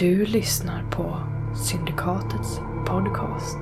Du 0.00 0.24
lyssnar 0.26 0.90
på 0.90 1.18
Syndikatets 1.54 2.60
podcast. 2.86 3.58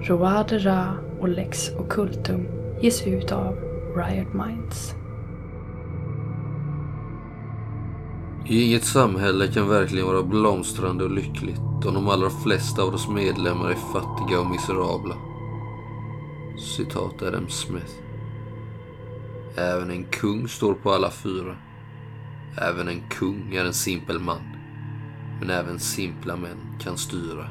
Roadera 0.00 0.94
och 1.20 1.28
Lex 1.28 1.70
Occultum 1.78 2.46
ges 2.82 3.06
ut 3.06 3.32
av 3.32 3.54
Riot 3.96 4.34
Minds. 4.34 4.94
Inget 8.46 8.84
samhälle 8.84 9.48
kan 9.48 9.68
verkligen 9.68 10.06
vara 10.06 10.22
blomstrande 10.22 11.04
och 11.04 11.10
lyckligt 11.10 11.86
om 11.86 11.94
de 11.94 12.08
allra 12.08 12.30
flesta 12.30 12.82
av 12.82 12.92
dess 12.92 13.08
medlemmar 13.08 13.70
är 13.70 13.74
fattiga 13.74 14.40
och 14.40 14.50
miserabla. 14.50 15.16
Citat 16.76 17.22
Adam 17.22 17.48
Smith. 17.48 17.92
Även 19.56 19.90
en 19.90 20.04
kung 20.04 20.48
står 20.48 20.74
på 20.74 20.92
alla 20.92 21.10
fyra. 21.10 21.56
Även 22.58 22.88
en 22.88 23.00
kung 23.10 23.54
är 23.54 23.64
en 23.64 23.74
simpel 23.74 24.20
man. 24.20 24.55
Men 25.40 25.50
även 25.50 25.78
simpla 25.78 26.36
män 26.36 26.78
kan 26.80 26.98
styra. 26.98 27.48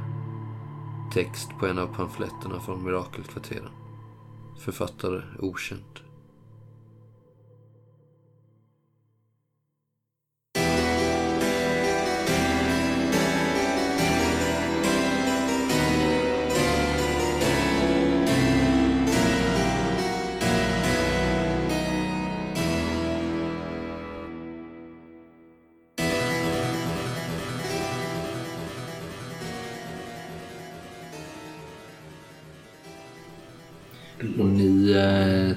Text 1.13 1.49
på 1.59 1.67
en 1.67 1.79
av 1.79 1.87
pamfletterna 1.87 2.59
från 2.59 2.83
Mirakelkvarteren. 2.83 3.71
Författare 4.59 5.21
okänd. 5.39 6.04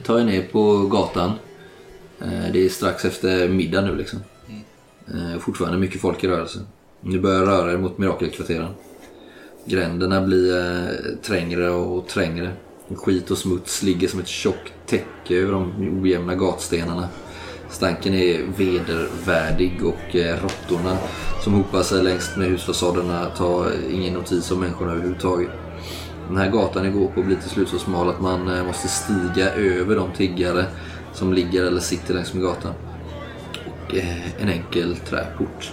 Tar 0.09 0.21
er 0.21 0.25
ner 0.25 0.43
på 0.43 0.87
gatan. 0.87 1.33
Eh, 2.21 2.53
det 2.53 2.65
är 2.65 2.69
strax 2.69 3.05
efter 3.05 3.49
middag 3.49 3.81
nu 3.81 3.97
liksom. 3.97 4.19
Eh, 5.09 5.39
fortfarande 5.41 5.79
mycket 5.79 6.01
folk 6.01 6.25
i 6.25 6.29
rörelse. 6.29 6.59
Ni 7.01 7.19
börjar 7.19 7.47
röra 7.47 7.73
er 7.73 7.77
mot 7.77 7.99
mirakelkvarteren. 7.99 8.71
Gränderna 9.65 10.21
blir 10.21 10.59
eh, 10.59 11.17
trängre 11.23 11.71
och 11.71 12.09
trängre. 12.09 12.53
Skit 12.95 13.31
och 13.31 13.39
smuts 13.39 13.83
ligger 13.83 14.09
som 14.09 14.21
ett 14.21 14.29
tjockt 14.29 14.73
täcke 14.87 15.35
över 15.35 15.53
de 15.53 15.73
ojämna 16.03 16.35
gatstenarna. 16.35 17.09
Stanken 17.71 18.15
är 18.15 18.43
vedervärdig 18.57 19.85
och 19.85 20.15
råttorna 20.15 20.99
som 21.45 21.55
hopar 21.55 21.83
sig 21.83 22.03
längs 22.03 22.37
med 22.37 22.49
husfasaderna 22.49 23.27
tar 23.27 23.73
ingen 23.91 24.15
notis 24.15 24.51
om 24.51 24.61
människorna 24.61 24.93
överhuvudtaget. 24.93 25.51
Den 26.29 26.37
här 26.37 26.51
gatan 26.51 26.83
ni 26.83 26.91
går 26.91 27.09
på 27.09 27.23
blir 27.23 27.37
till 27.37 27.51
slut 27.51 27.69
så 27.69 27.79
smal 27.79 28.09
att 28.09 28.21
man 28.21 28.57
eh, 28.57 28.65
måste 28.65 28.89
stiga 28.89 29.55
över 29.55 29.97
de 29.97 30.13
tiggare 30.13 30.67
som 31.13 31.33
ligger 31.33 31.65
eller 31.65 31.81
sitter 31.81 32.15
längs 32.15 32.35
med 32.35 32.43
gatan. 32.43 32.73
Och 33.67 33.95
eh, 33.95 34.43
en 34.43 34.49
enkel 34.49 34.97
träport 34.97 35.73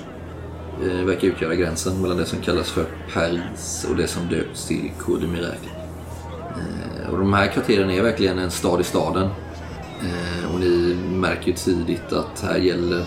eh, 0.84 1.06
verkar 1.06 1.28
utgöra 1.28 1.56
gränsen 1.56 2.02
mellan 2.02 2.18
det 2.18 2.26
som 2.26 2.42
kallas 2.42 2.72
för 2.72 2.86
Paris 3.14 3.88
och 3.90 3.96
det 3.96 4.08
som 4.08 4.28
döpts 4.28 4.68
till 4.68 4.92
Côte 5.00 5.22
de 5.22 5.28
Miracle. 5.28 5.70
Och 7.12 7.18
de 7.18 7.34
här 7.34 7.48
kvarteren 7.48 7.90
är 7.90 8.02
verkligen 8.02 8.40
en 8.40 8.52
stad 8.52 8.82
i 8.82 8.84
staden. 8.84 9.30
Och 10.54 10.60
ni 10.60 10.98
märker 11.10 11.48
ju 11.48 11.54
tidigt 11.54 12.14
att 12.14 12.42
här 12.42 12.58
gäller 12.58 13.06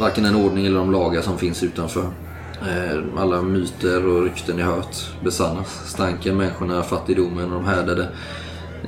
varken 0.00 0.24
den 0.24 0.34
ordning 0.34 0.66
eller 0.66 0.78
de 0.78 0.92
lagar 0.92 1.22
som 1.22 1.38
finns 1.38 1.62
utanför. 1.62 2.10
Eh, 2.62 3.04
alla 3.16 3.42
myter 3.42 4.06
och 4.06 4.22
rykten 4.22 4.56
ni 4.56 4.62
hört 4.62 4.96
besannas. 5.24 5.90
Stanken, 5.90 6.36
människorna, 6.36 6.82
fattigdomen 6.82 7.52
och 7.52 7.62
de 7.62 7.64
härdade 7.64 8.08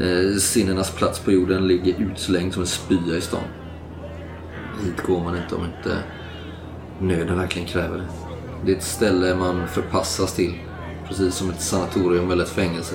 eh, 0.00 0.38
sinnenas 0.38 0.90
plats 0.90 1.18
på 1.18 1.32
jorden 1.32 1.66
ligger 1.66 2.00
utslängd 2.00 2.52
som 2.52 2.62
en 2.62 2.66
spya 2.66 3.16
i 3.16 3.20
stan. 3.20 3.40
Hit 4.84 5.06
går 5.06 5.20
man 5.20 5.36
inte 5.36 5.54
om 5.54 5.64
inte 5.64 5.98
nöden 7.00 7.38
verkligen 7.38 7.68
kräver 7.68 7.96
det. 7.96 8.06
Det 8.64 8.72
är 8.72 8.76
ett 8.76 8.82
ställe 8.82 9.34
man 9.34 9.68
förpassas 9.68 10.34
till. 10.34 10.54
Precis 11.08 11.34
som 11.34 11.50
ett 11.50 11.62
sanatorium 11.62 12.30
eller 12.30 12.44
ett 12.44 12.50
fängelse. 12.50 12.94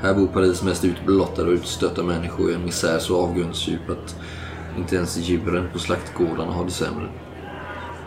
Här 0.00 0.14
bor 0.14 0.26
Paris 0.26 0.62
mest 0.62 0.84
utblottade 0.84 1.48
och 1.48 1.54
utstötta 1.54 2.02
människor 2.02 2.50
i 2.50 2.54
en 2.54 2.64
misär 2.64 2.98
så 2.98 3.22
avgrundsdjup 3.22 3.90
att 3.90 4.16
inte 4.78 4.96
ens 4.96 5.16
djuren 5.16 5.68
på 5.72 5.78
slaktgårdarna 5.78 6.52
har 6.52 6.64
det 6.64 6.70
sämre. 6.70 7.08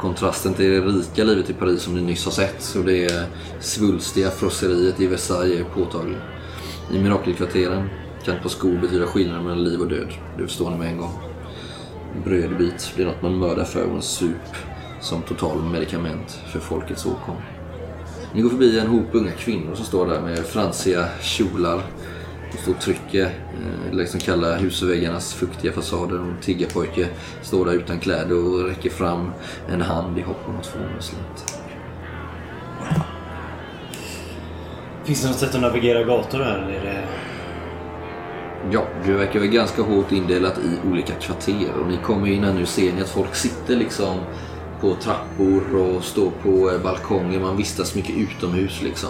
Kontrasten 0.01 0.53
till 0.53 0.71
det 0.71 0.79
rika 0.79 1.23
livet 1.23 1.49
i 1.49 1.53
Paris 1.53 1.81
som 1.81 1.95
ni 1.95 2.01
nyss 2.01 2.25
har 2.25 2.31
sett 2.31 2.75
och 2.77 2.85
det 2.85 3.25
svulstiga 3.59 4.31
frosseriet 4.31 4.99
i 4.99 5.07
Versailles 5.07 5.59
är 5.59 5.63
påtaglig. 5.63 6.17
I 6.93 6.99
mirakelkvarteren 6.99 7.89
kan 8.25 8.35
ett 8.35 8.41
par 8.41 8.49
skor 8.49 8.77
betyda 8.81 9.05
skillnaden 9.05 9.43
mellan 9.43 9.63
liv 9.63 9.81
och 9.81 9.87
död. 9.87 10.13
Det 10.37 10.43
förstår 10.43 10.69
ni 10.69 10.77
med 10.77 10.87
en 10.87 10.97
gång. 10.97 11.19
Brödbit 12.25 12.91
blir 12.95 13.05
något 13.05 13.21
man 13.21 13.39
mördar 13.39 13.63
för 13.63 13.83
och 13.83 13.95
en 13.95 14.01
sup 14.01 14.55
som 15.01 15.21
total 15.21 15.63
medicament 15.63 16.39
för 16.51 16.59
folkets 16.59 17.05
åkom. 17.05 17.35
Ni 18.33 18.41
går 18.41 18.49
förbi 18.49 18.79
en 18.79 18.87
hop 18.87 19.07
unga 19.11 19.31
kvinnor 19.31 19.75
som 19.75 19.85
står 19.85 20.07
där 20.07 20.21
med 20.21 20.39
fransiga 20.39 21.05
kjolar 21.21 21.81
och 22.53 22.59
står 22.59 22.73
och 22.73 22.81
trycker 22.81 23.25
eh, 23.91 23.97
de 24.13 24.19
kalla 24.19 24.55
husväggarnas 24.55 25.33
fuktiga 25.33 25.71
fasader. 25.71 26.19
Och 26.19 26.27
en 26.27 26.37
tiggarpojke 26.41 27.07
står 27.41 27.65
där 27.65 27.73
utan 27.73 27.99
kläder 27.99 28.35
och 28.35 28.65
räcker 28.65 28.89
fram 28.89 29.31
en 29.69 29.81
hand 29.81 30.17
i 30.17 30.21
hopp 30.21 30.41
om 30.47 30.57
att 30.57 30.67
få 30.67 30.79
en 30.79 31.01
slant. 31.01 31.61
Finns 35.03 35.21
det 35.21 35.27
något 35.27 35.37
sätt 35.37 35.55
att 35.55 35.61
navigera 35.61 36.03
gator 36.03 36.39
här? 36.39 36.57
Eller 36.57 36.73
är 36.73 36.83
det... 36.83 37.03
Ja, 38.71 38.87
det 39.05 39.13
verkar 39.13 39.39
vara 39.39 39.49
ganska 39.49 39.81
hårt 39.81 40.11
indelat 40.11 40.57
i 40.57 40.87
olika 40.89 41.13
kvarter 41.13 41.73
och 41.81 41.87
ni 41.87 41.97
kommer 41.97 42.27
in 42.27 42.43
här 42.43 42.53
nu 42.53 42.65
ser 42.65 42.93
ni 42.93 43.01
att 43.01 43.09
folk 43.09 43.35
sitter 43.35 43.75
liksom 43.75 44.17
på 44.81 44.95
trappor 44.95 45.75
och 45.75 46.03
står 46.03 46.31
på 46.43 46.71
eh, 46.71 46.81
balkonger. 46.83 47.39
Man 47.39 47.57
vistas 47.57 47.95
mycket 47.95 48.15
utomhus 48.17 48.81
liksom. 48.81 49.09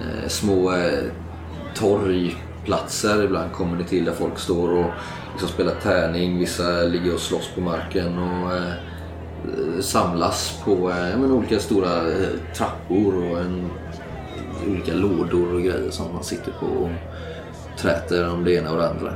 Eh, 0.00 0.28
små 0.28 0.72
eh, 0.72 1.04
torgplatser 2.62 3.24
ibland 3.24 3.52
kommer 3.52 3.76
ni 3.76 3.84
till 3.84 4.04
där 4.04 4.12
folk 4.12 4.38
står 4.38 4.70
och 4.70 4.90
liksom 5.32 5.48
spelar 5.48 5.74
tärning. 5.82 6.38
Vissa 6.38 6.82
ligger 6.82 7.14
och 7.14 7.20
slåss 7.20 7.50
på 7.54 7.60
marken 7.60 8.18
och 8.18 8.56
eh, 8.56 9.80
samlas 9.80 10.60
på 10.64 10.90
eh, 10.90 11.18
men 11.18 11.32
olika 11.32 11.58
stora 11.58 11.96
eh, 11.96 12.28
trappor 12.56 13.30
och 13.30 13.40
en, 13.40 13.70
olika 14.68 14.94
lådor 14.94 15.54
och 15.54 15.62
grejer 15.62 15.90
som 15.90 16.14
man 16.14 16.24
sitter 16.24 16.52
på 16.60 16.66
och 16.66 16.90
träter 17.78 18.28
om 18.28 18.44
det 18.44 18.54
ena 18.54 18.70
och 18.70 18.76
det 18.76 18.88
andra. 18.88 19.14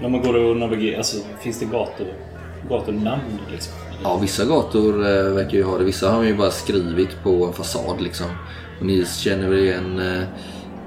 När 0.00 0.08
man 0.08 0.22
går 0.22 0.36
och 0.36 0.56
navigerar, 0.56 0.98
alltså 0.98 1.16
finns 1.40 1.58
det 1.58 1.64
gator, 1.64 2.06
gatunamn 2.68 3.38
liksom? 3.50 3.74
Ja, 4.02 4.16
vissa 4.16 4.44
gator 4.44 4.94
eh, 4.94 5.34
verkar 5.34 5.58
ju 5.58 5.64
ha 5.64 5.78
det. 5.78 5.84
Vissa 5.84 6.10
har 6.10 6.16
man 6.16 6.26
ju 6.26 6.36
bara 6.36 6.50
skrivit 6.50 7.22
på 7.22 7.46
en 7.46 7.52
fasad 7.52 8.00
liksom. 8.00 8.26
Och 8.80 8.86
ni 8.86 9.04
känner 9.06 9.48
väl 9.48 9.58
igen, 9.58 9.98
eh, 9.98 10.22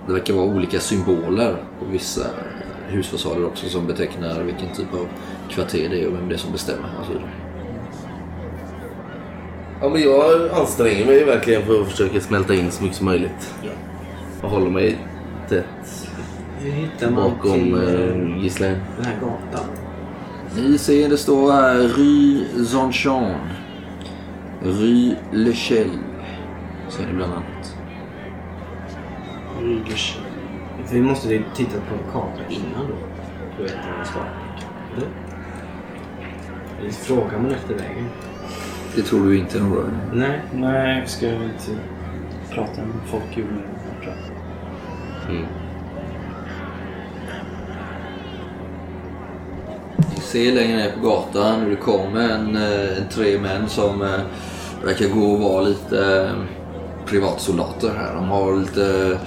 det 0.07 0.13
verkar 0.13 0.33
vara 0.33 0.45
olika 0.45 0.79
symboler 0.79 1.55
på 1.79 1.85
vissa 1.91 2.21
husfasader 2.87 3.45
också 3.45 3.69
som 3.69 3.87
betecknar 3.87 4.43
vilken 4.43 4.67
typ 4.75 4.93
av 4.93 5.07
kvarter 5.49 5.89
det 5.89 6.03
är 6.03 6.07
och 6.07 6.13
vem 6.13 6.29
det 6.29 6.35
är 6.35 6.39
som 6.39 6.51
bestämmer. 6.51 6.89
Alltså, 6.99 7.13
Ja, 9.81 9.89
men 9.89 10.01
jag 10.01 10.49
anstränger 10.53 11.05
mig 11.05 11.23
verkligen 11.23 11.61
för 11.65 11.81
att 11.81 11.87
försöka 11.87 12.19
smälta 12.21 12.53
in 12.53 12.71
så 12.71 12.83
mycket 12.83 12.97
som 12.97 13.05
möjligt. 13.05 13.53
Jag 14.41 14.49
håller 14.49 14.69
mig 14.69 14.97
tätt 15.49 16.09
Hur 16.59 16.71
hittar 16.71 17.09
man 17.11 17.23
bakom 17.31 17.53
till 17.53 17.73
eh, 17.73 18.43
gisslan. 18.43 18.69
den 18.97 19.05
här 19.05 19.15
gatan? 19.21 19.65
Ni 20.55 20.77
ser 20.77 21.09
det 21.09 21.17
står 21.17 21.51
här 21.51 21.77
Rue 21.77 22.65
Zonchon. 22.65 23.35
Rue 24.63 25.15
Lechelle. 25.31 25.99
Ser 26.89 27.05
ni 27.07 27.13
bland 27.13 27.33
annat. 27.33 27.75
Rygers. 29.63 30.17
För 30.85 30.95
vi 30.95 31.01
måste 31.01 31.33
ju 31.33 31.43
titta 31.55 31.71
på 31.71 31.93
en 31.93 32.11
karta 32.11 32.41
innan 32.49 32.87
då. 32.87 32.95
För 33.57 33.63
att 33.63 33.71
veta 33.71 33.91
var 33.91 33.99
vi 33.99 34.05
ska. 34.05 34.19
Eller? 34.97 35.07
Eller 36.79 36.91
frågar 36.91 37.39
man 37.39 37.51
efter 37.51 37.73
vägen? 37.73 38.09
Det 38.95 39.01
tror 39.01 39.25
du 39.25 39.37
inte 39.37 39.59
Nora? 39.59 39.83
Nej. 40.13 40.41
Nej, 40.53 41.01
vi 41.01 41.07
ska 41.07 41.27
inte 41.27 41.71
prata 42.51 42.81
med 42.81 42.95
folk 43.05 43.37
i 43.37 43.41
onödan. 43.41 43.63
jag. 44.01 45.35
Mm. 45.35 45.45
Ni 50.15 50.21
ser 50.21 50.51
längre 50.51 50.77
ner 50.77 50.91
på 50.91 51.07
gatan 51.07 51.61
hur 51.61 51.69
det 51.69 51.75
kommer 51.75 52.29
en, 52.29 52.55
eh, 52.55 52.97
en 52.97 53.09
tre 53.09 53.39
män 53.39 53.69
som 53.69 54.01
eh, 54.01 54.19
verkar 54.83 55.07
gå 55.07 55.25
och 55.25 55.39
vara 55.39 55.61
lite 55.61 56.23
eh, 56.23 56.43
privatsoldater 57.05 57.93
här. 57.97 58.15
De 58.15 58.29
har 58.29 58.55
lite 58.55 59.17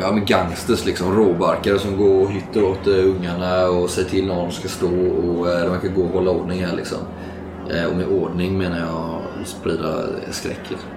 ja, 0.00 0.12
men 0.12 0.24
gangsters, 0.24 0.86
liksom, 0.86 1.16
råbarkare 1.16 1.78
som 1.78 1.96
går 1.96 2.22
och 2.22 2.30
hytter 2.30 2.64
åt 2.64 2.86
eh, 2.86 2.94
ungarna 2.94 3.68
och 3.68 3.90
säger 3.90 4.08
till 4.08 4.26
när 4.26 4.36
de 4.36 4.50
ska 4.50 4.68
stå 4.68 4.86
och 4.88 5.50
eh, 5.50 5.60
de 5.60 5.70
verkar 5.70 5.88
gå 5.88 6.02
och 6.02 6.10
hålla 6.10 6.30
ordning 6.30 6.64
här 6.64 6.76
liksom. 6.76 6.98
Eh, 7.70 7.84
och 7.84 7.96
med 7.96 8.06
ordning 8.06 8.58
menar 8.58 8.78
jag 8.78 9.20
sprida 9.46 10.02
skräck. 10.30 10.60
liksom. 10.70 10.88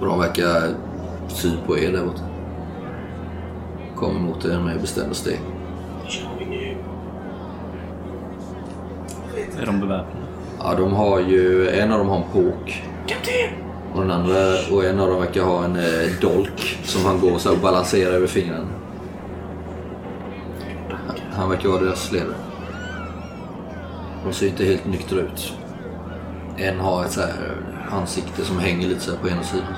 Och 0.00 0.06
de 0.06 0.18
verkar 0.18 0.74
syn 1.28 1.56
på 1.66 1.78
er 1.78 1.92
där 1.92 2.04
borta. 2.04 2.22
Kommer 3.96 4.20
mot 4.20 4.44
er 4.44 4.60
med 4.60 4.80
bestämda 4.80 5.14
steg. 5.14 5.40
Är 9.62 9.66
de 9.66 9.80
beväpnade? 9.80 10.26
Ja, 10.58 10.74
de 10.74 10.92
har 10.92 11.20
ju... 11.20 11.68
En 11.68 11.92
av 11.92 11.98
dem 11.98 12.08
har 12.08 12.16
en 12.16 12.22
påk. 12.32 12.82
Och 13.94 14.00
den 14.00 14.10
andra 14.10 14.36
och 14.72 14.84
en 14.84 15.00
av 15.00 15.08
dem 15.08 15.20
verkar 15.20 15.42
ha 15.42 15.64
en 15.64 15.76
eh, 15.76 16.20
dolk 16.20 16.78
som 16.84 17.04
han 17.04 17.20
går 17.20 17.38
så 17.38 17.52
och 17.52 17.58
balanserar 17.58 18.12
över 18.12 18.26
fingrarna. 18.26 18.66
Han 21.32 21.50
verkar 21.50 21.68
vara 21.68 21.80
deras 21.80 22.12
ledare. 22.12 22.34
De 24.24 24.32
ser 24.32 24.46
inte 24.46 24.64
helt 24.64 24.86
nyktra 24.86 25.18
ut. 25.18 25.52
En 26.56 26.80
har 26.80 27.04
ett 27.04 27.12
så 27.12 27.20
här 27.20 27.56
ansikte 27.90 28.44
som 28.44 28.58
hänger 28.58 28.88
lite 28.88 29.00
så 29.00 29.10
här 29.10 29.18
på 29.18 29.28
ena 29.28 29.42
sidan. 29.42 29.74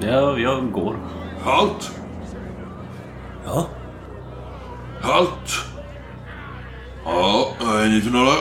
Ja, 0.00 0.38
jag 0.38 0.72
går. 0.72 0.96
Halt! 1.42 1.90
Ja. 3.44 3.66
Halt! 5.00 5.50
Ja, 7.04 7.48
är 7.60 7.88
ni 7.88 8.00
för 8.00 8.10
några? 8.10 8.32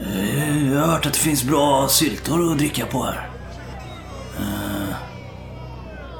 Jag 0.00 0.80
har 0.80 0.86
hört 0.86 1.06
att 1.06 1.12
det 1.12 1.18
finns 1.18 1.44
bra 1.44 1.88
syltor 1.88 2.52
att 2.52 2.58
dricka 2.58 2.86
på 2.86 3.02
här. 3.02 3.30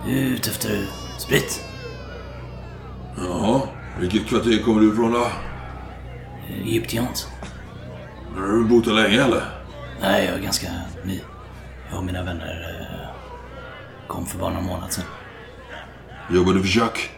Jag 0.06 0.16
är 0.16 0.20
ute 0.20 0.50
efter 0.50 0.86
sprit. 1.18 1.64
Ja, 3.16 3.68
vilket 4.00 4.26
kvarter 4.26 4.62
kommer 4.62 4.80
du 4.80 4.92
ifrån 4.92 5.12
då? 5.12 5.26
Egyptians. 6.64 7.28
Har 8.36 8.46
du 8.46 8.64
bott 8.64 8.86
här 8.86 8.92
länge 8.92 9.22
eller? 9.24 9.42
Nej, 10.00 10.24
jag 10.24 10.34
är 10.34 10.42
ganska 10.42 10.66
ny. 11.04 11.20
Jag 11.90 11.98
och 11.98 12.04
mina 12.04 12.22
vänner 12.22 12.86
eh, 12.90 13.08
kom 14.08 14.26
för 14.26 14.38
bara 14.38 14.52
någon 14.52 14.64
månad 14.64 14.92
sedan. 14.92 15.04
Jobbar 16.30 16.52
du 16.52 16.60
för 16.60 16.68
Chuck? 16.68 17.10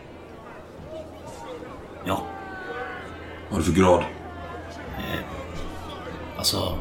Ja, 2.05 2.23
Vad 3.49 3.53
har 3.53 3.59
du 3.59 3.65
för 3.65 3.81
grad? 3.81 4.05
Alltså 6.43 6.79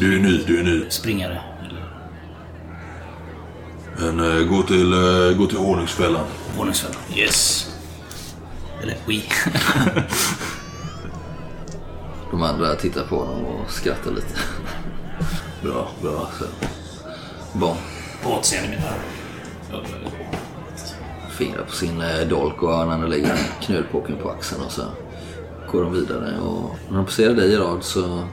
Du 0.00 0.16
är 0.16 0.20
ny, 0.22 0.44
du 0.46 0.60
är 0.60 0.64
ny. 0.64 0.90
springare. 0.90 1.40
Eller 1.64 1.84
Men 4.14 4.38
eh, 4.40 4.46
gå 4.48 4.62
till, 4.62 4.94
gå 5.38 5.46
till 5.46 5.58
honungsfällan. 5.58 6.24
våningsfällan. 6.58 6.96
Yes. 7.16 7.68
Eller 8.82 8.96
we. 9.06 9.20
De 12.30 12.42
andra 12.42 12.74
tittar 12.74 13.04
på 13.04 13.18
honom 13.24 13.44
och 13.44 13.70
skrattar 13.70 14.10
lite. 14.10 14.34
bra, 15.62 15.88
bra. 16.02 16.28
Så. 16.38 16.44
Barn. 17.58 17.76
på 18.22 18.30
återseende 18.30 18.68
mina 18.70 18.82
Fingrar 21.30 21.62
på 21.64 21.72
sin 21.72 22.00
eh, 22.00 22.28
dolk 22.28 22.62
och 22.62 22.70
den 22.70 22.90
andra 22.90 23.06
lägger 23.08 23.36
knölpåken 23.62 24.16
på 24.22 24.30
axeln 24.30 24.62
och 24.62 24.72
så 24.72 24.82
går 25.72 25.82
de 25.82 25.92
vidare. 25.92 26.40
Och 26.40 26.76
när 26.88 26.96
de 26.96 27.04
passerar 27.04 27.34
dig 27.34 27.50
Gerard 27.50 27.82
så 27.82 28.24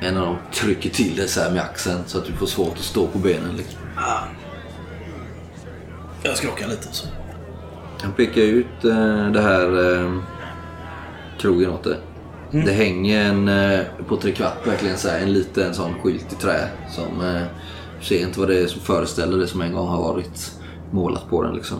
en 0.00 0.16
av 0.16 0.26
dem 0.26 0.36
trycker 0.52 0.90
till 0.90 1.16
dig 1.16 1.28
så 1.28 1.40
här 1.40 1.50
med 1.50 1.62
axeln 1.62 1.98
så 2.06 2.18
att 2.18 2.24
du 2.24 2.32
får 2.32 2.46
svårt 2.46 2.72
att 2.72 2.84
stå 2.84 3.06
på 3.06 3.18
benen. 3.18 3.56
Liksom. 3.56 3.80
Jag 6.22 6.36
skrockar 6.36 6.68
lite 6.68 6.88
så. 6.92 7.06
Han 8.02 8.12
pekar 8.12 8.42
ut 8.42 8.84
eh, 8.84 9.30
det 9.32 9.40
här 9.40 9.94
eh, 9.94 10.12
krogen 11.38 11.70
åt 11.70 11.84
dig. 11.84 11.98
Det 12.50 12.72
hänger 12.72 13.24
en, 13.24 13.48
eh, 13.48 13.80
på 14.08 14.16
trekvart 14.16 14.66
verkligen 14.66 14.96
så 14.96 15.08
här, 15.08 15.20
en 15.20 15.32
liten 15.32 15.74
sån 15.74 15.94
skylt 16.02 16.32
i 16.32 16.36
trä 16.36 16.68
som 16.90 17.24
eh, 17.24 17.42
ser 18.00 18.20
inte 18.20 18.40
vad 18.40 18.48
det 18.48 18.58
är 18.58 18.66
som 18.66 18.80
föreställer 18.80 19.38
det 19.38 19.46
som 19.46 19.60
en 19.60 19.72
gång 19.72 19.88
har 19.88 20.02
varit 20.02 20.52
målat 20.90 21.30
på 21.30 21.42
den. 21.42 21.54
Liksom. 21.54 21.78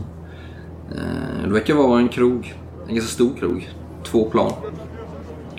Eh, 0.90 1.46
det 1.46 1.52
verkar 1.52 1.74
vara 1.74 2.00
en 2.00 2.08
krog, 2.08 2.54
en 2.88 2.94
ganska 2.94 3.12
stor 3.12 3.36
krog, 3.38 3.70
två 4.04 4.24
plan. 4.30 4.52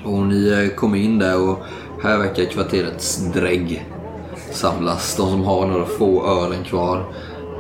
Och 0.06 0.18
ni 0.28 0.50
eh, 0.50 0.75
kommer 0.75 0.98
in 0.98 1.19
där 1.19 1.50
och 1.50 1.57
här 2.04 2.18
verkar 2.18 2.46
kvarterets 2.46 3.18
drägg 3.34 3.86
samlas. 4.52 5.16
De 5.18 5.30
som 5.30 5.44
har 5.44 5.68
några 5.68 5.86
få 5.86 6.28
ölen 6.28 6.63
kvar 6.63 7.04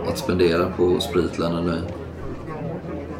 att 0.07 0.17
spendera 0.17 0.65
på 0.77 0.99
spritlanden 0.99 1.65
nu. 1.65 1.81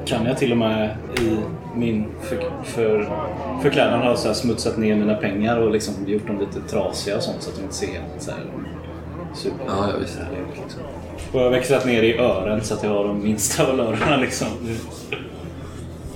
Kan 0.05 0.25
jag 0.25 0.37
till 0.37 0.51
och 0.51 0.57
med 0.57 0.97
i 1.21 1.37
min 1.75 2.05
för, 2.21 2.37
för, 2.63 3.09
förklädnad 3.61 3.99
ha 4.01 4.15
så 4.15 4.33
smutsat 4.33 4.77
ner 4.77 4.95
mina 4.95 5.15
pengar 5.15 5.59
och 5.59 5.71
liksom 5.71 5.93
gjort 6.07 6.27
dem 6.27 6.39
lite 6.39 6.69
trasiga 6.69 7.17
och 7.17 7.23
sånt 7.23 7.41
så 7.41 7.49
att 7.49 7.55
de 7.55 7.61
inte 7.61 7.75
ser 7.75 8.01
så 8.19 8.31
här 8.31 8.39
super 9.33 9.65
Ja, 9.67 9.73
ja, 9.91 9.97
visst. 9.99 10.19
liksom. 10.63 10.81
Och 11.31 11.39
jag 11.39 11.43
har 11.43 11.51
växlat 11.51 11.85
ner 11.85 12.03
i 12.03 12.17
ören 12.17 12.63
så 12.63 12.73
att 12.73 12.83
jag 12.83 12.89
har 12.89 13.07
de 13.07 13.23
minsta 13.23 13.63
av 13.63 13.79
öronen 13.79 14.21
liksom. 14.21 14.47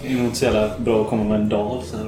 Det 0.02 0.08
är 0.08 0.16
nog 0.16 0.24
inte 0.26 0.38
så 0.38 0.46
jävla 0.46 0.70
bra 0.78 1.02
att 1.02 1.08
komma 1.08 1.24
med 1.24 1.42
en 1.42 1.50
dal 1.50 1.84
så 1.84 1.98
här. 1.98 2.06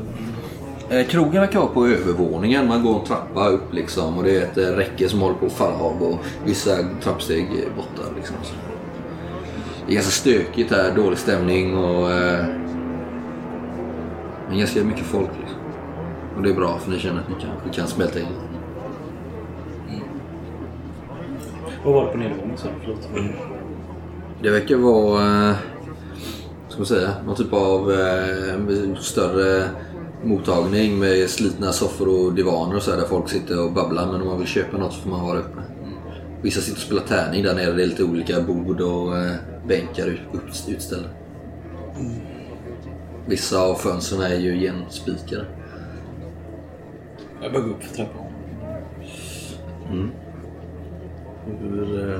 Eh, 0.91 1.05
Krogen 1.05 1.41
verkar 1.41 1.59
vara 1.59 1.69
på 1.69 1.87
övervåningen. 1.87 2.67
Man 2.67 2.83
går 2.83 2.99
en 2.99 3.05
trappa 3.05 3.47
upp 3.47 3.73
liksom 3.73 4.17
och 4.17 4.23
det 4.23 4.37
är 4.37 4.41
ett 4.41 4.57
eh, 4.57 4.63
räcke 4.63 5.09
som 5.09 5.21
håller 5.21 5.35
på 5.35 5.45
att 5.45 5.51
falla 5.51 5.75
av 5.75 6.03
och 6.03 6.19
vissa 6.45 6.77
trappsteg 7.03 7.45
är 7.45 7.75
borta. 7.75 8.13
Liksom. 8.15 8.35
Det 9.85 9.91
är 9.91 9.95
ganska 9.95 10.11
stökigt 10.11 10.71
här, 10.71 10.95
dålig 10.95 11.17
stämning 11.17 11.77
och 11.77 12.11
eh, 12.11 12.45
men 14.49 14.59
ganska 14.59 14.83
mycket 14.83 15.05
folk. 15.05 15.29
Liksom. 15.39 15.59
Och 16.37 16.43
det 16.43 16.49
är 16.49 16.53
bra 16.53 16.79
för 16.79 16.91
ni 16.91 16.99
känner 16.99 17.19
att 17.19 17.29
ni 17.29 17.35
kanske 17.41 17.79
kan 17.79 17.87
smälta 17.87 18.19
in. 18.19 18.25
Vad 21.85 21.93
var 21.93 22.05
det 22.05 22.11
på 22.11 22.17
nedervåningen 22.17 22.57
du? 22.63 22.69
Förlåt. 22.81 23.09
Det 24.41 24.49
verkar 24.49 24.75
vara, 24.75 25.49
eh, 25.49 25.55
ska 26.67 26.77
man 26.77 26.85
säga, 26.85 27.09
någon 27.25 27.35
typ 27.35 27.53
av 27.53 27.91
eh, 27.91 28.95
större 28.99 29.69
mottagning 30.23 30.99
med 30.99 31.29
slitna 31.29 31.71
soffor 31.71 32.07
och 32.07 32.33
divaner 32.33 32.75
och 32.75 32.83
så 32.83 32.91
här, 32.91 32.97
där 32.97 33.07
folk 33.07 33.29
sitter 33.29 33.65
och 33.65 33.71
babblar. 33.71 34.11
Men 34.11 34.21
om 34.21 34.27
man 34.27 34.37
vill 34.37 34.47
köpa 34.47 34.77
något 34.77 34.93
så 34.93 35.01
får 35.01 35.09
man 35.09 35.27
vara 35.27 35.39
uppe. 35.39 35.61
Vissa 36.41 36.61
sitter 36.61 36.77
och 36.77 36.81
spelar 36.81 37.01
tärning 37.01 37.43
där 37.43 37.55
nere. 37.55 37.71
Det 37.71 37.83
är 37.83 37.87
lite 37.87 38.03
olika 38.03 38.41
bord 38.41 38.81
och 38.81 39.17
eh, 39.17 39.35
bänkar 39.67 40.07
ut, 40.07 40.19
upp, 40.31 40.43
utställda. 40.67 41.09
Vissa 43.25 43.61
av 43.61 43.75
fönstren 43.75 44.21
är 44.21 44.39
ju 44.39 44.55
igenspikade. 44.55 45.45
Jag 47.41 47.53
bara 47.53 47.61
gå 47.61 47.69
upp 47.69 47.83
för 47.83 47.95
trappan. 47.95 48.25
Hur, 51.45 52.13
eh, 52.13 52.19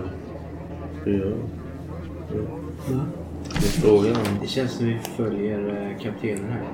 hur 1.04 1.20
gör 1.20 1.26
du? 1.26 1.36
Det 3.50 3.68
är 3.68 3.82
frågan 3.82 4.16
om... 4.16 4.40
Det 4.42 4.48
känns 4.48 4.72
som 4.72 4.86
vi 4.86 5.00
följer 5.18 5.92
eh, 5.92 6.04
kaptenen 6.04 6.52
här. 6.52 6.68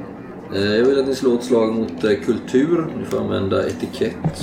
Eh, 0.56 0.62
Jag 0.76 0.86
vill 0.86 1.00
att 1.00 1.08
ni 1.08 1.16
slår 1.16 1.36
ett 1.38 1.44
slag 1.44 1.74
mot 1.76 2.04
eh, 2.04 2.12
kultur. 2.26 2.88
Ni 3.00 3.06
får 3.06 3.20
använda 3.20 3.68
etikett. 3.68 4.42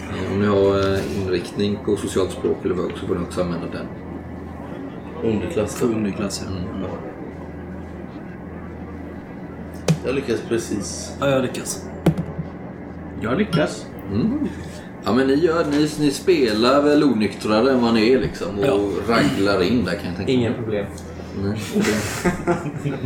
Eh, 0.00 0.32
Om 0.32 0.40
ni 0.40 0.46
har 0.46 0.98
inriktning 1.22 1.78
på 1.84 1.96
socialt 1.96 2.30
språk 2.32 2.56
eller 2.64 2.74
vad 2.74 2.90
så 3.00 3.06
får 3.06 3.14
ni 3.14 3.20
också 3.22 3.40
använda 3.42 3.66
den. 3.66 3.86
Underklass. 5.32 5.82
Underklass, 5.82 6.44
ja. 6.82 6.88
Jag 10.06 10.14
lyckas 10.14 10.40
precis. 10.48 11.12
Ja, 11.20 11.28
jag 11.28 11.42
lyckas. 11.42 11.84
Jag 13.20 13.38
lyckas. 13.38 13.86
Ja 15.04 15.12
men 15.14 15.26
ni, 15.26 15.34
gör, 15.34 15.64
ni, 15.70 15.88
ni 16.00 16.10
spelar 16.10 16.82
väl 16.82 17.04
onyktrare 17.04 17.70
än 17.70 17.82
vad 17.82 17.94
ni 17.94 18.12
är 18.12 18.20
liksom 18.20 18.58
och 18.58 18.64
Ja. 18.66 18.78
raglar 19.08 19.62
in 19.62 19.84
där 19.84 19.92
kan 19.94 20.06
jag 20.06 20.16
tänka 20.16 20.22
mig. 20.22 20.34
Inga 20.34 20.52
problem. 20.52 20.86
Nej, 21.42 21.58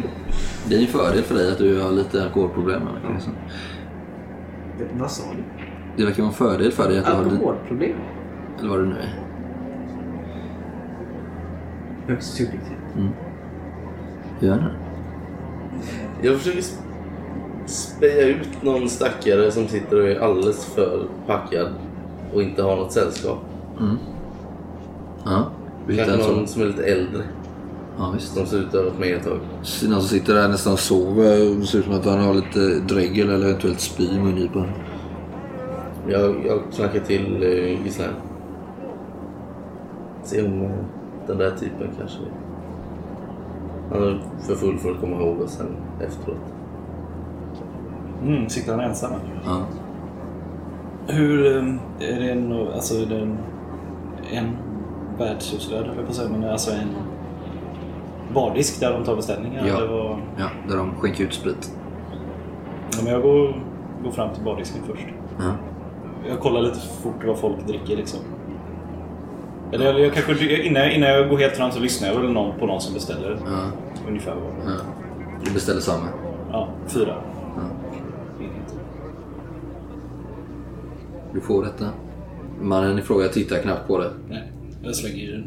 det, 0.66 0.74
är 0.76 0.80
en 0.80 0.86
fördel 0.86 1.22
för 1.22 1.34
dig 1.34 1.52
att 1.52 1.58
du 1.58 1.80
har 1.80 1.92
lite 1.92 2.22
alkoholproblem. 2.24 2.82
som. 3.20 3.32
Vad 4.98 5.10
sa 5.10 5.22
du? 5.36 5.42
Det 5.96 6.04
verkar 6.04 6.22
vara 6.22 6.28
en 6.28 6.34
fördel 6.34 6.72
för 6.72 6.88
dig 6.88 6.98
att 6.98 7.04
du 7.06 7.10
har 7.12 7.24
lite, 7.24 7.34
Alkoholproblem? 7.36 7.96
eller 8.58 8.68
vad 8.68 8.78
det 8.78 8.86
nu 8.86 8.94
är. 8.96 9.18
Högst 12.06 12.34
subjektivt. 12.36 12.78
Gör 14.40 14.56
det. 14.56 14.70
Jag 16.28 16.38
försöker 16.38 16.60
sp- 16.60 16.80
speja 17.66 18.26
ut 18.26 18.62
någon 18.62 18.88
stackare 18.88 19.50
som 19.50 19.68
sitter 19.68 20.00
och 20.00 20.08
är 20.08 20.20
alldeles 20.20 20.64
för 20.64 21.06
packad 21.26 21.68
och 22.34 22.42
inte 22.42 22.62
har 22.62 22.76
något 22.76 22.92
sällskap. 22.92 23.38
Ja, 25.24 25.50
du 25.86 25.92
hittar 25.92 26.06
Kanske 26.06 26.32
någon 26.32 26.46
som 26.46 26.62
är 26.62 26.66
lite 26.66 26.84
äldre. 26.84 27.22
Ja, 27.98 28.10
visst. 28.14 28.34
Som 28.34 28.46
ser 28.46 28.56
ut 28.58 28.66
att 28.66 28.72
ha 28.74 28.82
varit 28.82 28.98
med 28.98 29.14
ett 29.16 29.24
tag. 29.24 29.38
Någon 29.88 30.00
som 30.00 30.02
sitter 30.02 30.34
där 30.34 30.48
nästan 30.48 30.76
sover 30.76 31.58
och 31.60 31.64
ser 31.68 31.78
ut 31.78 31.84
som 31.84 31.94
att 31.94 32.04
han 32.04 32.20
har 32.20 32.34
lite 32.34 32.80
dregel 32.94 33.30
eller 33.30 33.46
eventuellt 33.48 33.80
spy 33.80 34.04
i 34.04 34.18
mungipan. 34.20 34.66
Jag, 36.08 36.46
jag 36.46 36.60
knackar 36.76 37.00
till 37.00 37.42
eh, 37.42 37.84
Gislaine. 37.84 38.14
Se 40.24 40.46
om 40.46 40.62
eh, 40.62 40.70
den 41.26 41.38
där 41.38 41.50
typen 41.50 41.88
kanske... 41.98 42.18
Han 43.92 44.02
är 44.02 44.20
för 44.40 44.54
full 44.54 44.78
för 44.78 44.90
att 44.90 45.00
komma 45.00 45.16
ihåg 45.16 45.40
oss 45.40 45.50
sen 45.52 45.76
efteråt. 46.00 46.36
Mm, 48.22 48.48
sitter 48.48 48.72
han 48.72 48.80
ensam? 48.80 49.12
Ja. 49.44 49.62
Hur... 51.06 51.46
eh, 51.56 51.74
Är 52.08 52.20
det 52.20 52.30
en... 52.30 52.52
Alltså 52.52 52.94
är 52.94 53.06
det 53.06 53.18
en... 53.20 53.38
En 54.32 54.56
värdshusvärd 55.18 55.86
höll 55.86 55.96
jag 55.96 56.04
på 56.04 56.10
att 56.10 56.16
säga, 56.16 56.28
men 56.28 56.44
alltså 56.50 56.70
en 56.70 56.88
bardisk 58.34 58.80
där 58.80 58.92
de 58.92 59.04
tar 59.04 59.16
beställningar? 59.16 59.66
Ja. 59.66 59.86
Vad? 59.90 60.18
ja, 60.38 60.48
där 60.68 60.76
de 60.76 60.94
skänker 60.94 61.24
ut 61.24 61.32
sprit. 61.34 61.72
Ja, 62.92 62.98
men 63.04 63.12
jag 63.12 63.22
går, 63.22 63.62
går 64.04 64.10
fram 64.10 64.34
till 64.34 64.44
bardisken 64.44 64.82
först. 64.86 65.06
Ja. 65.38 65.52
Jag 66.28 66.40
kollar 66.40 66.60
lite 66.62 66.78
fort 67.02 67.24
vad 67.26 67.38
folk 67.38 67.66
dricker 67.66 67.96
liksom. 67.96 68.20
Eller 69.72 69.86
jag, 69.86 70.00
jag 70.00 70.12
kanske, 70.14 70.62
innan, 70.66 70.82
jag- 70.82 70.92
innan 70.94 71.08
jag 71.08 71.28
går 71.28 71.38
helt 71.38 71.56
fram 71.56 71.70
så 71.70 71.80
lyssnar 71.80 72.08
jag 72.08 72.20
väl 72.20 72.32
någon, 72.32 72.58
på 72.58 72.66
någon 72.66 72.80
som 72.80 72.94
beställer. 72.94 73.38
Ja. 73.46 73.70
Ungefär 74.08 74.34
vad. 74.34 74.74
Ja. 74.74 74.80
Du 75.44 75.52
beställer 75.52 75.80
samma. 75.80 76.06
Ja, 76.52 76.68
fyra. 76.86 77.14
Du 81.32 81.40
får 81.40 81.64
detta. 81.64 81.86
Mannen 82.60 82.98
i 82.98 83.02
fråga 83.02 83.28
tittar 83.28 83.58
knappt 83.62 83.86
på 83.88 83.98
det. 83.98 84.10
Nej, 84.28 84.52
jag 84.82 84.94
slänger 84.94 85.16
i 85.18 85.32
den. 85.32 85.46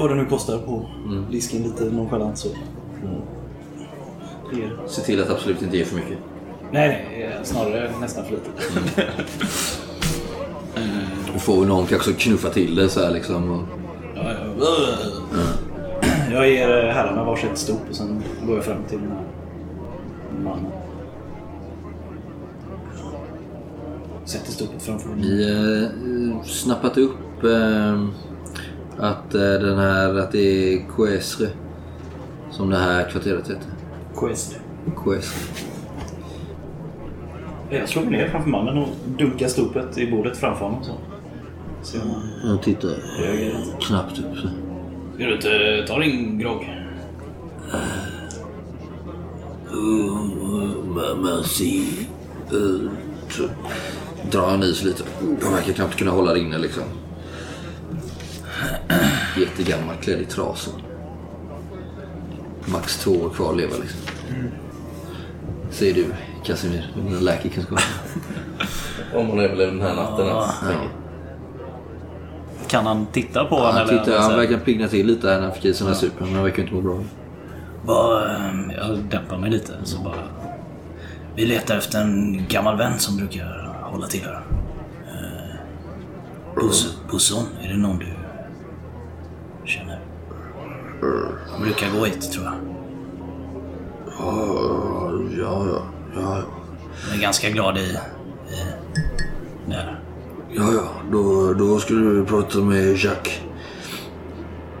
Vad 0.00 0.10
det 0.10 0.14
nu 0.14 0.24
kostar 0.26 0.58
på 0.58 0.86
disken 1.30 1.62
lite 1.62 1.84
nonchalant 1.84 2.38
så. 2.38 2.48
Är- 2.48 2.54
Se 4.88 5.02
till 5.02 5.22
att 5.22 5.30
absolut 5.30 5.62
inte 5.62 5.76
ge 5.76 5.84
för 5.84 5.96
mycket. 5.96 6.18
Nej, 6.72 7.06
nej, 7.12 7.38
snarare 7.42 7.90
nästan 8.00 8.24
för 8.24 8.30
lite. 8.32 8.50
Du 11.32 11.38
får 11.38 11.64
någon 11.66 11.86
kanske 11.86 12.12
knuffa 12.12 12.48
till 12.48 12.74
det 12.74 12.88
så 12.88 13.00
här 13.00 13.10
liksom. 13.10 13.50
Och... 13.50 13.60
Ja, 14.16 14.22
ja. 14.32 14.66
Jag 16.32 16.48
ger 16.50 16.84
eh, 16.84 16.90
herrarna 16.94 17.24
varsitt 17.24 17.58
stop 17.58 17.78
och 17.90 17.96
sen 17.96 18.22
går 18.46 18.56
jag 18.56 18.64
fram 18.64 18.82
till 18.88 18.98
den 18.98 19.10
här 19.10 19.22
mannen. 20.44 20.66
Sätter 24.24 24.52
stopet 24.52 24.82
framför 24.82 25.08
honom. 25.08 25.24
Ni 25.24 25.50
eh, 26.42 26.44
snappat 26.44 26.98
upp 26.98 27.44
eh, 27.44 28.04
att 29.00 29.34
eh, 29.34 29.40
den 29.40 29.78
här, 29.78 30.18
att 30.18 30.32
det 30.32 30.38
är 30.74 30.86
Coesre 30.88 31.48
som 32.50 32.70
det 32.70 32.76
här 32.78 33.10
kvarteret 33.10 33.42
heter. 33.50 33.62
Quest. 34.16 34.58
Coesre. 34.96 35.38
Jag 37.70 37.88
slår 37.88 38.02
mig 38.02 38.10
ner 38.10 38.28
framför 38.28 38.50
mannen 38.50 38.78
och 38.78 38.88
dunkar 39.18 39.48
stopet 39.48 39.98
i 39.98 40.10
bordet 40.10 40.36
framför 40.36 40.64
honom. 40.64 40.84
Så. 40.84 40.92
Han 41.98 42.50
Jag 42.50 42.62
tittar 42.62 42.88
lite. 42.88 43.56
knappt 43.80 44.18
upp. 44.18 44.36
Så. 44.36 44.48
Vill 45.16 45.26
du 45.26 45.34
inte 45.34 45.84
ta 45.88 45.98
din 45.98 46.38
grogg? 46.38 46.76
Merci. 51.22 52.06
Drar 54.30 54.46
han 54.50 54.62
i 54.62 54.74
sig 54.74 54.86
lite. 54.86 55.04
Han 55.42 55.52
verkar 55.54 55.72
knappt 55.72 55.96
kunna 55.96 56.10
hålla 56.10 56.32
det 56.32 56.40
inne 56.40 56.58
liksom. 56.58 56.82
Jättegammal, 59.40 59.96
klädd 59.96 60.20
i 60.20 60.24
trasor. 60.24 60.74
Max 62.64 62.98
två 63.04 63.10
år 63.10 63.30
kvar 63.30 63.50
att 63.50 63.56
leva 63.56 63.76
liksom. 63.76 64.00
Säger 65.70 65.94
du, 65.94 66.06
Casimir, 66.44 66.92
med 66.96 67.04
dina 67.04 67.20
läkekunskaper. 67.20 67.84
Om 69.14 69.28
man 69.28 69.38
överlever 69.38 69.72
den 69.72 69.80
här 69.80 69.94
natten. 69.94 70.28
alltså. 70.28 70.64
Ja. 70.72 70.78
Kan 72.68 72.86
han 72.86 73.06
titta 73.06 73.44
på 73.44 73.56
Han, 73.56 73.66
honom? 73.66 73.88
eller? 73.88 73.98
tittar, 73.98 74.12
han 74.18 74.24
Så 74.24 74.30
här, 74.30 74.36
verkar 74.38 74.58
pigna 74.58 74.88
till 74.88 75.06
lite 75.06 75.28
här 75.28 75.36
när 75.36 75.42
han 75.46 75.52
fick 75.54 75.64
i 75.64 75.74
sig 75.74 75.84
den 75.86 75.94
här 75.94 76.00
supen. 76.00 76.26
Men 76.26 76.34
han 76.34 76.44
verkar 76.44 76.62
inte 76.62 76.74
må 76.74 76.80
bra. 76.80 77.00
Bara, 77.86 78.36
ehm, 78.36 78.70
jag 78.70 78.98
dämpar 78.98 79.38
mig 79.38 79.50
lite 79.50 79.72
så 79.84 79.98
bara... 79.98 80.14
Vi 81.36 81.46
letar 81.46 81.76
efter 81.76 82.00
en 82.00 82.44
gammal 82.48 82.76
vän 82.78 82.98
som 82.98 83.16
brukar 83.16 83.74
hålla 83.82 84.06
till 84.06 84.20
här. 84.24 84.42
Eh, 85.08 85.56
Bus- 86.54 86.96
Busson, 87.10 87.44
är 87.62 87.68
det 87.68 87.76
någon 87.76 87.98
du? 87.98 88.06
Han 91.50 91.62
brukar 91.62 91.90
gå 91.98 92.04
hit 92.04 92.32
tror 92.32 92.44
jag. 92.44 92.54
Ja, 94.18 95.12
ja, 95.38 95.66
ja. 95.66 95.82
ja. 96.14 96.42
Han 97.08 97.18
är 97.18 97.22
ganska 97.22 97.50
glad 97.50 97.78
i... 97.78 97.80
i 97.80 97.96
där. 99.66 100.00
Ja, 100.50 100.72
ja. 100.72 100.88
Då, 101.12 101.54
då 101.54 101.78
skulle 101.78 102.10
du 102.10 102.24
prata 102.26 102.58
med 102.58 102.96
Jacques. 102.96 103.40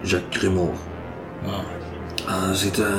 Jacques 0.04 0.42
Grimaud. 0.42 0.74
Ja. 1.44 1.60
Han 2.26 2.54
sitter... 2.56 2.90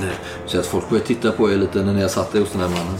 Nej. 0.00 0.14
Så 0.46 0.58
att 0.58 0.66
folk 0.66 0.88
börjar 0.90 1.04
titta 1.04 1.32
på 1.32 1.50
er 1.50 1.56
lite 1.56 1.84
när 1.84 1.94
ni 1.94 2.02
har 2.02 2.08
satt 2.08 2.34
er 2.34 2.40
hos 2.40 2.52
den 2.52 2.60
här 2.60 2.68
mannen. 2.68 2.98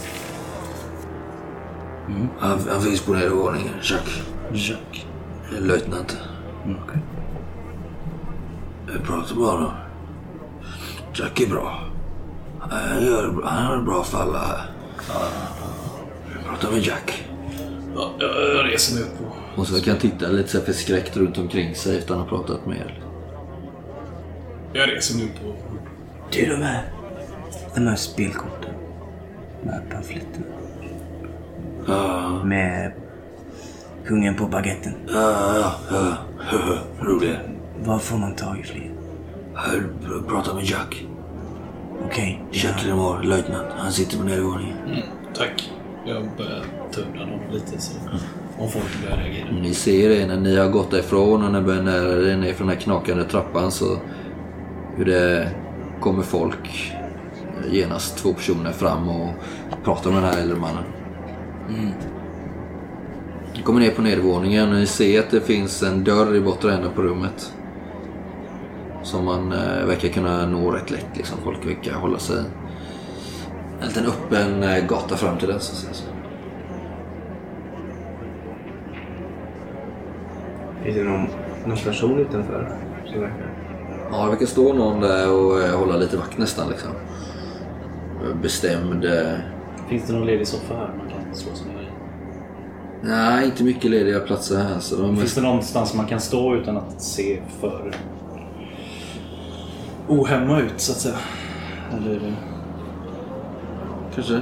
Han, 2.39 2.59
han 2.71 2.83
finns 2.83 3.01
på 3.01 3.13
nedervåningen. 3.13 3.75
Jacques. 3.83 4.23
Jacques. 4.53 5.07
Löjtnant. 5.59 6.17
Mm, 6.65 6.79
okej. 6.85 7.03
Jag 8.93 9.03
pratar 9.05 9.35
med 9.35 9.45
honom. 9.47 9.71
Jack 11.15 11.41
är 11.41 11.47
bra. 11.47 11.81
Han 12.61 13.05
gör, 13.07 13.43
han 13.45 13.67
har 13.67 13.83
bra 13.83 14.03
för 14.05 14.19
alla 14.19 14.39
här. 14.39 14.61
Jag 16.35 16.45
pratar 16.49 16.71
med 16.71 16.81
Jack. 16.83 17.29
Ja, 17.97 18.11
jag 18.19 18.67
reser 18.73 18.95
mig 18.95 19.03
upp 19.05 19.21
och... 19.21 19.59
Och 19.59 19.67
så 19.67 19.81
kan 19.83 19.91
han 19.91 20.01
titta 20.01 20.29
lite 20.29 20.49
så 20.49 20.61
förskräckt 20.61 21.17
runt 21.17 21.39
omkring 21.39 21.75
sig 21.75 21.99
efter 21.99 22.15
att 22.15 22.21
han 22.21 22.29
har 22.29 22.39
pratat 22.39 22.67
med 22.67 22.77
er. 22.77 23.03
Jag 24.73 24.89
reser 24.89 25.17
mig 25.17 25.25
upp 25.25 25.47
och... 25.47 25.77
Du, 26.33 26.47
de 26.47 26.63
här, 26.63 26.93
de 27.75 27.87
här 27.87 27.97
spelkorten. 27.97 28.75
De 29.63 29.69
här 29.71 29.83
pamfletterna. 29.91 30.47
Ja, 31.87 32.45
Med 32.45 32.93
kungen 34.07 34.37
på 34.37 34.47
baguetten. 34.47 34.95
ja, 35.09 35.55
ja. 35.91 36.17
ja. 36.53 36.79
Roliga. 37.01 37.37
Var 37.85 37.99
får 37.99 38.19
man 38.19 38.35
tag 38.35 38.59
i 38.59 38.63
fler? 38.63 38.91
Här, 39.55 39.83
prata 40.29 40.55
med 40.55 40.65
Jack. 40.65 41.07
Okej. 42.07 42.45
Jack 42.53 42.85
Lemar, 42.87 43.23
löjtnant. 43.23 43.67
Han 43.77 43.93
sitter 43.93 44.19
på 44.19 44.25
nedervåningen. 44.25 44.77
Tack. 45.35 45.73
Jag 46.07 46.29
börjar 46.37 46.65
tubbla 46.93 47.21
dem 47.21 47.41
lite 47.53 47.81
så 47.81 47.93
om 48.59 48.69
folk 48.69 49.03
börjar 49.03 49.17
reagera. 49.17 49.61
Ni 49.63 49.75
ser 49.75 50.09
det 50.09 50.27
när 50.27 50.37
ni 50.37 50.57
har 50.57 50.69
gått 50.69 50.91
därifrån 50.91 51.45
och 51.45 51.53
när 51.53 51.61
ni 51.61 51.67
börjar 51.67 51.83
nära 51.83 52.33
er 52.33 52.37
ner 52.37 52.53
från 52.53 52.67
den 52.67 52.77
här 52.77 52.83
knakande 52.83 53.25
trappan 53.25 53.71
så 53.71 53.99
hur 54.97 55.05
det 55.05 55.51
kommer 56.01 56.23
folk 56.23 56.93
genast 57.71 58.19
två 58.19 58.33
personer 58.33 58.73
fram 58.73 59.09
och 59.09 59.31
pratar 59.85 60.11
med 60.11 60.23
den 60.23 60.33
här 60.33 60.41
äldre 60.41 60.57
mannen. 60.57 60.85
Ni 63.57 63.63
kommer 63.63 63.81
ner 63.81 63.91
på 63.91 64.03
nedervåningen 64.03 64.69
och 64.69 64.75
ni 64.75 64.87
ser 64.87 65.21
att 65.21 65.31
det 65.31 65.41
finns 65.41 65.83
en 65.83 66.05
dörr 66.05 66.35
i 66.35 66.41
bortre 66.41 66.75
änden 66.75 66.91
på 66.95 67.03
rummet. 67.03 67.53
Som 69.03 69.25
man 69.25 69.53
eh, 69.53 69.87
verkar 69.87 70.09
kunna 70.09 70.47
nå 70.47 70.71
rätt 70.71 70.91
lätt. 70.91 71.17
Liksom. 71.17 71.39
Folk 71.45 71.67
verkar 71.67 71.93
hålla 71.95 72.19
sig 72.19 72.45
en 73.81 73.89
liten 73.89 74.07
öppen 74.07 74.63
eh, 74.63 74.87
gata 74.87 75.17
fram 75.17 75.39
till 75.39 75.49
den. 75.49 75.61
Så 75.61 75.73
att 75.73 75.79
säga. 75.79 75.93
Så. 75.95 76.05
Finns 80.85 80.97
det 80.97 81.05
någon, 81.05 81.27
någon 81.67 81.77
person 81.79 82.19
utanför 82.19 82.77
som 83.13 83.21
verkar... 83.21 83.47
Ja, 84.11 84.25
det 84.25 84.31
verkar 84.31 84.47
stå 84.47 84.73
någon 84.73 85.01
där 85.01 85.33
och 85.33 85.61
eh, 85.63 85.79
hålla 85.79 85.97
lite 85.97 86.17
vakt 86.17 86.39
nästan 86.39 86.69
liksom. 86.71 86.91
Bestämd. 88.43 89.05
eh, 89.05 89.33
Finns 89.89 90.07
det 90.07 90.13
någon 90.13 90.27
ledig 90.27 90.47
soffa 90.49 90.75
här 90.75 90.91
man 90.99 91.09
kan 91.09 91.35
slå 91.35 91.55
sig 91.55 91.67
ner 91.67 91.83
i? 91.83 91.87
Nej, 93.03 93.45
inte 93.45 93.65
mycket 93.65 93.91
lediga 93.91 94.21
platser 94.21 94.57
här. 94.59 94.79
Så 94.81 94.97
de 94.97 95.07
Finns 95.09 95.21
mest... 95.21 95.35
det 95.35 95.43
någonstans 95.43 95.95
man 95.95 96.07
kan 96.07 96.21
stå 96.21 96.55
utan 96.55 96.77
att 96.77 97.03
se 97.03 97.41
för 97.61 97.95
ohemma 100.13 100.61
ut 100.61 100.81
så 100.81 100.93
att 100.93 100.99
säga? 100.99 101.19
Eller 101.93 102.11
är 102.11 102.21
det... 102.21 102.35
Kanske. 104.15 104.41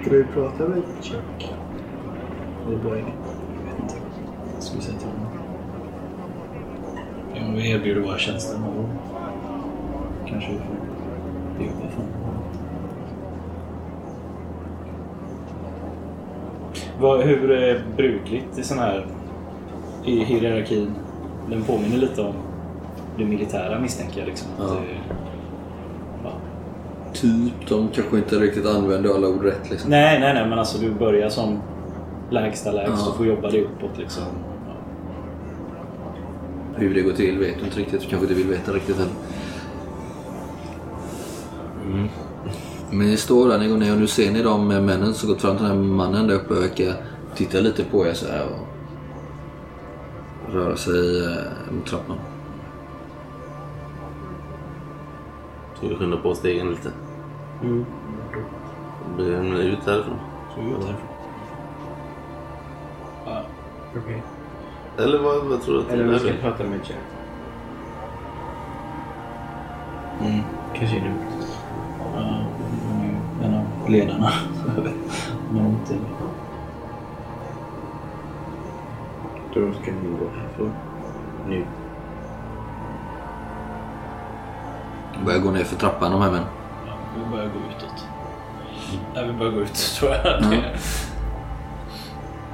Ska 0.00 0.10
du 0.10 0.24
prata 0.24 0.68
med 0.68 0.82
Chuck? 1.02 1.52
Bra 2.82 2.98
idé? 2.98 3.06
Jag 3.56 3.72
vet 3.72 3.82
inte. 3.82 3.94
Jag 4.54 4.62
skulle 4.62 4.82
säga 4.82 4.98
till 4.98 5.08
honom. 5.08 5.26
Ja, 7.34 7.42
vi 7.54 7.70
erbjuder 7.70 8.00
våra 8.00 8.18
tjänster 8.18 8.58
någon 8.58 8.76
gång. 8.76 8.98
Kanske 10.26 10.52
vi 10.52 10.58
får 11.56 11.66
jobba 11.66 11.88
för 11.90 11.96
honom. 11.96 12.14
Vad, 17.00 17.20
hur 17.20 17.50
är 17.50 17.82
brukligt 17.96 18.58
i 18.58 18.62
sån 18.62 18.78
här 18.78 19.06
i 20.04 20.24
hierarkin? 20.24 20.94
Den 21.50 21.62
påminner 21.62 21.96
lite 21.96 22.22
om 22.22 22.34
det 23.18 23.24
militära 23.24 23.78
misstänker 23.80 24.18
jag. 24.18 24.26
Liksom. 24.26 24.48
Att 24.58 24.72
Ja. 26.24 26.30
Typ, 27.12 27.68
de 27.68 27.88
kanske 27.88 28.16
inte 28.16 28.36
riktigt 28.36 28.66
använder 28.66 29.14
alla 29.14 29.28
ord 29.28 29.44
rätt 29.44 29.70
liksom. 29.70 29.90
Nej, 29.90 30.20
nej, 30.20 30.34
nej, 30.34 30.48
men 30.48 30.58
alltså 30.58 30.78
du 30.78 30.90
börjar 30.90 31.28
som 31.28 31.58
lägsta 32.30 32.72
lägst 32.72 32.92
Ja. 33.04 33.10
och 33.10 33.16
får 33.16 33.26
jobba 33.26 33.50
dig 33.50 33.64
uppåt 33.64 33.98
liksom. 33.98 34.22
Ja. 34.66 34.72
Hur 36.76 36.94
det 36.94 37.00
går 37.02 37.12
till 37.12 37.38
vet 37.38 37.58
du 37.58 37.64
inte 37.64 37.78
riktigt. 37.78 38.00
Du 38.00 38.06
kanske 38.06 38.24
inte 38.26 38.34
vill 38.34 38.46
veta 38.48 38.72
riktigt 38.72 38.96
heller. 38.96 39.12
Men 42.90 43.06
ni 43.06 43.16
står 43.16 43.48
där, 43.48 43.58
ni 43.58 43.68
går 43.68 43.76
ner 43.76 43.92
och 43.92 43.98
nu 44.00 44.06
ser 44.06 44.32
ni 44.32 44.42
de 44.42 44.68
männen 44.68 45.14
som 45.14 45.28
gått 45.28 45.40
fram 45.40 45.56
till 45.56 45.66
den 45.66 45.76
här 45.76 45.82
mannen 45.84 46.26
där 46.26 46.34
uppe 46.34 46.54
och 46.54 46.62
verkar 46.62 46.94
titta 47.34 47.58
lite 47.60 47.84
på 47.84 48.06
er 48.06 48.12
så 48.12 48.26
här 48.32 48.44
och 48.44 48.66
röra 50.54 50.76
sig 50.76 51.24
eh, 51.24 51.72
mot 51.74 51.86
trappan. 51.86 52.16
Ska 55.78 55.88
vi 55.88 55.94
skynda 55.94 56.16
på 56.16 56.34
stegen 56.34 56.70
lite? 56.70 56.92
Mm. 57.62 57.86
Det 59.08 59.16
blir 59.16 59.34
en 59.34 59.50
minut 59.50 59.86
härifrån. 59.86 60.18
Så 60.54 60.60
vi 60.60 60.70
går 60.70 60.76
härifrån. 60.76 61.08
Ja. 63.26 63.42
Okej. 63.96 64.22
Eller 64.98 65.18
vad, 65.18 65.44
vad 65.44 65.62
tror 65.62 65.74
du 65.74 65.80
att 65.80 65.90
Eller 65.90 66.04
vi 66.04 66.18
ska 66.18 66.32
prata 66.40 66.64
med 66.64 66.78
Jack. 66.78 66.98
Mm. 70.20 70.40
Kanske 70.74 70.96
är 70.96 71.00
dumt. 71.00 71.18
Ja, 72.14 72.44
hon 72.88 73.00
är 73.00 73.08
ju 73.08 73.44
en 73.44 73.54
av 73.54 73.90
ledarna. 73.90 74.32
Men 75.52 75.66
inte... 75.66 75.94
Då 79.54 79.72
ska 79.72 79.92
ni 79.92 80.10
gå 80.18 80.28
härifrån. 80.38 80.72
Nu. 81.48 81.64
Börjar 85.24 85.38
gå 85.40 85.50
ner 85.50 85.64
för 85.64 85.76
trappan 85.76 86.12
de 86.12 86.20
här 86.22 86.30
männen. 86.30 86.46
Ja, 86.86 86.92
vi 87.24 87.30
börjar 87.30 87.44
gå 87.46 87.58
utåt. 87.76 88.04
Nej, 89.14 89.26
vi 89.26 89.32
börjar 89.32 89.52
gå 89.52 89.60
ut 89.60 89.74
tror 89.98 90.10
jag. 90.10 90.24
Det- 90.24 90.78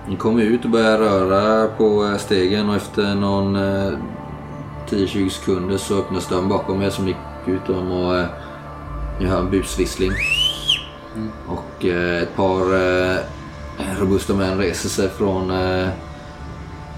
Ni 0.08 0.16
kommer 0.16 0.42
ut 0.42 0.64
och 0.64 0.70
börjar 0.70 0.98
röra 0.98 1.68
på 1.68 2.04
eh, 2.04 2.16
stegen 2.16 2.68
och 2.68 2.74
efter 2.76 3.14
någon 3.14 3.56
eh, 3.56 3.92
10-20 4.90 5.28
sekunder 5.28 5.76
så 5.76 5.98
öppnas 5.98 6.28
dörren 6.28 6.48
bakom 6.48 6.82
er 6.82 6.90
som 6.90 7.06
gick 7.08 7.16
ut 7.46 7.68
om 7.68 7.92
och 7.92 8.16
eh, 8.16 8.26
ni 9.20 9.26
hör 9.26 9.38
en 9.40 9.50
busvissling. 9.50 10.12
Och 11.48 11.84
eh, 11.84 12.22
ett 12.22 12.36
par 12.36 12.60
eh, 12.74 13.16
robusta 14.00 14.34
män 14.34 14.58
reser 14.58 14.88
sig 14.88 15.08
från 15.08 15.50
eh, 15.50 15.88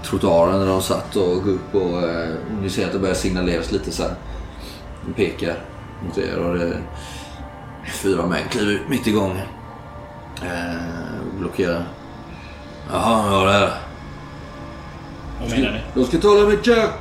trottoaren 0.03 0.59
där 0.59 0.67
de 0.67 0.81
satt 0.81 1.15
och 1.15 1.43
går 1.43 1.51
upp 1.51 1.75
och 1.75 2.01
eh, 2.09 2.29
ni 2.61 2.69
ser 2.69 2.85
att 2.85 2.91
det 2.93 2.99
börjar 2.99 3.15
signaleras 3.15 3.71
lite 3.71 3.91
så 3.91 4.03
här. 4.03 4.11
De 5.07 5.13
pekar 5.13 5.55
mot 6.05 6.17
er 6.17 6.37
och 6.37 6.57
det 6.57 6.81
fyra 7.85 8.25
män 8.25 8.47
kliver 8.49 8.71
ut 8.71 8.89
mitt 8.89 9.07
i 9.07 9.11
gången. 9.11 9.47
Eh, 10.43 11.39
blockerar. 11.39 11.83
Jaha, 12.91 13.31
ja 13.31 13.45
det 13.45 13.51
här. 13.51 13.73
Vad 15.41 15.49
menar 15.49 15.71
ni? 15.71 15.81
De 15.93 16.05
ska 16.05 16.17
tala 16.17 16.49
med 16.49 16.67
Jack! 16.67 16.91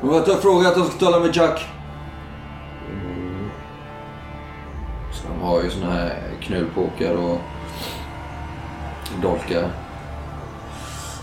De 0.00 0.08
har 0.08 0.40
frågat 0.40 0.72
att 0.72 0.78
de 0.78 0.84
ska 0.84 0.98
tala 0.98 1.20
med 1.20 1.36
Jack. 1.36 1.66
Så 5.12 5.28
de 5.28 5.46
har 5.46 5.62
ju 5.62 5.70
såna 5.70 5.92
här 5.92 6.18
knölpåkar 6.40 7.14
och 7.14 7.38
dolkar. 9.22 9.70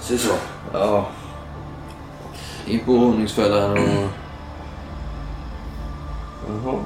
Se 0.01 0.17
så. 0.17 0.33
Ja. 0.73 1.05
In 2.67 2.79
på 2.79 2.91
honungsfällan 2.91 3.71
och... 3.71 4.09
Jaha. 6.47 6.79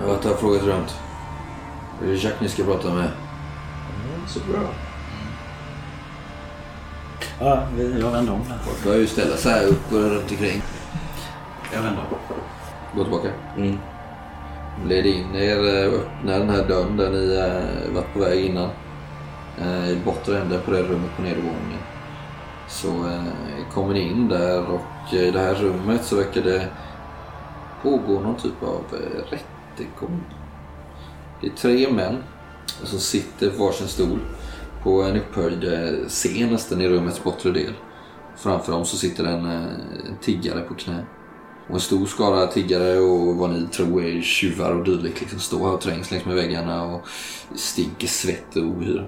Jag 0.00 0.06
har 0.06 0.14
varit 0.14 0.24
och 0.24 0.38
frågat 0.40 0.62
runt. 0.62 0.96
Det 2.00 2.10
är 2.10 2.24
Jack 2.24 2.40
ni 2.40 2.48
ska 2.48 2.64
prata 2.64 2.94
med. 2.94 3.10
Så 4.26 4.40
bra. 4.40 4.60
Ja, 7.40 7.62
vi, 7.76 8.00
jag 8.00 8.10
vänder 8.10 8.32
om 8.32 8.40
där. 8.48 8.58
Folk 8.64 8.84
börjar 8.84 8.98
ju 8.98 9.06
ställa 9.06 9.36
sig 9.36 9.52
här 9.52 9.66
upp 9.66 9.92
och 9.92 9.98
runt 9.98 10.30
omkring. 10.30 10.62
Jag 11.74 11.82
vänder 11.82 12.02
om. 12.10 12.18
Gå 12.96 13.04
tillbaka. 13.04 13.28
Mm. 13.56 13.78
Led 14.86 15.06
in 15.06 15.34
er 15.34 15.88
och 15.88 15.94
öppnade 15.94 16.38
den 16.38 16.50
här 16.50 16.68
dörren 16.68 16.96
där 16.96 17.10
ni 17.10 17.36
eh, 17.36 17.94
varit 17.94 18.12
på 18.12 18.18
väg 18.18 18.44
innan. 18.44 18.70
Eh, 19.58 19.90
I 19.90 20.00
bortre 20.04 20.40
änden 20.40 20.60
på 20.64 20.70
det 20.70 20.82
rummet 20.82 21.16
på 21.16 21.22
nedervåningen. 21.22 21.80
Så 22.68 22.88
eh, 22.88 23.72
kommer 23.72 23.94
ni 23.94 24.00
in 24.00 24.28
där 24.28 24.70
och 24.70 25.14
eh, 25.14 25.28
i 25.28 25.30
det 25.30 25.40
här 25.40 25.54
rummet 25.54 26.04
så 26.04 26.16
verkar 26.16 26.42
det 26.42 26.68
pågå 27.82 28.20
någon 28.20 28.36
typ 28.36 28.62
av 28.62 28.84
eh, 28.92 29.22
rättegång. 29.30 30.20
Det 31.40 31.46
är 31.46 31.50
tre 31.50 31.92
män 31.92 32.16
som 32.82 32.98
sitter 32.98 33.50
på 33.50 33.64
varsin 33.64 33.88
stol 33.88 34.18
på 34.82 35.02
en 35.02 35.16
upphöjd 35.16 35.64
eh, 35.64 36.08
scen 36.08 36.48
nästan 36.48 36.80
i 36.80 36.88
rummets 36.88 37.24
bortre 37.24 37.50
del. 37.50 37.72
Framför 38.36 38.72
dem 38.72 38.84
så 38.84 38.96
sitter 38.96 39.24
en, 39.24 39.44
eh, 39.44 39.62
en 40.08 40.16
tiggare 40.20 40.60
på 40.60 40.74
knä. 40.74 41.04
Och 41.68 41.74
en 41.74 41.80
stor 41.80 42.06
skara 42.06 42.46
tiggare 42.46 42.98
och 42.98 43.36
vad 43.36 43.50
ni 43.50 43.66
tror 43.66 44.04
är 44.04 44.20
tjuvar 44.22 44.72
och 44.72 44.84
dylikt 44.84 45.20
liksom 45.20 45.40
står 45.40 45.58
här 45.58 45.74
och 45.74 45.80
trängs 45.80 46.10
längs 46.10 46.24
med 46.24 46.34
väggarna 46.34 46.84
och 46.84 47.08
stinker 47.54 48.06
svett 48.06 48.56
och 48.56 48.62
ohyra. 48.62 49.04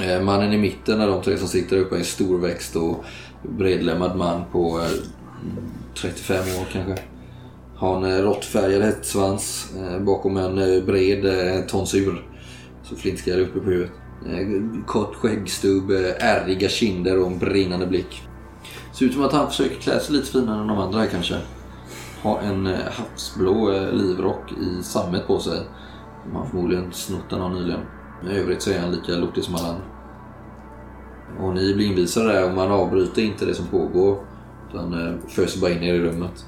Eh, 0.00 0.22
Mannen 0.22 0.52
i 0.52 0.58
mitten 0.58 1.00
av 1.00 1.08
de 1.08 1.22
tre 1.22 1.38
som 1.38 1.48
sitter 1.48 1.76
uppe 1.76 1.94
är 1.94 1.98
en 1.98 2.04
storväxt 2.04 2.76
och 2.76 3.04
bredlemmad 3.42 4.16
man 4.16 4.44
på 4.52 4.80
eh, 4.80 4.86
35 5.94 6.36
år 6.36 6.66
kanske. 6.72 7.02
Har 7.76 7.96
en 7.96 8.12
eh, 8.12 8.22
råttfärgad 8.22 8.82
hästsvans 8.82 9.72
eh, 9.76 10.00
bakom 10.00 10.36
en 10.36 10.58
eh, 10.58 10.84
bred 10.84 11.26
eh, 11.26 11.64
tonsur. 11.64 12.26
Så 12.82 12.96
flintskallig 12.96 13.42
uppe 13.42 13.60
på 13.60 13.70
huvudet. 13.70 13.92
Eh, 14.26 14.84
Kort 14.86 15.14
skäggstubb, 15.14 15.90
eh, 15.90 16.26
ärriga 16.28 16.68
kinder 16.68 17.18
och 17.18 17.26
en 17.26 17.38
brinnande 17.38 17.86
blick. 17.86 18.22
Ser 18.92 19.06
ut 19.06 19.12
som 19.12 19.24
att 19.24 19.32
han 19.32 19.48
försöker 19.48 19.76
klä 19.76 20.00
sig 20.00 20.14
lite 20.16 20.32
finare 20.32 20.60
än 20.60 20.66
de 20.66 20.78
andra 20.78 20.98
här 20.98 21.06
kanske. 21.06 21.36
Har 22.22 22.40
en 22.40 22.66
eh, 22.66 22.78
havsblå 22.92 23.72
eh, 23.72 23.92
livrock 23.92 24.52
i 24.52 24.82
sammet 24.82 25.26
på 25.26 25.38
sig. 25.38 25.60
Som 26.24 26.36
han 26.36 26.50
förmodligen 26.50 26.92
snott 26.92 27.30
den 27.30 27.40
av 27.40 27.54
nyligen. 27.54 27.80
Men 28.22 28.32
i 28.32 28.38
övrigt 28.38 28.62
så 28.62 28.70
är 28.70 28.78
han 28.78 28.92
lika 28.92 29.12
lortig 29.12 29.44
som 29.44 29.54
alla 29.54 29.68
andra. 29.68 29.82
Och 31.40 31.54
ni 31.54 31.74
blir 31.74 31.86
invisade 31.86 32.32
där 32.32 32.44
och 32.44 32.54
man 32.54 32.70
avbryter 32.72 33.22
inte 33.22 33.44
det 33.46 33.54
som 33.54 33.66
pågår. 33.66 34.24
Utan 34.70 35.06
eh, 35.06 35.14
föser 35.28 35.60
bara 35.60 35.70
in 35.70 35.82
er 35.82 35.94
i 35.94 36.00
rummet. 36.00 36.44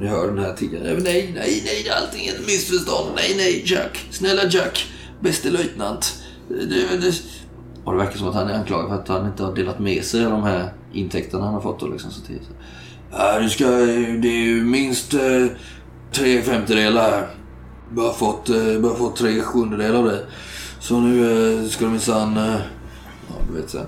Ni 0.00 0.06
hör 0.06 0.26
den 0.28 0.38
här 0.44 0.52
tiggaren. 0.54 0.84
"Nej, 0.84 1.32
Nej, 1.34 1.62
nej, 1.64 1.90
allting 2.02 2.26
är 2.26 2.32
ett 2.32 2.46
missförstånd. 2.46 3.08
Nej, 3.16 3.34
nej, 3.36 3.62
Jack. 3.66 4.06
Snälla 4.10 4.42
Jack. 4.50 4.86
Bäste 5.20 5.50
löjtnant. 5.50 6.22
Du, 6.48 6.66
du. 7.00 7.12
Och 7.84 7.92
det 7.92 7.98
verkar 7.98 8.18
som 8.18 8.28
att 8.28 8.34
han 8.34 8.48
är 8.48 8.54
anklagad 8.54 8.88
för 8.88 8.94
att 8.94 9.08
han 9.08 9.26
inte 9.26 9.42
har 9.44 9.54
delat 9.54 9.78
med 9.78 10.04
sig 10.04 10.24
av 10.24 10.30
de 10.30 10.42
här 10.42 10.72
intäkterna 10.92 11.44
han 11.44 11.54
har 11.54 11.60
fått. 11.60 11.80
Då, 11.80 11.86
liksom, 11.86 12.10
så 12.10 12.20
till. 12.20 12.40
Ja, 13.12 13.38
du 13.40 13.48
ska, 13.48 13.64
det 13.66 14.28
är 14.28 14.44
ju 14.44 14.64
minst 14.64 15.14
eh, 15.14 15.46
tre 16.12 16.42
femtedelar 16.42 17.10
här. 17.10 17.26
Bara 17.90 18.12
fått, 18.12 18.48
eh, 18.48 18.78
bara 18.80 18.94
fått 18.94 19.16
tre 19.16 19.40
sjundedelar 19.40 19.98
av 19.98 20.04
det. 20.04 20.26
Så 20.84 21.00
nu 21.00 21.20
eh, 21.62 21.68
ska 21.68 21.84
de 21.84 21.90
minsann... 21.90 22.36
Eh, 22.36 22.60
ja, 23.28 23.34
du 23.48 23.60
vet 23.60 23.70
så. 23.70 23.80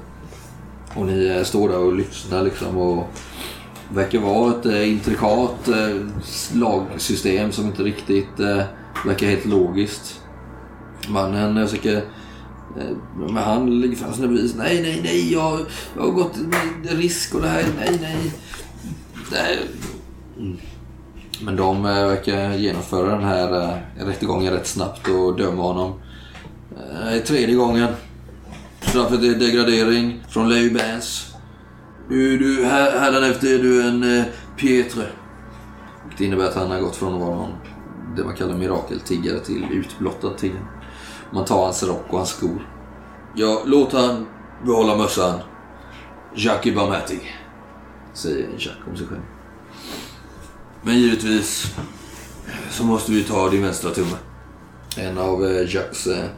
Och 0.95 1.07
ni 1.07 1.27
eh, 1.27 1.43
står 1.43 1.69
där 1.69 1.79
och 1.79 1.97
lyssnar 1.97 2.43
liksom 2.43 2.77
och 2.77 3.07
verkar 3.95 4.19
vara 4.19 4.51
ett 4.51 4.67
eh, 4.67 4.93
intrikat 4.93 5.69
eh, 5.69 5.97
lagsystem 6.55 7.53
som 7.53 7.67
inte 7.67 7.83
riktigt 7.83 8.41
eh, 8.41 8.63
verkar 9.07 9.27
helt 9.27 9.45
logiskt. 9.45 10.21
Mannen 11.09 11.57
jag 11.57 11.71
försöker 11.71 12.03
Eh, 12.79 12.97
Men 13.17 13.37
han 13.37 13.81
lägger 13.81 13.97
fram 13.97 14.13
sina 14.13 14.29
bevis. 14.29 14.55
Nej, 14.55 14.83
nej, 14.83 15.01
nej. 15.03 15.33
Jag, 15.33 15.61
jag 15.97 16.03
har 16.03 16.11
gått 16.11 16.37
med 16.37 16.99
risk 16.99 17.35
och 17.35 17.41
det 17.41 17.49
här. 17.49 17.65
Nej, 17.79 17.99
nej. 18.03 18.33
nej. 19.33 19.59
Mm. 20.39 20.57
Men 21.41 21.57
de 21.57 21.77
eh, 21.87 22.07
verkar 22.07 22.55
genomföra 22.55 23.11
den 23.11 23.25
här 23.25 23.63
eh, 23.63 24.07
rättegången 24.07 24.53
rätt 24.53 24.67
snabbt 24.67 25.09
och 25.09 25.37
döma 25.37 25.63
honom. 25.63 25.93
Nej, 26.77 27.25
tredje 27.25 27.55
gången. 27.55 27.89
Straffet 28.81 29.23
är 29.23 29.35
degradering 29.35 30.25
från 30.29 30.49
Lay 30.49 30.71
Bands. 30.71 31.35
Du, 32.09 32.39
du, 32.39 32.65
här, 32.65 32.99
hädanefter 32.99 33.55
är 33.55 33.59
du 33.59 33.89
en 33.89 34.19
eh, 34.19 34.25
Pietre. 34.57 35.07
Det 36.19 36.25
innebär 36.25 36.45
att 36.45 36.55
han 36.55 36.71
har 36.71 36.81
gått 36.81 36.97
från 36.97 37.15
att 37.15 37.21
vara 37.21 37.37
någon, 37.37 37.53
det 38.17 38.25
man 38.25 38.37
kallar 38.37 38.55
mirakeltiggare 38.55 39.41
till 39.41 39.65
utblottad 39.73 40.31
tiggare. 40.31 40.67
Man 41.31 41.45
tar 41.45 41.65
hans 41.65 41.83
rock 41.83 42.05
och 42.09 42.19
hans 42.19 42.31
skor. 42.31 42.69
Ja, 43.35 43.63
låt 43.67 43.93
han 43.93 44.27
behålla 44.65 44.97
mössan. 44.97 45.41
Jackie 46.35 46.75
Barmati. 46.75 47.21
Säger 48.15 48.49
Jack 48.59 48.79
om 48.91 48.97
sig 48.97 49.07
själv. 49.07 49.21
Men 50.83 50.99
givetvis 50.99 51.75
så 52.71 52.85
måste 52.85 53.13
vi 53.13 53.23
ta 53.23 53.51
din 53.51 53.63
vänstra 53.63 53.91
tumme. 53.91 54.17
En 54.97 55.19
av 55.19 55.45
Jacks 55.69 56.07
eh, 56.07 56.19
eh 56.19 56.31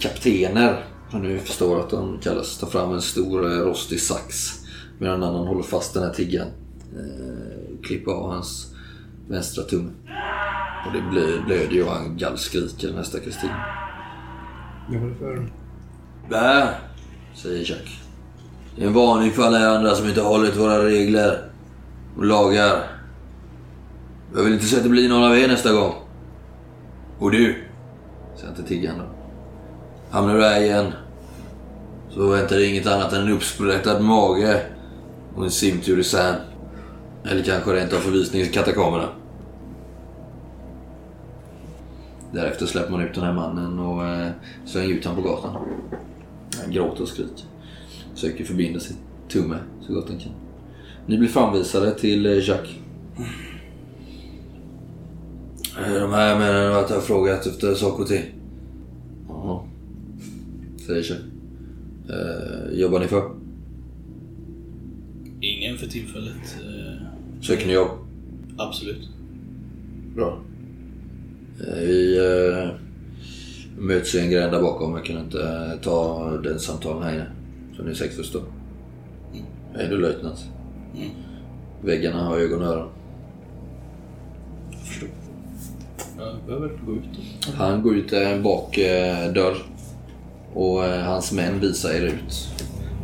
kaptener, 0.00 0.84
som 1.10 1.22
nu 1.22 1.38
förstår 1.38 1.80
att 1.80 1.90
de 1.90 2.18
kallas, 2.22 2.58
tar 2.58 2.66
fram 2.66 2.92
en 2.94 3.02
stor 3.02 3.52
eh, 3.52 3.58
rostig 3.58 4.00
sax. 4.00 4.58
Medan 4.98 5.22
en 5.22 5.28
annan 5.28 5.46
håller 5.46 5.62
fast 5.62 5.94
den 5.94 6.02
här 6.02 6.10
tiggan. 6.12 6.46
Eh, 6.96 7.82
klipper 7.82 8.12
av 8.12 8.30
hans 8.32 8.74
vänstra 9.28 9.64
tumme. 9.64 9.90
Och 10.86 10.92
det 10.92 10.98
blö- 10.98 11.44
blöder 11.46 11.72
ju 11.74 11.84
och 11.84 11.92
han 11.92 12.16
gallskriker 12.16 12.92
här 12.96 13.02
stackars 13.02 13.40
tigern. 13.40 13.56
Jag 14.92 15.00
håller 15.00 15.14
för. 15.14 15.52
Där, 16.30 16.78
säger 17.34 17.70
Jack. 17.70 18.00
Det 18.76 18.82
är 18.82 18.86
en 18.86 18.92
varning 18.94 19.30
för 19.30 19.42
alla 19.42 19.60
er 19.60 19.66
andra 19.66 19.94
som 19.94 20.08
inte 20.08 20.20
hållit 20.22 20.56
våra 20.56 20.84
regler 20.84 21.50
och 22.16 22.24
lagar. 22.24 22.82
Jag 24.34 24.42
vill 24.42 24.52
inte 24.52 24.64
se 24.66 24.76
att 24.76 24.82
det 24.82 24.88
blir 24.88 25.08
någon 25.08 25.24
av 25.24 25.38
er 25.38 25.48
nästa 25.48 25.72
gång. 25.72 25.94
Och 27.18 27.30
du, 27.30 27.64
säger 28.34 28.46
han 28.46 28.54
till 28.54 28.64
tiggaren 28.64 28.98
då. 28.98 29.19
Hamnar 30.10 30.34
du 30.34 30.44
här 30.44 30.62
igen 30.62 30.92
så 32.10 32.30
väntar 32.30 32.56
det 32.56 32.66
inget 32.66 32.86
annat 32.86 33.12
än 33.12 33.22
en 33.22 33.32
uppsprättad 33.32 34.02
mage 34.02 34.62
och 35.36 35.44
en 35.44 35.50
simtur 35.50 35.98
i 35.98 36.04
sand. 36.04 36.36
Eller 37.24 37.42
kanske 37.42 37.74
rent 37.74 37.92
av 37.92 37.96
förvisning 37.96 38.42
i 38.42 38.46
katakomberna. 38.46 39.08
Därefter 42.32 42.66
släpper 42.66 42.92
man 42.92 43.00
ut 43.00 43.14
den 43.14 43.24
här 43.24 43.32
mannen 43.32 43.78
och 43.78 44.06
eh, 44.06 44.28
slänger 44.66 44.88
ut 44.88 45.04
honom 45.04 45.22
på 45.22 45.28
gatan. 45.28 45.56
Han 46.62 46.72
gråter 46.72 47.02
och 47.02 47.08
skriker. 47.08 47.44
Söker 48.14 48.44
förbinda 48.44 48.80
sin 48.80 48.96
tumme 49.28 49.56
så 49.86 49.92
gott 49.92 50.08
han 50.08 50.18
kan. 50.18 50.32
Ni 51.06 51.18
blir 51.18 51.28
framvisade 51.28 51.94
till 51.94 52.26
eh, 52.26 52.48
Jacques. 52.48 52.70
Eh, 55.86 55.94
de 55.94 56.12
här 56.12 56.38
männen 56.38 56.66
har 56.66 56.74
varit 56.74 56.90
här 56.90 56.96
och 56.96 57.02
frågat 57.02 57.46
efter 57.46 57.74
saker 57.74 58.02
och 58.02 58.08
ting. 58.08 58.39
Jacques. 60.96 61.16
Eh, 62.10 62.78
jobbar 62.78 63.00
ni 63.00 63.06
för? 63.06 63.30
Ingen 65.40 65.76
för 65.78 65.86
tillfället. 65.86 66.56
Eh, 66.60 67.06
Söker 67.42 67.66
ni 67.66 67.72
jobb? 67.72 67.88
absolut. 68.58 69.08
Bra. 70.16 70.38
Eh, 71.68 71.74
Vi 71.80 72.18
eh, 72.18 72.68
möts 73.78 74.14
i 74.14 74.20
en 74.20 74.30
gränd 74.30 74.52
där 74.52 74.60
bakom. 74.62 74.92
Jag 74.96 75.04
kan 75.04 75.18
inte 75.18 75.42
eh, 75.42 75.80
ta 75.82 76.30
den 76.44 76.58
samtalen 76.58 77.02
här 77.02 77.14
inne. 77.14 77.26
Som 77.76 77.86
ni 77.86 77.94
säkert 77.94 78.16
förstår. 78.16 78.42
Är 79.74 79.88
du 79.90 79.98
löjtnant? 79.98 80.44
Väggarna 81.84 82.24
har 82.24 82.38
ögon 82.38 82.62
och 82.62 82.66
öron. 82.68 82.88
Jag 86.18 86.36
behöver 86.46 86.68
gå 86.86 86.92
ut. 86.92 87.02
Han 87.54 87.82
går 87.82 87.96
ut 87.96 88.12
en 88.12 88.42
bakdörr 88.42 89.56
och 90.54 90.84
eh, 90.84 91.02
hans 91.04 91.32
män 91.32 91.60
visar 91.60 91.90
er 91.90 92.02
ut. 92.02 92.48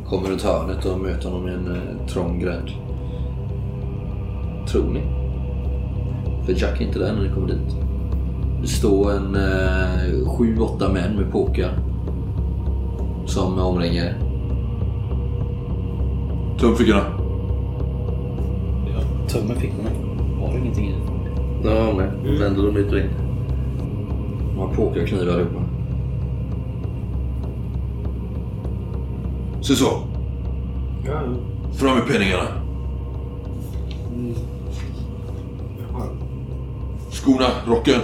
Kommer 0.07 0.29
runt 0.29 0.43
hörnet 0.43 0.85
och 0.85 1.01
möter 1.01 1.29
honom 1.31 1.49
i 1.49 1.53
en 1.53 1.75
eh, 1.75 2.07
trång 2.07 2.41
gränd. 2.41 2.71
Tror 4.69 4.93
ni? 4.93 5.01
För 6.45 6.53
Jack 6.63 6.81
är 6.81 6.85
inte 6.85 6.99
där 6.99 7.13
när 7.13 7.23
ni 7.23 7.29
kommer 7.29 7.49
dit. 7.49 7.77
Det 8.63 8.69
står 8.69 9.13
en 9.13 9.35
eh, 9.35 10.29
sju, 10.29 10.59
åtta 10.59 10.93
män 10.93 11.17
med 11.17 11.33
påkar. 11.33 11.79
Som 13.27 13.59
omringar 13.59 14.05
er. 14.05 14.17
Töm 16.61 16.77
fickorna. 16.77 17.05
Jag 18.87 19.29
tömmer 19.29 19.55
fickorna. 19.55 19.91
Har 20.41 20.59
ingenting 20.59 20.89
i. 20.89 20.95
Ja, 21.65 21.93
med. 21.93 22.39
Vänder 22.39 22.63
de 22.63 22.77
ut 22.77 22.93
och 22.93 22.99
in. 22.99 23.11
De 24.55 24.59
har 24.59 24.75
påkar 24.75 25.03
och 25.03 25.09
knivar 25.09 25.33
allihopa. 25.33 25.66
Se 29.63 29.75
så. 29.77 30.03
Ja, 31.07 31.23
Fram 31.79 31.97
med 31.99 32.07
penningarna. 32.07 32.45
ja. 35.93 36.07
Skorna, 37.11 37.47
rocken. 37.67 38.01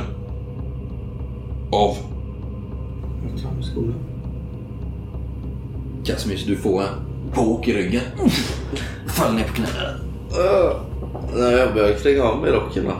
Av. 1.72 1.96
Jag 3.32 3.42
tar 3.42 3.50
med 3.56 3.64
skorna. 3.64 3.94
Casimir, 6.04 6.44
du 6.46 6.56
får 6.56 6.82
en 6.82 6.88
påk 7.34 7.68
i 7.68 7.72
ryggen. 7.72 8.02
Faller 9.06 9.34
ner 9.34 9.44
på 9.44 9.52
knäna. 9.54 9.88
Uh, 10.32 10.76
nej, 11.36 11.52
jag 11.52 11.74
börjar 11.74 11.92
klänga 11.98 12.22
av 12.22 12.38
mig 12.42 12.50
rocken 12.50 12.86
va. 12.86 12.94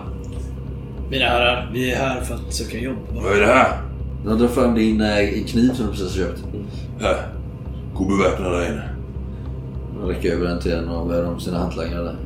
Mina 1.11 1.25
herrar, 1.25 1.71
vi 1.73 1.93
är 1.93 1.97
här 1.97 2.21
för 2.21 2.35
att 2.35 2.53
söka 2.55 2.79
jobb. 2.79 2.97
Vad 3.15 3.33
är 3.37 3.41
det 3.41 3.47
här? 3.47 3.83
De 4.25 4.39
drar 4.39 4.49
fram 4.49 4.75
din 4.75 5.01
eh, 5.01 5.45
kniv 5.47 5.73
som 5.75 5.87
du 5.87 5.93
precis 5.93 6.19
har 6.19 6.25
köpt. 6.25 6.43
Här. 7.01 7.29
Gå 8.03 8.09
beväpnad 8.09 8.53
där 8.53 8.73
inne. 8.73 8.89
De 10.01 10.09
räcker 10.09 10.33
över 10.33 10.47
den 10.47 10.61
till 10.61 10.73
en 10.73 10.89
av 10.89 11.09
de 11.09 11.41
sina 11.41 11.59
hantlangare 11.59 12.03
där. 12.03 12.17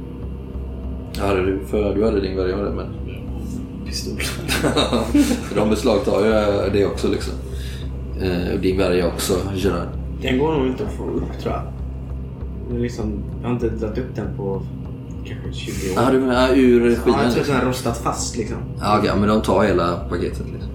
Ja, 1.18 1.34
du, 1.34 1.60
för, 1.66 1.94
du 1.94 2.04
hade 2.04 2.20
din 2.20 2.36
det, 2.36 2.56
men... 2.56 2.86
Pistol. 3.86 4.20
de 5.54 5.70
beslagtar 5.70 6.24
ju 6.24 6.32
eh, 6.32 6.72
det 6.72 6.86
också 6.86 7.08
liksom. 7.08 7.34
Eh, 8.20 8.54
och 8.54 8.60
din 8.60 8.78
värja 8.78 9.06
också, 9.08 9.34
Gerard. 9.54 9.88
Den 10.22 10.38
går 10.38 10.52
nog 10.52 10.66
inte 10.66 10.84
att 10.84 10.92
få 10.92 11.04
upp 11.04 11.38
tror 11.42 11.54
jag. 11.54 11.62
Det 12.70 12.76
är 12.76 12.80
liksom, 12.80 13.24
jag 13.40 13.48
har 13.48 13.54
inte 13.54 13.68
dragit 13.68 13.98
upp 13.98 14.14
den 14.14 14.36
på 14.36 14.62
kanske 15.24 15.52
20 15.52 15.72
år. 15.72 16.02
Ja, 16.02 16.10
du 16.10 16.20
menar 16.20 16.54
ur 16.54 16.90
Ja, 16.90 16.96
skivan? 16.96 17.04
jag 17.04 17.04
tror 17.04 17.28
att 17.30 17.36
liksom. 17.36 17.54
den 17.54 17.62
har 17.62 17.68
rostat 17.68 17.98
fast 17.98 18.36
liksom. 18.36 18.56
Ja, 18.80 18.98
okej, 18.98 19.10
men 19.20 19.28
de 19.28 19.42
tar 19.42 19.64
hela 19.64 19.96
paketet 20.08 20.46
liksom. 20.52 20.70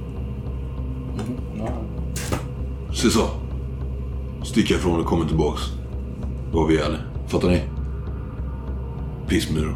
Se 2.94 3.10
så. 3.10 3.41
Stick 4.44 4.70
härifrån 4.70 5.00
och 5.00 5.06
kommer 5.06 5.26
tillbaks. 5.26 5.62
Då 6.52 6.60
har 6.60 6.68
vi 6.68 6.82
alla. 6.82 6.98
Fattar 7.28 7.50
ni? 7.50 7.62
Pissmyror. 9.28 9.76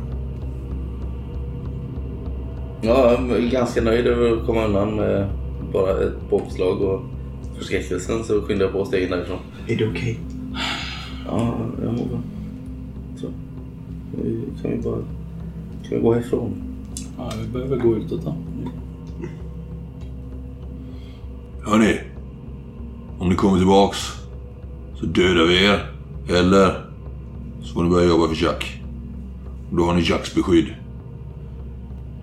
Ja, 2.82 3.12
jag 3.12 3.38
är 3.38 3.51
ganska 3.51 3.82
nöjd 3.82 4.08
över 4.08 4.32
att 4.32 4.45
komma 4.45 4.65
undan 4.65 4.95
med 4.95 5.30
bara 5.73 5.91
ett 5.91 6.30
bakslag 6.30 6.82
och 6.82 7.01
förskräckelsen 7.58 8.23
så 8.23 8.41
skyndar 8.41 8.65
jag 8.65 8.73
på 8.73 8.86
stegen 8.86 9.10
därifrån. 9.10 9.39
Är 9.67 9.75
det 9.75 9.88
okej? 9.88 10.19
Ja, 11.28 11.56
jag 11.84 11.93
mår 11.93 12.06
bra. 12.06 12.19
Så. 13.15 13.28
Vi 14.23 14.43
kan 14.62 14.71
vi 14.71 14.78
bara 14.78 14.97
kan 15.84 15.97
vi 15.97 15.99
gå 15.99 16.13
härifrån. 16.13 16.51
Ja, 17.17 17.32
vi 17.41 17.47
behöver 17.47 17.78
gå 17.78 17.95
utåt 17.95 18.25
då. 18.25 18.36
Hörni. 21.62 21.99
Om 23.19 23.30
ni 23.30 23.36
kommer 23.36 23.58
tillbaks 23.58 24.25
så 25.00 25.06
dödar 25.06 25.46
vi 25.46 25.66
er. 25.66 25.92
Eller 26.30 26.86
så 27.64 27.74
får 27.74 27.84
ni 27.84 27.90
börja 27.90 28.08
jobba 28.08 28.28
för 28.28 28.44
Jack. 28.44 28.82
Och 29.70 29.78
då 29.78 29.86
har 29.86 29.94
ni 29.94 30.02
Jacks 30.10 30.36
beskydd. 30.36 30.76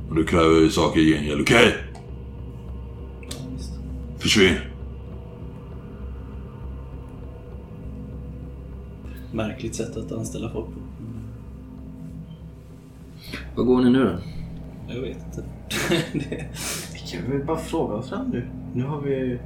Och 0.09 0.17
då 0.17 0.25
kräver 0.25 0.61
vi 0.61 0.71
saker 0.71 1.01
i 1.01 1.13
gengäld, 1.13 1.41
okej? 1.41 1.75
Försvinn. 4.19 4.57
Märkligt 9.33 9.75
sätt 9.75 9.97
att 9.97 10.13
anställa 10.13 10.51
folk 10.51 10.67
på. 10.67 10.81
Vad 13.57 13.67
går 13.67 13.81
ni 13.81 13.91
nu 13.91 14.05
då? 14.05 14.19
Jag 14.95 15.01
vet 15.01 15.17
inte. 15.27 15.45
det 16.13 16.47
Vi 16.93 16.99
kan 16.99 17.31
väl 17.31 17.47
bara 17.47 17.59
fråga 17.59 17.95
oss 17.95 18.09
fram 18.09 18.31
nu. 18.31 18.47
Nu 18.75 18.85
har 18.85 19.01
vi... 19.01 19.39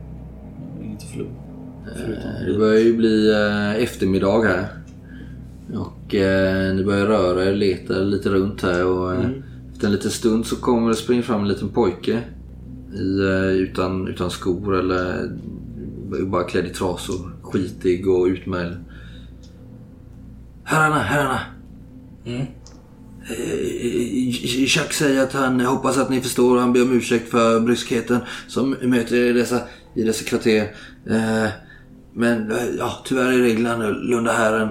inget 0.82 1.02
att 1.02 1.10
förlora. 1.10 1.45
Eh, 1.86 2.46
Det 2.46 2.58
börjar 2.58 2.80
ju 2.80 2.96
bli 2.96 3.30
eh, 3.30 3.82
eftermiddag 3.82 4.42
här. 4.42 4.68
Och 5.74 6.14
eh, 6.14 6.74
ni 6.74 6.84
börjar 6.84 7.06
röra 7.06 7.44
er, 7.44 7.54
leta 7.54 7.94
lite 7.94 8.28
runt 8.28 8.62
här 8.62 8.86
och 8.86 9.14
eh, 9.14 9.30
efter 9.72 9.86
en 9.86 9.92
liten 9.92 10.10
stund 10.10 10.46
så 10.46 10.56
kommer 10.56 10.88
det 10.88 10.96
springa 10.96 11.22
fram 11.22 11.42
en 11.42 11.48
liten 11.48 11.68
pojke. 11.68 12.22
I, 12.94 13.20
utan, 13.58 14.08
utan 14.08 14.30
skor 14.30 14.76
eller 14.76 15.30
bara 16.26 16.44
klädd 16.44 16.66
i 16.66 16.68
trasor. 16.68 17.32
Skitig 17.42 18.08
och 18.08 18.26
utmärgd. 18.26 18.74
Herrarna, 20.64 20.98
herrarna! 20.98 21.40
Mm. 22.24 22.46
Jack 24.66 24.92
säger 24.92 25.22
att 25.22 25.32
han 25.32 25.60
hoppas 25.60 25.98
att 25.98 26.10
ni 26.10 26.20
förstår 26.20 26.58
han 26.58 26.72
ber 26.72 26.82
om 26.82 26.92
ursäkt 26.92 27.30
för 27.30 27.60
bryskheten 27.60 28.18
som 28.48 28.70
möter 28.70 29.16
i 29.16 29.32
dessa, 29.32 29.60
i 29.94 30.02
dessa 30.02 30.24
kvarter. 30.24 30.74
Eh, 31.06 31.48
Men 32.18 32.50
eh, 32.50 32.66
ja, 32.78 33.02
tyvärr 33.04 33.32
är 33.32 33.38
reglerna 33.38 33.74
annorlunda 33.74 34.32
här 34.32 34.52
än 34.52 34.68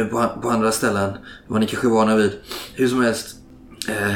eh, 0.00 0.06
på, 0.06 0.40
på 0.42 0.50
andra 0.50 0.72
ställen. 0.72 1.12
Vad 1.46 1.60
ni 1.60 1.66
kanske 1.66 1.86
är 1.88 1.90
vana 1.90 2.16
vid. 2.16 2.32
Hur 2.74 2.88
som 2.88 3.00
helst. 3.02 3.36
Eh, 3.88 4.14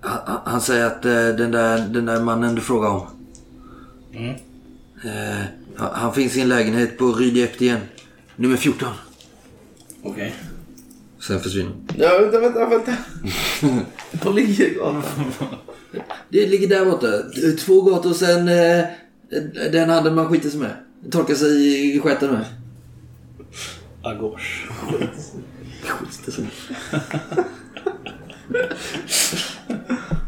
han, 0.00 0.38
han 0.44 0.60
säger 0.60 0.86
att 0.86 1.04
eh, 1.04 1.12
den, 1.12 1.50
där, 1.50 1.78
den 1.88 2.06
där 2.06 2.20
mannen 2.22 2.54
du 2.54 2.60
frågar 2.60 2.88
om. 2.90 3.06
Eh, 5.04 5.44
han- 5.76 6.14
finns 6.14 6.36
i 6.36 6.40
en 6.40 6.48
lägenhet 6.48 6.98
på 6.98 7.06
Ryd 7.12 7.36
igen. 7.62 7.80
Nummer 8.36 8.56
14. 8.56 8.88
Okej. 10.02 10.34
Sen 11.20 11.40
försvinner 11.40 11.72
Ja, 11.96 12.18
vänta, 12.20 12.40
vänta, 12.40 12.66
vänta. 12.68 12.92
De 14.22 14.34
ligger 14.34 14.74
gatan. 14.74 15.02
Det 16.28 16.46
ligger 16.46 16.68
där 16.68 16.84
borta. 16.84 17.06
Två 17.58 17.82
gator 17.82 18.12
sen 18.12 18.48
eh, 18.48 18.84
den 19.72 19.90
handen 19.90 20.14
man 20.14 20.28
skiter 20.28 20.50
sig 20.50 20.60
med. 20.60 20.76
Torkar 21.10 21.34
sig 21.34 21.96
i 21.96 22.00
stjärten 22.00 22.30
med. 22.30 22.44
Agors. 24.02 24.66
Sig. 26.10 26.46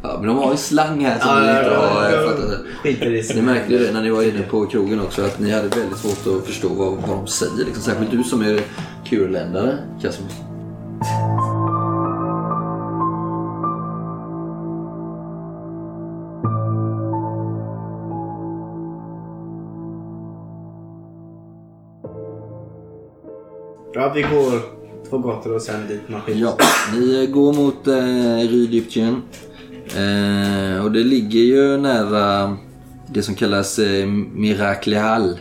ja, 0.02 0.18
men 0.18 0.26
de 0.26 0.36
har 0.36 0.50
ju 0.50 0.56
slang 0.56 1.04
här 1.04 1.18
som 1.18 1.28
ja, 1.28 1.58
inte 1.58 1.70
har 1.76 2.26
fattat. 2.26 2.60
I 2.84 3.34
Ni 3.34 3.42
märkte 3.42 3.72
ju 3.72 3.78
det 3.78 3.92
när 3.92 4.02
ni 4.02 4.10
var 4.10 4.22
inne 4.22 4.42
på 4.42 4.66
krogen 4.66 5.00
också 5.00 5.22
att 5.22 5.38
ni 5.40 5.50
hade 5.50 5.68
väldigt 5.68 5.98
svårt 5.98 6.36
att 6.36 6.46
förstå 6.46 6.68
vad, 6.68 6.92
vad 6.92 7.10
de 7.10 7.26
säger. 7.26 7.64
Liksom. 7.64 7.82
Särskilt 7.82 8.10
du 8.10 8.24
som 8.24 8.42
är 8.42 8.60
kurländare, 9.04 9.78
Casimir. 10.02 11.55
Ja, 23.96 24.12
vi 24.14 24.22
går 24.22 24.60
två 25.10 25.18
gator 25.18 25.54
och 25.54 25.62
sen 25.62 25.88
dit 25.88 26.08
man 26.08 26.20
skiljs. 26.20 26.40
Ja, 26.40 26.56
ni 26.92 27.24
eh, 27.24 27.30
går 27.30 27.52
mot 27.52 27.86
eh, 27.86 28.50
Rydgyptien. 28.50 29.22
Eh, 29.86 30.84
och 30.84 30.92
det 30.92 31.04
ligger 31.04 31.40
ju 31.40 31.76
nära 31.76 32.56
det 33.06 33.22
som 33.22 33.34
kallas 33.34 33.78
eh, 33.78 34.06
Miraklehall. 34.06 35.38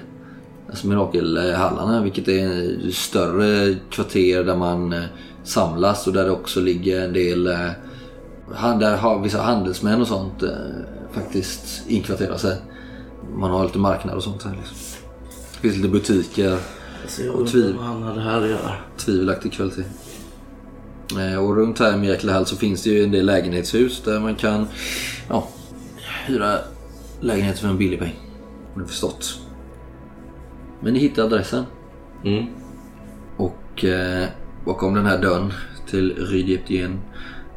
Alltså 0.70 0.88
mirakelhallarna, 0.88 2.04
vilket 2.04 2.28
är 2.28 2.92
större 2.92 3.76
kvarter 3.90 4.44
där 4.44 4.56
man 4.56 4.94
eh, 4.94 5.04
samlas 5.44 6.08
och 6.08 6.14
där 6.14 6.26
det 6.26 6.32
också 6.32 6.60
ligger 6.60 7.06
en 7.06 7.14
del 7.14 7.48
eh, 7.48 7.70
där 8.80 8.98
har 8.98 9.20
vissa 9.20 9.42
handelsmän 9.42 10.02
och 10.02 10.08
sånt 10.08 10.44
eh, 10.44 10.50
faktiskt 11.12 11.90
inkvarterar 11.90 12.38
sig. 12.38 12.58
Man 13.38 13.52
har 13.52 13.64
lite 13.64 13.80
marknad 13.80 14.16
och 14.16 14.24
sånt 14.24 14.44
här 14.44 14.56
liksom. 14.58 14.78
Det 15.54 15.62
finns 15.62 15.76
lite 15.76 15.90
butiker 15.90 16.58
och 17.30 17.40
undrar 17.40 17.52
tvivel. 17.52 17.74
vad 17.74 17.86
han 17.86 18.04
hade 18.04 18.22
här 18.22 18.42
att 18.42 18.50
göra. 18.50 18.72
tvivelaktig 18.98 19.54
kvalitet. 19.54 19.84
Eh, 21.20 21.38
Och 21.44 21.56
runt 21.56 21.80
här 21.80 21.94
i 21.94 21.98
Mirakelhall 21.98 22.46
så 22.46 22.56
finns 22.56 22.84
det 22.84 22.90
ju 22.90 23.04
en 23.04 23.12
del 23.12 23.26
lägenhetshus 23.26 24.02
där 24.06 24.20
man 24.20 24.36
kan 24.36 24.68
ja, 25.30 25.48
hyra 26.28 26.58
lägenheter 27.22 27.60
för 27.60 27.68
en 27.68 27.78
billig 27.78 28.00
peng. 28.00 28.16
Har 28.74 28.82
ni 28.82 28.88
förstått. 28.88 29.40
Men 30.80 30.94
ni 30.94 31.00
hittar 31.00 31.24
adressen. 31.24 31.64
Mm. 32.24 32.46
Och 33.38 33.86
eh, 33.86 34.28
bakom 34.66 34.94
den 34.94 35.06
här 35.06 35.22
dörren 35.22 35.54
till 35.90 36.16
Rydgyptien 36.18 37.00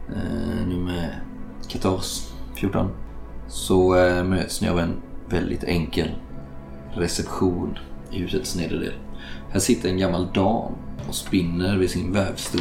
eh, 0.09 0.67
nummer 0.69 1.23
14, 1.71 2.01
14 2.55 2.91
så 3.49 3.97
eh, 3.97 4.25
möts 4.25 4.61
ni 4.61 4.69
av 4.69 4.79
en 4.79 4.93
väldigt 5.29 5.65
enkel 5.65 6.09
reception 6.95 7.79
i 8.11 8.19
husets 8.19 8.57
nedre 8.57 8.79
del. 8.79 8.93
Här 9.51 9.61
sitter 9.61 9.89
en 9.89 9.99
gammal 9.99 10.27
dam 10.35 10.73
och 11.09 11.15
spinner 11.15 11.77
vid 11.77 11.91
sin 11.91 12.13
vävstol. 12.13 12.61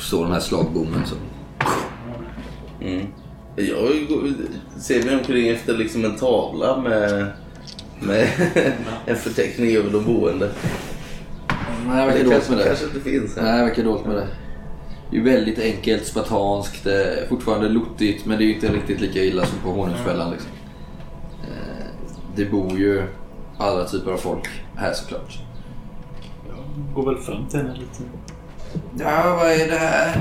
Står 0.00 0.24
den 0.24 0.32
här 0.32 0.40
slagbommen 0.40 1.02
så. 1.06 1.14
Mm. 2.84 3.06
Jag 3.56 3.92
ser 4.80 5.04
mig 5.04 5.16
omkring 5.16 5.48
efter 5.48 5.76
liksom 5.78 6.04
en 6.04 6.16
tavla 6.16 6.80
med, 6.80 7.26
med 8.00 8.28
en 9.06 9.16
förteckning 9.16 9.76
över 9.76 9.90
de 9.90 10.04
boende. 10.04 10.50
Nej, 11.86 12.06
det 12.06 12.06
verkar 12.06 12.18
Det 12.18 12.24
dåligt 12.30 12.48
med 12.48 12.58
det. 12.58 12.64
kanske 12.64 12.84
inte 12.84 13.00
finns 13.00 13.36
här. 13.36 13.42
Nej, 13.42 13.58
det 13.58 13.64
verkar 13.64 13.84
dåligt 13.84 14.06
med 14.06 14.16
det. 14.16 14.26
Det 15.10 15.16
är 15.16 15.22
väldigt 15.22 15.58
enkelt, 15.58 16.06
spartanskt, 16.06 16.86
är 16.86 17.26
fortfarande 17.28 17.68
lottigt 17.68 18.26
men 18.26 18.38
det 18.38 18.44
är 18.44 18.46
ju 18.46 18.54
inte 18.54 18.72
riktigt 18.72 19.00
lika 19.00 19.24
illa 19.24 19.46
som 19.46 19.58
på 19.58 19.70
Honungsfällan. 19.70 20.30
Liksom. 20.30 20.50
Eh, 21.42 21.86
Det 22.36 22.44
bor 22.44 22.78
ju 22.78 23.02
alla 23.58 23.84
typer 23.84 24.10
av 24.12 24.16
folk 24.16 24.48
här 24.76 24.92
såklart. 24.92 25.38
Går 26.94 27.14
väl 27.14 27.22
fram 27.22 27.46
till 27.46 27.58
henne 27.58 27.74
lite. 27.74 28.02
Ja, 28.98 29.36
vad 29.36 29.50
är 29.52 29.70
det 29.70 29.78
här? 29.78 30.16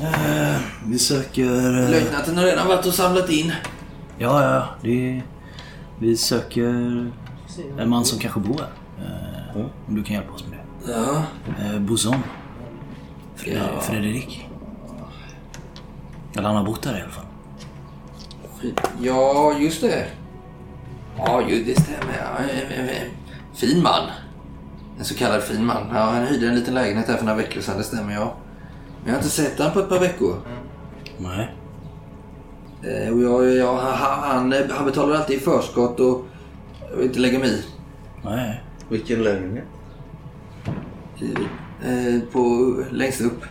Eh, 0.00 0.60
vi 0.86 0.98
söker... 0.98 1.82
eh, 1.84 1.90
Löjtnanten 1.90 2.36
har 2.36 2.44
redan 2.44 2.66
varit 2.68 2.86
och 2.86 2.94
samlat 2.94 3.30
in. 3.30 3.52
Ja, 4.18 4.42
ja. 4.54 4.66
Det, 4.82 5.22
vi 5.98 6.16
söker 6.16 6.64
en 7.78 7.88
man 7.88 8.04
som 8.04 8.18
kanske 8.18 8.40
bor 8.40 8.58
här. 8.58 8.70
Eh, 9.56 9.60
Om 9.88 9.94
du 9.94 10.02
kan 10.02 10.14
hjälpa 10.16 10.32
oss 10.32 10.44
med 10.50 10.58
det. 10.58 10.92
Ja, 10.92 11.22
Eh, 11.64 11.78
Boson. 11.80 12.16
Fred, 13.36 13.56
Ja. 13.74 13.80
Fredrik. 13.80 14.48
Eller 16.34 16.46
han 16.48 16.56
har 16.56 16.64
bott 16.64 16.84
här 16.84 16.98
i 16.98 17.02
alla 17.02 17.10
fall. 17.12 17.24
ja 19.00 19.52
just 19.58 19.80
det. 19.80 20.06
Ja, 21.18 21.42
ju, 21.48 21.64
det 21.64 21.80
stämmer. 21.80 23.08
Fin 23.54 23.82
man. 23.82 24.00
En 24.98 25.04
så 25.04 25.14
kallad 25.14 25.42
fin 25.42 25.64
man. 25.66 25.82
Ja, 25.94 26.00
han 26.00 26.26
hyrde 26.26 26.48
en 26.48 26.54
liten 26.54 26.74
lägenhet 26.74 27.08
här 27.08 27.16
för 27.16 27.24
några 27.24 27.36
veckor 27.38 27.60
sedan, 27.60 27.78
det 27.78 27.84
stämmer 27.84 28.14
ja. 28.14 28.34
Men 28.98 29.06
jag 29.06 29.12
har 29.12 29.18
inte 29.18 29.28
sett 29.30 29.58
honom 29.58 29.72
på 29.72 29.80
ett 29.80 29.88
par 29.88 30.00
veckor. 30.00 30.34
Nej. 31.18 31.54
Eh, 32.82 33.12
Och 33.12 33.22
jag, 33.22 33.54
jag, 33.56 33.76
han, 33.76 34.18
han, 34.52 34.54
han 34.70 34.84
betalar 34.86 35.14
alltid 35.16 35.36
i 35.36 35.40
förskott 35.40 36.00
och 36.00 36.24
jag 36.90 36.96
vill 36.96 37.06
inte 37.06 37.20
lägga 37.20 37.38
mig 37.38 37.48
i. 37.50 37.62
Nej. 38.24 38.62
Vilken 38.88 39.22
lägenhet? 39.22 39.64
Eh, 41.84 42.20
På, 42.32 42.74
längst 42.90 43.20
upp. 43.20 43.44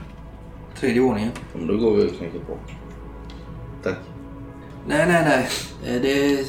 Tredje 0.79 1.01
våningen. 1.01 1.31
Ja, 1.35 1.57
men 1.59 1.67
då 1.67 1.77
går 1.77 1.95
vi 1.95 2.05
och 2.07 2.17
knäcker 2.17 2.39
på. 2.39 2.57
Tack. 3.83 3.95
Nej, 4.87 5.05
nej, 5.07 5.23
nej. 5.25 5.47
Eh, 5.95 6.01
Det... 6.01 6.45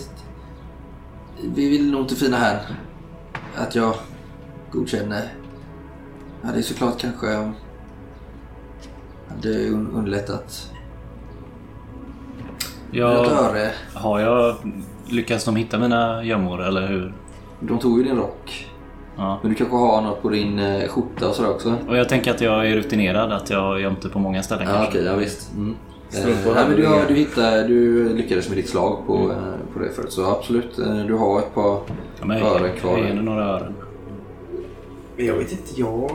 Vi 1.43 1.69
vill 1.69 1.91
nog 1.91 2.01
inte 2.01 2.15
fina 2.15 2.37
här. 2.37 2.59
Att 3.57 3.75
jag 3.75 3.95
godkänner. 4.73 5.23
Ja, 6.43 6.49
det 6.53 6.59
är 6.59 6.63
såklart 6.63 7.01
kanske... 7.01 7.33
eh, 7.33 7.49
Hade 9.29 9.49
un- 9.49 9.93
underlättat. 9.95 10.73
Ja, 12.91 13.25
Ett 13.27 13.33
öre. 13.33 13.71
har 13.95 14.21
jag... 14.21 14.57
Lyckas 15.09 15.45
de 15.45 15.57
hitta 15.57 15.79
mina 15.79 16.25
gömmor 16.25 16.63
eller 16.63 16.87
hur? 16.89 17.15
De 17.61 17.79
tog 17.79 17.99
ju 17.99 18.05
din 18.05 18.17
rock. 18.17 18.69
Ja. 19.17 19.39
Men 19.43 19.51
du 19.51 19.55
kanske 19.57 19.77
har 19.77 20.03
något 20.03 20.23
på 20.23 20.29
din 20.29 20.59
eh, 20.59 20.89
skjorta 20.89 21.29
och 21.29 21.35
sådär 21.35 21.51
också? 21.51 21.75
Och 21.89 21.97
jag 21.97 22.09
tänker 22.09 22.31
att 22.31 22.41
jag 22.41 22.69
är 22.71 22.77
rutinerad, 22.77 23.33
att 23.33 23.51
jag 23.51 23.61
har 23.61 23.79
gömt 23.79 24.03
det 24.03 24.09
på 24.09 24.19
många 24.19 24.43
ställen 24.43 24.67
Ja, 24.69 24.73
kanske. 24.75 24.89
okej, 24.91 25.05
ja 25.05 25.15
visst. 25.17 25.55
Mm. 25.55 25.77
Strumpor 26.09 26.51
Eh, 26.51 26.55
nej, 26.55 26.69
men 26.69 26.77
du, 26.77 26.87
har, 26.87 27.05
du, 27.09 27.15
hittade, 27.15 27.67
du 27.69 28.09
lyckades 28.15 28.49
med 28.49 28.59
ditt 28.59 28.69
slag 28.69 29.07
på, 29.07 29.15
eh, 29.15 29.73
på 29.75 29.79
det 29.79 29.91
förut. 29.91 30.13
Så 30.13 30.25
absolut, 30.25 30.79
eh, 30.79 31.07
du 31.07 31.15
har 31.15 31.39
ett 31.39 31.55
par 31.55 31.81
Ja, 32.29 32.39
jag 32.61 32.77
kvar. 32.77 32.99
ger 32.99 33.05
henne 33.05 33.23
några 33.23 33.45
öron. 33.45 33.75
Men 35.17 35.27
jag 35.27 35.35
vet 35.35 35.53
inte, 35.53 35.81
jag... 35.81 36.11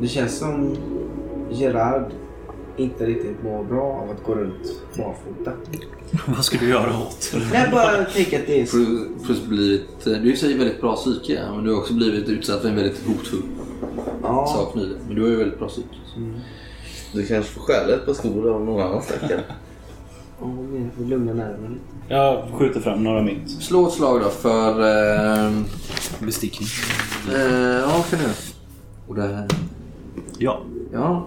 Det 0.00 0.08
känns 0.08 0.38
som 0.38 0.76
Gerard 1.50 2.04
inte 2.76 3.06
riktigt 3.06 3.42
mår 3.44 3.64
bra 3.64 3.82
av 3.82 4.10
att 4.10 4.22
gå 4.24 4.34
runt 4.34 4.80
barfota. 4.96 5.52
Vad 6.26 6.44
ska 6.44 6.58
du 6.58 6.68
göra 6.68 6.90
åt 7.02 7.34
Jag 7.54 7.70
bara 7.70 8.04
tänker 8.04 8.40
att 8.40 8.46
det 8.46 8.60
är 8.60 8.66
så... 8.66 8.76
Plus, 8.76 9.26
plus 9.26 9.42
blivit, 9.46 10.06
eh, 10.06 10.12
du 10.12 10.28
är 10.28 10.32
i 10.32 10.36
sig 10.36 10.58
väldigt 10.58 10.80
bra 10.80 10.96
psyke, 10.96 11.40
men 11.54 11.64
du 11.64 11.70
har 11.72 11.78
också 11.78 11.94
blivit 11.94 12.28
utsatt 12.28 12.60
för 12.60 12.68
en 12.68 12.76
väldigt 12.76 13.06
hotfull 13.06 13.42
Ja. 14.22 14.46
sak 14.46 14.74
nyligen. 14.74 14.98
Men 15.06 15.16
du 15.16 15.22
har 15.22 15.28
ju 15.28 15.36
väldigt 15.36 15.58
bra 15.58 15.68
psyke. 15.68 15.88
så. 16.14 16.20
Du 17.12 17.26
kanske 17.26 17.52
får 17.52 17.60
stjäla 17.60 17.94
ett 17.94 18.06
par 18.06 18.12
skor 18.12 18.54
av 18.54 18.64
någon 18.64 18.82
annan 18.82 19.02
stackare. 19.02 19.40
Ja, 20.40 20.46
jag 20.72 20.92
får 20.96 21.04
lugna 21.04 21.34
nerverna 21.34 21.68
lite. 21.68 22.14
Jag 22.14 22.44
skjuter 22.52 22.80
fram 22.80 23.04
några 23.04 23.22
mynt. 23.22 23.50
Slå 23.50 23.86
ett 23.86 23.92
slag 23.94 24.20
då 24.20 24.28
för... 24.28 24.80
Eh, 25.46 25.52
Bestickning. 26.20 26.68
eh, 27.34 27.40
ja, 27.80 28.04
kan 28.10 28.18
du. 28.18 28.24
Och 29.08 29.14
det 29.14 29.22
här... 29.22 29.48
Ja. 30.38 30.62
Ja. 30.92 31.26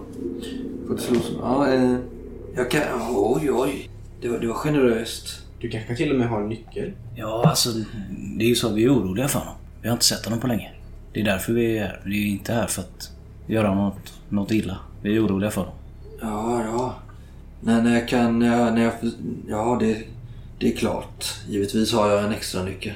Får 0.86 0.94
du 0.94 1.00
slå 1.00 1.20
så... 1.20 1.32
Ja, 1.40 1.72
eh, 1.72 1.96
jag 2.54 2.70
kan... 2.70 2.82
Oj, 3.10 3.50
oj. 3.52 3.90
Det 4.20 4.28
var, 4.28 4.38
det 4.38 4.46
var 4.46 4.54
generöst. 4.54 5.38
Du 5.60 5.70
kanske 5.70 5.96
till 5.96 6.10
och 6.10 6.18
med 6.18 6.28
har 6.28 6.40
en 6.40 6.48
nyckel? 6.48 6.92
Ja, 7.16 7.44
alltså 7.46 7.68
det 8.38 8.44
är 8.44 8.48
ju 8.48 8.54
så 8.54 8.66
att 8.68 8.74
vi 8.74 8.84
är 8.84 8.94
oroliga 8.94 9.28
för 9.28 9.38
honom. 9.38 9.54
Vi 9.82 9.88
har 9.88 9.92
inte 9.92 10.04
sett 10.04 10.24
honom 10.24 10.40
på 10.40 10.46
länge. 10.46 10.72
Det 11.12 11.20
är 11.20 11.24
därför 11.24 11.52
vi 11.52 11.78
är 11.78 11.80
här. 11.86 12.00
Vi 12.04 12.22
är 12.28 12.30
inte 12.32 12.52
här 12.52 12.66
för 12.66 12.82
att 12.82 13.10
göra 13.46 13.74
något, 13.74 14.12
något 14.28 14.50
illa. 14.50 14.78
Vi 15.02 15.16
är 15.16 15.26
oroliga 15.26 15.50
för 15.50 15.60
honom. 15.60 15.74
Ja, 16.20 16.62
ja. 16.64 16.94
Nej, 17.60 17.82
när 17.82 17.94
jag 17.94 18.08
kan... 18.08 18.38
När 18.38 18.82
jag, 18.82 18.92
ja, 19.48 19.76
det, 19.80 20.02
det 20.58 20.72
är 20.72 20.76
klart. 20.76 21.34
Givetvis 21.48 21.92
har 21.92 22.10
jag 22.10 22.24
en 22.24 22.32
extra 22.32 22.62
nyckel. 22.62 22.94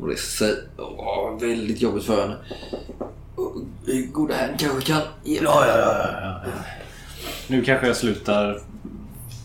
Och 0.00 0.08
det 0.08 0.14
är 0.44 0.54
åh, 0.78 1.38
väldigt 1.40 1.82
jobbigt 1.82 2.04
för 2.04 2.22
henne. 2.22 2.36
Goda 4.12 4.34
herrn 4.34 4.56
kanske 4.58 4.92
kan 4.92 5.02
ge 5.24 5.40
Ja, 5.42 5.66
ja, 5.66 5.78
ja. 5.78 6.20
ja, 6.22 6.40
ja. 6.44 6.52
Nu 7.48 7.62
kanske 7.62 7.86
jag 7.86 7.96
slutar 7.96 8.60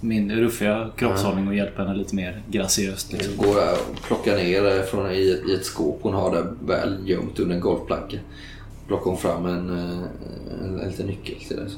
min 0.02 0.32
ruffiga 0.32 0.90
kroppshållning 0.98 1.48
och 1.48 1.56
hjälper 1.56 1.84
henne 1.86 1.98
lite 1.98 2.16
mer 2.16 2.42
graciöst. 2.50 3.14
Liksom. 3.14 3.38
Går 3.38 3.58
jag 3.60 3.74
och 3.74 4.02
plockar 4.02 4.36
ner 4.36 4.84
från 4.84 5.12
i 5.12 5.32
ett, 5.32 5.50
i 5.50 5.54
ett 5.54 5.66
skåp 5.66 6.00
hon 6.02 6.14
har 6.14 6.32
där 6.36 6.54
väl 6.66 7.10
gömt 7.10 7.40
under 7.40 7.56
en 7.56 7.62
golvplanka. 7.62 8.18
Plockar 8.90 9.06
hon 9.12 9.18
fram 9.18 9.46
en, 9.46 9.70
eh, 9.70 10.00
en, 10.64 10.80
en 10.80 10.90
liten 10.90 11.08
nyckel 11.08 11.36
till 11.48 11.58
det. 11.58 11.70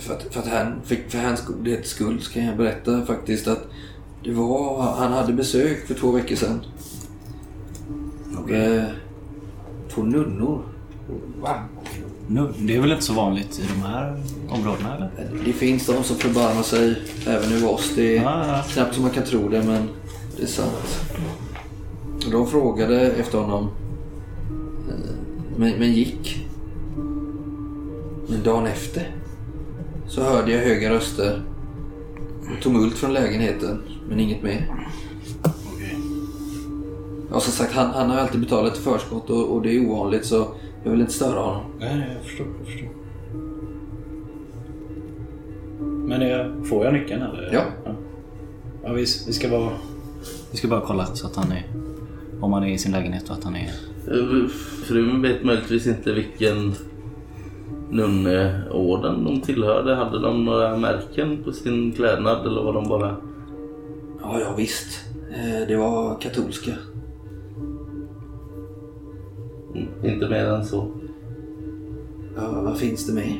För 0.00 0.14
att, 0.14 0.22
för 0.22 0.40
att 0.40 0.46
han, 0.46 0.80
för, 0.84 0.96
för 1.08 1.18
hans 1.18 1.46
godhets 1.46 1.90
skull 1.90 2.20
ska 2.20 2.40
jag 2.40 2.56
berätta 2.56 3.06
faktiskt 3.06 3.48
att 3.48 3.66
det 4.24 4.32
var, 4.32 4.82
han 4.82 5.12
hade 5.12 5.32
besök 5.32 5.86
för 5.86 5.94
två 5.94 6.10
veckor 6.10 6.36
sedan. 6.36 6.60
Okej. 8.38 8.76
Eh, 8.76 8.84
två 9.94 10.02
nunnor. 10.02 10.62
Va? 11.40 11.54
Nu, 12.28 12.52
det 12.58 12.76
är 12.76 12.80
väl 12.80 12.92
inte 12.92 13.04
så 13.04 13.12
vanligt 13.14 13.58
i 13.58 13.62
de 13.74 13.86
här 13.86 14.22
områdena 14.50 14.94
eller? 14.96 15.10
Det 15.44 15.52
finns 15.52 15.86
de 15.86 16.04
som 16.04 16.16
förbarmar 16.16 16.62
sig 16.62 17.02
även 17.26 17.52
över 17.52 17.70
oss. 17.72 17.92
Det 17.96 18.18
är 18.18 18.22
Ja, 18.22 18.46
ja. 18.46 18.62
knappt 18.68 18.94
som 18.94 19.02
man 19.02 19.12
kan 19.12 19.24
tro 19.24 19.48
det 19.48 19.62
men 19.62 19.88
det 20.36 20.42
är 20.42 20.46
sant. 20.46 21.00
De 22.30 22.46
frågade 22.46 23.00
efter 23.00 23.38
honom. 23.38 23.70
Men, 25.56 25.78
men 25.78 25.92
gick. 25.92 26.46
Men 28.28 28.42
dagen 28.44 28.66
efter 28.66 29.10
så 30.06 30.22
hörde 30.22 30.52
jag 30.52 30.60
höga 30.60 30.90
röster. 30.90 31.42
Och 32.56 32.62
tumult 32.62 32.94
från 32.94 33.12
lägenheten 33.12 33.82
men 34.08 34.20
inget 34.20 34.42
mer. 34.42 34.74
Okej. 35.42 35.98
Ja, 37.30 37.40
som 37.40 37.52
sagt, 37.52 37.72
han, 37.72 37.90
han 37.90 38.10
har 38.10 38.18
alltid 38.18 38.40
betalat 38.40 38.78
i 38.78 38.80
förskott 38.80 39.30
och, 39.30 39.48
och 39.48 39.62
det 39.62 39.76
är 39.76 39.90
ovanligt 39.90 40.24
så 40.24 40.46
jag 40.84 40.90
vill 40.90 41.00
inte 41.00 41.12
störa 41.12 41.40
honom. 41.40 41.62
Nej, 41.80 42.14
jag 42.14 42.24
förstår. 42.24 42.46
Jag 42.58 42.66
förstår. 42.66 42.88
Men 45.80 46.20
jag, 46.20 46.66
får 46.66 46.84
jag 46.84 46.94
nyckeln 46.94 47.22
eller? 47.22 47.50
Ja. 47.52 47.62
Ja, 48.82 48.92
vi, 48.92 49.00
vi, 49.00 49.32
ska 49.32 49.48
bara, 49.48 49.70
vi 50.50 50.56
ska 50.56 50.68
bara 50.68 50.80
kolla 50.80 51.06
så 51.06 51.26
att 51.26 51.36
han 51.36 51.52
är... 51.52 51.66
Om 52.40 52.52
han 52.52 52.64
är 52.64 52.68
i 52.68 52.78
sin 52.78 52.92
lägenhet 52.92 53.30
och 53.30 53.36
att 53.36 53.44
han 53.44 53.56
är... 53.56 53.70
Eh, 54.08 54.48
Frun 54.84 55.22
vet 55.22 55.44
möjligtvis 55.44 55.86
inte 55.86 56.12
vilken 56.12 56.72
nunneorden 57.90 59.24
de 59.24 59.40
tillhörde. 59.40 59.94
Hade 59.94 60.18
de 60.20 60.44
några 60.44 60.76
märken 60.76 61.44
på 61.44 61.52
sin 61.52 61.92
klädnad 61.92 62.46
eller 62.46 62.62
var 62.62 62.72
de 62.72 62.88
bara... 62.88 63.16
Ja, 64.22 64.40
ja 64.40 64.54
visst. 64.56 65.00
Eh, 65.30 65.68
Det 65.68 65.76
var 65.76 66.20
katolska. 66.20 66.70
Mm, 69.74 69.88
Inte 70.14 70.28
mer 70.28 70.44
än 70.46 70.64
så. 70.64 70.86
Ja, 72.36 72.62
vad 72.62 72.78
finns 72.78 73.06
det 73.06 73.12
med? 73.14 73.32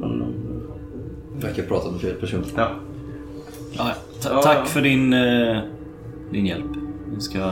Men, 0.00 0.18
de- 0.18 0.34
Verkar 1.40 1.62
prata 1.62 1.90
med 1.90 2.00
fel 2.00 2.14
person. 2.14 2.42
ja. 2.56 2.68
Ja, 3.72 3.88
ja. 3.88 3.94
Ta- 4.22 4.30
Ja, 4.34 4.42
tack 4.42 4.66
för 4.68 4.80
din, 4.82 5.12
eh, 5.12 5.58
din 6.32 6.46
hjälp. 6.46 6.70
Vi 7.14 7.20
ska... 7.20 7.50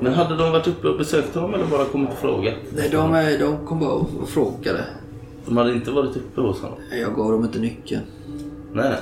Men 0.00 0.14
hade 0.14 0.36
de 0.36 0.52
varit 0.52 0.66
uppe 0.66 0.88
och 0.88 0.98
besökt 0.98 1.34
honom 1.34 1.54
eller 1.54 1.66
bara 1.66 1.84
kommit 1.84 2.10
och 2.10 2.18
frågat? 2.18 2.54
Nej, 2.72 2.88
de, 2.90 3.14
eh, 3.14 3.38
de 3.38 3.66
kom 3.66 3.80
bara 3.80 3.90
och 3.92 4.28
frågade. 4.28 4.84
De 5.46 5.56
hade 5.56 5.72
inte 5.72 5.90
varit 5.90 6.16
uppe 6.16 6.40
hos 6.40 6.62
honom? 6.62 6.78
Jag 6.92 7.14
gav 7.14 7.32
dem 7.32 7.44
inte 7.44 7.58
nyckeln. 7.58 8.02
Nej, 8.72 8.90
nej. 8.90 9.00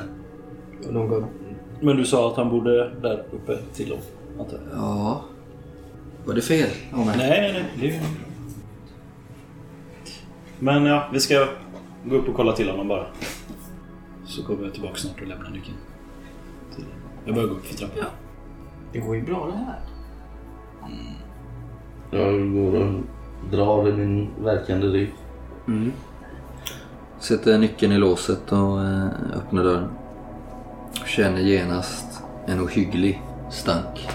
Och 0.89 0.95
de 0.95 1.09
gav... 1.09 1.27
Men 1.81 1.97
du 1.97 2.05
sa 2.05 2.31
att 2.31 2.37
han 2.37 2.51
bodde 2.51 2.91
där 3.03 3.25
uppe 3.33 3.59
till 3.75 3.89
dem? 3.89 3.99
antar 4.39 4.59
jag. 4.71 4.79
Ja. 4.79 5.25
Var 6.25 6.35
det 6.35 6.43
fel 6.43 6.69
av 6.93 7.07
mig? 7.07 7.17
Nej, 7.19 7.41
nej, 7.41 7.53
nej. 7.53 7.65
Det 7.81 7.87
är 7.87 7.93
ju... 7.93 8.01
Men 10.59 10.85
ja, 10.85 11.09
vi 11.13 11.21
ska 11.21 11.49
gå 12.05 12.17
upp 12.17 12.29
och 12.29 12.35
kolla 12.35 12.53
till 12.53 12.71
honom 12.71 12.89
bara. 12.89 13.07
Så 14.27 14.43
kommer 14.45 14.65
jag 14.65 14.73
tillbaka 14.73 14.97
snart 14.97 15.21
och 15.21 15.27
lämnar 15.27 15.51
nyckeln. 15.51 15.77
Jag 17.25 17.35
börjar 17.35 17.49
gå 17.49 17.55
upp 17.55 17.67
för 17.67 17.75
trappan. 17.75 18.05
Det 18.93 18.99
går 18.99 19.17
ju 19.17 19.23
bra 19.23 19.47
det 19.47 19.57
här. 19.57 19.81
Jag 22.11 22.53
går 22.53 22.75
och 22.81 23.01
drar 23.51 23.89
i 23.89 23.93
min 23.93 24.31
verkande 24.45 24.87
rygg. 24.87 25.13
Sätter 27.19 27.59
nyckeln 27.59 27.93
i 27.93 27.99
låset 27.99 28.53
och 28.53 28.81
eh, 28.85 29.07
öppnar 29.37 29.65
dörren. 29.65 29.89
Känner 31.07 31.41
genast 31.41 32.23
en 32.47 32.61
ohygglig 32.61 33.23
stank. 33.51 34.09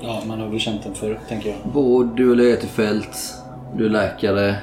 Ja, 0.00 0.22
man 0.26 0.40
har 0.40 0.48
väl 0.48 0.60
känt 0.60 0.82
den 0.82 0.94
förr, 0.94 1.20
tänker 1.28 1.48
jag. 1.48 1.58
Båd, 1.72 2.16
du 2.16 2.32
är 2.32 2.36
Lötefält. 2.36 3.34
Du 3.76 3.86
är 3.86 3.90
läkare. 3.90 4.56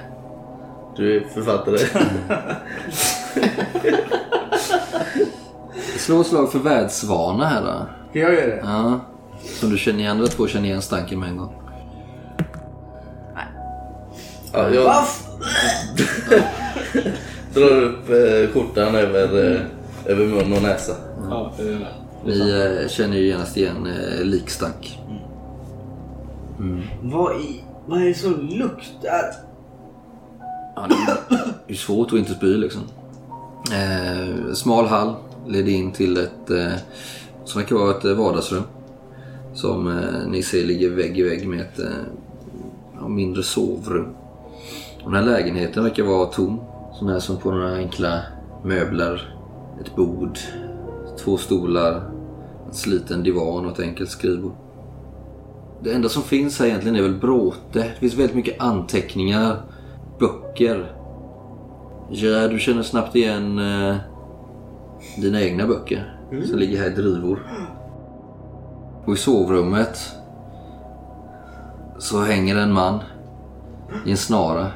Du 0.95 1.17
är 1.17 1.23
författare. 1.33 1.77
Slå 5.97 6.23
slag 6.23 6.51
för 6.51 6.59
världsvana 6.59 7.45
här 7.45 7.61
då. 7.61 7.85
Ska 8.09 8.19
jag 8.19 8.33
göra 8.33 8.47
det? 8.47 8.61
Ja. 8.63 8.99
Som 9.45 9.69
du 9.69 9.77
känner 9.77 9.99
igen, 9.99 10.11
andra 10.11 10.27
två 10.27 10.47
känner 10.47 10.65
igen 10.69 10.81
stanken 10.81 11.19
med 11.19 11.29
en 11.29 11.37
gång. 11.37 11.53
Ja, 14.53 14.69
jag 14.69 14.83
drar 17.53 17.81
upp 17.81 18.09
eh, 18.09 18.53
skjortan 18.53 18.95
över, 18.95 19.51
eh, 19.55 19.61
över 20.11 20.25
mun 20.25 20.53
och 20.53 20.61
näsa. 20.63 20.93
Ja, 21.29 21.51
eh, 21.59 21.77
Vi 22.25 22.39
eh, 22.81 22.87
känner 22.89 23.17
ju 23.17 23.27
genast 23.27 23.57
igen 23.57 23.87
eh, 23.87 24.23
likstank. 24.25 24.99
Vad 27.01 27.35
i... 27.41 27.61
Vad 27.87 28.01
är 28.01 28.05
det 28.05 28.13
som 28.13 28.33
luktar? 28.49 29.31
Ja, 30.75 30.87
det 30.89 30.95
är- 31.35 31.45
det 31.67 31.73
är 31.73 31.77
svårt 31.77 32.07
att 32.07 32.19
inte 32.19 32.33
spy 32.33 32.57
liksom. 32.57 32.81
Eh, 33.73 34.53
smal 34.53 34.85
hall 34.87 35.13
leder 35.47 35.71
in 35.71 35.91
till 35.91 36.17
ett 36.17 36.49
eh, 36.49 36.73
som 37.45 37.61
verkar 37.61 37.75
vara 37.75 37.91
ett 37.91 38.05
eh, 38.05 38.13
vardagsrum. 38.13 38.63
Som 39.55 39.87
eh, 39.87 40.27
ni 40.27 40.43
ser 40.43 40.63
ligger 40.63 40.89
vägg 40.89 41.19
i 41.19 41.23
vägg 41.23 41.47
med 41.47 41.61
ett 41.61 41.79
eh, 41.79 43.07
mindre 43.07 43.43
sovrum. 43.43 44.07
Och 45.03 45.11
den 45.11 45.23
här 45.23 45.31
lägenheten 45.31 45.83
verkar 45.83 46.03
vara 46.03 46.25
tom. 46.25 46.61
Som 46.93 47.07
är 47.07 47.19
som 47.19 47.37
på 47.37 47.51
några 47.51 47.75
enkla 47.75 48.21
möbler. 48.63 49.35
Ett 49.81 49.95
bord, 49.95 50.37
två 51.23 51.37
stolar, 51.37 52.11
en 52.67 52.73
sliten 52.73 53.23
divan 53.23 53.65
och 53.65 53.71
ett 53.71 53.79
enkelt 53.79 54.09
skrivbord. 54.09 54.55
Det 55.83 55.93
enda 55.93 56.09
som 56.09 56.23
finns 56.23 56.59
här 56.59 56.65
egentligen 56.65 56.95
är 56.95 57.01
väl 57.01 57.19
bråte. 57.19 57.79
Det 57.79 57.99
finns 57.99 58.13
väldigt 58.13 58.35
mycket 58.35 58.61
anteckningar, 58.61 59.61
böcker. 60.19 60.91
Gerard, 62.11 62.51
du 62.51 62.59
känner 62.59 62.83
snabbt 62.83 63.15
igen 63.15 63.59
eh, 63.59 63.95
dina 65.17 65.41
egna 65.41 65.67
böcker 65.67 66.19
som 66.49 66.59
ligger 66.59 66.77
här 66.77 66.87
i 66.87 66.93
drivor. 66.93 67.39
Och 69.05 69.13
i 69.13 69.17
sovrummet 69.17 69.99
så 71.99 72.21
hänger 72.21 72.55
en 72.55 72.73
man 72.73 72.99
i 74.05 74.11
en 74.11 74.17
snara 74.17 74.67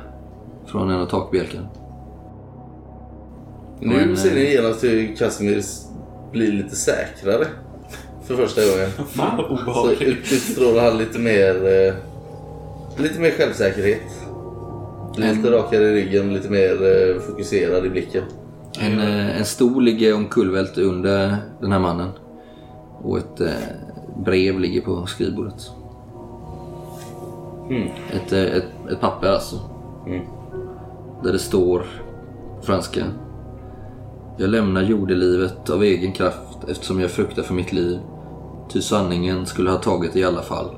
från 0.65 0.89
en 0.89 1.01
av 1.01 1.05
takbjälkarna. 1.05 1.67
Nu 3.79 3.95
Men, 4.05 4.17
ser 4.17 4.35
ni 4.35 4.41
eh, 4.45 4.51
genast 4.51 4.83
hur 4.83 5.15
Casimir 5.15 5.63
blir 6.31 6.51
lite 6.51 6.75
säkrare. 6.75 7.45
För 8.23 8.35
första 8.35 8.61
gången. 8.61 8.89
fan 9.09 9.37
vad 9.37 9.45
Så 9.47 9.63
obehagligt. 9.63 10.01
ut- 10.01 10.31
utstrålar 10.33 10.83
han 10.89 10.97
lite 10.97 11.19
mer, 11.19 11.55
eh, 11.87 11.93
lite 13.03 13.19
mer 13.19 13.31
självsäkerhet. 13.31 14.01
Lite 15.17 15.51
rakare 15.51 15.83
i 15.83 15.93
ryggen, 15.93 16.33
lite 16.33 16.49
mer 16.49 16.71
eh, 16.71 17.21
fokuserad 17.21 17.85
i 17.85 17.89
blicken. 17.89 18.23
En, 18.79 18.99
en 18.99 19.45
stol 19.45 19.83
ligger 19.83 20.15
omkullvält 20.15 20.77
under 20.77 21.37
den 21.61 21.71
här 21.71 21.79
mannen. 21.79 22.09
Och 23.03 23.17
ett 23.17 23.41
brev 24.25 24.59
ligger 24.59 24.81
på 24.81 25.05
skrivbordet. 25.05 25.71
Mm. 27.69 27.87
Ett, 28.13 28.31
eh, 28.31 28.43
ett, 28.43 28.65
ett 28.91 29.01
papper 29.01 29.27
alltså. 29.27 29.59
Mm. 30.07 30.25
Där 31.23 31.31
det 31.31 31.39
står 31.39 31.85
på 32.59 32.65
franska. 32.65 33.05
Jag 34.37 34.49
lämnar 34.49 34.81
jordelivet 34.81 35.69
av 35.69 35.83
egen 35.83 36.11
kraft 36.11 36.69
eftersom 36.69 36.99
jag 36.99 37.11
fruktar 37.11 37.43
för 37.43 37.53
mitt 37.53 37.73
liv. 37.73 37.99
Ty 38.69 38.81
sanningen 38.81 39.45
skulle 39.45 39.69
ha 39.69 39.77
tagit 39.77 40.15
i 40.15 40.23
alla 40.23 40.41
fall. 40.41 40.69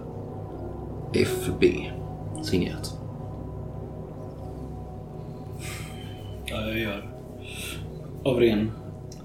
FB. 1.13 1.65
Signerat. 2.43 2.93
Ja, 6.45 6.61
jag 6.61 6.79
gör. 6.79 7.09
Av 8.23 8.39
ren, 8.39 8.71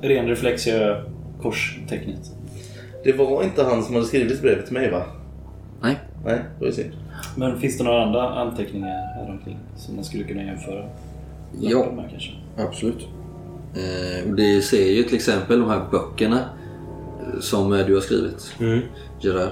ren 0.00 0.26
reflex 0.26 0.66
gör 0.66 0.88
jag 0.88 1.04
korstecknet. 1.42 2.35
Det 3.06 3.12
var 3.12 3.42
inte 3.42 3.62
han 3.62 3.82
som 3.82 3.94
hade 3.94 4.06
skrivit 4.06 4.42
brevet 4.42 4.64
till 4.64 4.74
mig 4.74 4.90
va? 4.90 5.02
Nej, 5.80 6.00
Nej, 6.24 6.38
det 6.58 6.60
var 6.60 6.66
ju 6.66 6.72
synd. 6.72 6.92
Men 7.36 7.60
finns 7.60 7.78
det 7.78 7.84
några 7.84 8.02
andra 8.02 8.30
anteckningar 8.30 8.88
här 8.88 9.30
omkring 9.30 9.58
som 9.76 9.94
man 9.94 10.04
skulle 10.04 10.24
kunna 10.24 10.42
jämföra? 10.42 10.84
Ja. 11.60 11.86
Absolut. 12.56 13.06
Eh, 13.74 14.30
och 14.30 14.36
det 14.36 14.62
ser 14.62 14.92
ju 14.92 15.02
till 15.02 15.14
exempel 15.14 15.60
de 15.60 15.70
här 15.70 15.82
böckerna 15.90 16.38
eh, 16.38 17.40
som 17.40 17.72
eh, 17.72 17.86
du 17.86 17.94
har 17.94 18.00
skrivit, 18.00 18.54
Gerard. 19.20 19.50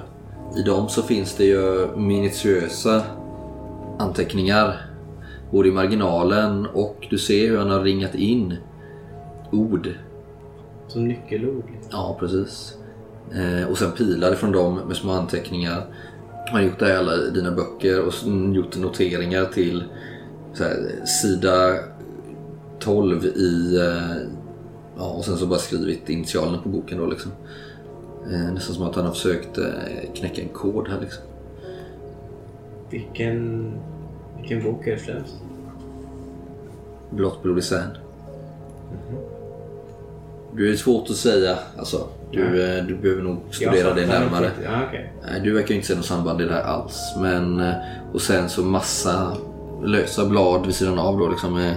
I 0.57 0.63
dem 0.63 0.88
så 0.88 1.02
finns 1.02 1.35
det 1.35 1.44
ju 1.44 1.88
minutiösa 1.96 3.02
anteckningar 3.98 4.77
både 5.50 5.69
i 5.69 5.73
marginalen 5.73 6.67
och 6.67 7.07
du 7.11 7.19
ser 7.19 7.48
hur 7.48 7.59
han 7.59 7.71
har 7.71 7.81
ringat 7.81 8.15
in 8.15 8.57
ord. 9.52 9.88
Som 10.88 11.09
nyckelord. 11.09 11.65
liksom. 11.73 11.90
Ja, 11.92 12.17
precis. 12.21 12.79
Eh, 13.35 13.70
och 13.70 13.78
sen 13.78 13.92
pilar 13.92 14.32
ifrån 14.32 14.52
dem 14.52 14.80
med 14.88 14.96
små 14.96 15.12
anteckningar. 15.12 15.87
Han 16.46 16.54
har 16.54 16.62
gjort 16.62 16.78
det 16.78 16.88
i 16.88 16.96
alla 16.96 17.16
dina 17.16 17.50
böcker 17.50 18.06
och 18.06 18.12
gjort 18.54 18.76
noteringar 18.76 19.44
till 19.44 19.85
här, 20.58 21.06
sida 21.06 21.78
12 22.78 23.24
i... 23.24 23.76
Eh, 23.76 24.28
ja, 24.96 25.10
och 25.10 25.24
sen 25.24 25.37
så 25.37 25.46
bara 25.46 25.58
skrivit 25.58 26.08
initialerna 26.08 26.58
på 26.58 26.68
boken 26.68 26.98
då 26.98 27.06
liksom. 27.06 27.32
Eh, 28.32 28.52
nästan 28.54 28.74
som 28.74 28.85
att 28.85 28.96
han 28.96 29.04
har 29.04 29.12
försökt 29.12 29.58
eh, 29.58 30.12
knäcka 30.14 30.42
en 30.42 30.48
kod 30.48 30.88
här 30.88 31.00
liksom. 31.00 31.24
Vilken... 32.90 33.72
Vilken 34.38 34.62
bok 34.62 34.87
är 34.87 34.90
det 34.90 34.98
främst? 34.98 35.35
Blått 37.10 37.42
blod 37.42 37.58
i 37.58 37.62
sand. 37.62 37.92
Du 40.57 40.73
är 40.73 40.77
svårt 40.77 41.11
att 41.11 41.17
säga. 41.17 41.59
Alltså, 41.79 42.09
du, 42.31 42.77
eh, 42.79 42.85
du 42.85 42.96
behöver 42.96 43.23
nog 43.23 43.38
studera 43.50 43.94
det 43.94 44.07
närmare. 44.07 44.50
Ja, 44.65 44.71
okej. 44.88 45.13
Nej, 45.23 45.40
du 45.40 45.52
verkar 45.52 45.69
ju 45.69 45.75
inte 45.75 45.87
se 45.87 45.94
något 45.94 46.05
samband 46.05 46.40
i 46.40 46.44
det 46.44 46.52
här 46.52 46.63
alls. 46.63 47.15
Men, 47.19 47.61
eh, 47.61 47.75
och 48.13 48.21
sen 48.21 48.48
så 48.48 48.63
massa 48.63 49.37
lösa 49.85 50.27
blad 50.29 50.67
vid 50.67 50.75
sidan 50.75 50.98
av 50.98 51.19
då 51.19 51.29
liksom 51.29 51.55
med 51.55 51.77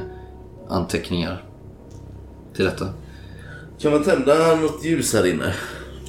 anteckningar 0.69 1.43
till 2.53 2.65
detta. 2.65 2.85
Kan 3.79 3.91
man 3.91 4.03
tända 4.03 4.55
något 4.61 4.85
ljus 4.85 5.13
här 5.13 5.27
inne? 5.27 5.53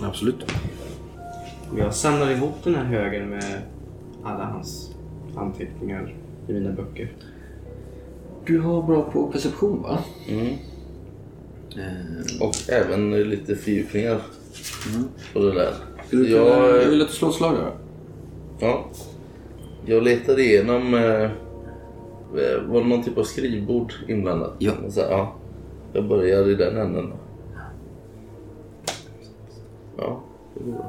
Absolut. 0.02 0.52
Jag 1.76 1.94
samlar 1.94 2.30
ihop 2.30 2.54
den 2.64 2.74
här 2.74 2.84
högen 2.84 3.28
med 3.30 3.62
alla 4.24 4.44
hans 4.44 4.90
anteckningar 5.36 6.14
i 6.48 6.52
mina 6.52 6.72
böcker. 6.72 7.12
Du 8.46 8.60
har 8.60 8.82
bra 8.82 9.02
på 9.02 9.26
perception 9.26 9.82
va? 9.82 9.98
Mm. 10.28 10.54
Eh, 11.76 12.42
Och 12.46 12.54
även 12.68 13.10
lite 13.30 13.56
fördjupningar 13.56 14.20
på 15.32 15.38
det 15.38 15.54
där. 15.54 15.74
Du 16.10 16.30
Jag, 16.30 16.46
jag 16.82 16.88
vill 16.88 17.02
att 17.02 17.08
du 17.08 17.14
slår 17.14 17.30
slag 17.32 17.54
där. 17.54 17.72
ja, 18.60 18.90
jag 19.86 20.02
letade 20.02 20.42
igenom... 20.42 20.94
Eh, 20.94 21.30
var 22.68 22.80
det 22.80 22.86
någon 22.88 23.02
typ 23.02 23.18
av 23.18 23.22
skrivbord 23.24 23.92
inblandat? 24.08 24.54
Ja. 24.58 24.72
Så, 24.90 25.00
här, 25.00 25.10
ja. 25.10 25.34
Jag 25.92 26.08
börjar 26.08 26.48
i 26.50 26.54
den 26.54 26.76
änden. 26.76 27.12
Ja, 29.96 30.22
det 30.54 30.64
går. 30.70 30.86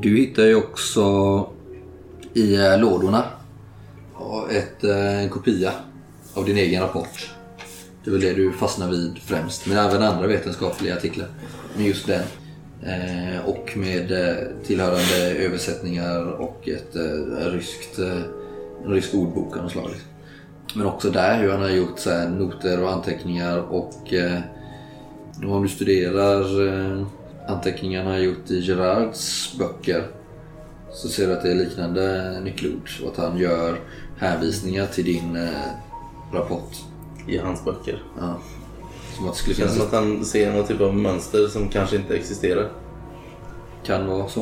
Du 0.00 0.16
hittar 0.16 0.42
ju 0.42 0.54
också 0.54 1.02
i 2.34 2.54
eh, 2.56 2.80
lådorna 2.80 3.24
ett, 4.50 4.84
eh, 4.84 5.22
en 5.22 5.28
kopia 5.28 5.72
av 6.34 6.44
din 6.44 6.56
egen 6.56 6.82
rapport. 6.82 7.33
Det 8.04 8.10
är 8.10 8.12
väl 8.12 8.20
det 8.20 8.34
du 8.34 8.52
fastnar 8.52 8.90
vid 8.90 9.18
främst. 9.18 9.66
Men 9.66 9.78
även 9.78 10.02
andra 10.02 10.26
vetenskapliga 10.26 10.96
artiklar. 10.96 11.28
Men 11.76 11.84
just 11.84 12.06
den. 12.06 12.22
Eh, 12.82 13.48
och 13.48 13.76
med 13.76 14.12
eh, 14.12 14.36
tillhörande 14.66 15.16
översättningar 15.38 16.40
och 16.40 16.68
ett 16.68 16.96
eh, 16.96 17.50
ryskt, 17.52 17.98
eh, 17.98 18.22
en 18.84 18.90
rysk 18.90 19.14
ordbok 19.14 19.56
av 19.56 19.62
något 19.62 19.72
slag. 19.72 19.90
liksom. 19.90 20.08
Men 20.74 20.86
också 20.86 21.10
där 21.10 21.38
hur 21.38 21.50
han 21.50 21.62
har 21.62 21.70
gjort 21.70 21.98
så 21.98 22.10
här, 22.10 22.28
noter 22.28 22.82
och 22.82 22.92
anteckningar 22.92 23.58
och 23.58 24.12
eh, 24.12 24.40
om 25.46 25.62
du 25.62 25.68
studerar 25.68 26.66
eh, 26.68 27.06
anteckningarna 27.48 28.04
han 28.04 28.12
har 28.12 28.24
gjort 28.24 28.50
i 28.50 28.60
Gerards 28.60 29.54
böcker 29.58 30.06
så 30.92 31.08
ser 31.08 31.26
du 31.26 31.32
att 31.32 31.42
det 31.42 31.50
är 31.50 31.54
liknande 31.54 32.40
nyckelord 32.40 32.90
och 33.02 33.08
att 33.08 33.16
han 33.16 33.38
gör 33.38 33.80
hänvisningar 34.18 34.86
till 34.86 35.04
din 35.04 35.36
eh, 35.36 35.48
rapport. 36.32 36.93
I 37.26 37.38
hans 37.38 37.64
böcker. 37.64 38.02
Ja. 38.18 38.34
Som 39.16 39.26
att 39.28 39.32
det 39.32 39.38
skulle 39.38 39.56
känns 39.56 39.72
finnas 39.72 39.90
som 39.90 39.98
att 39.98 40.04
han 40.04 40.24
ser 40.24 40.52
någon 40.52 40.66
typ 40.66 40.80
av 40.80 40.94
mönster 40.94 41.48
som 41.48 41.68
kanske 41.68 41.96
inte 41.96 42.16
existerar. 42.16 42.68
kan 43.84 44.06
vara 44.06 44.28
så. 44.28 44.40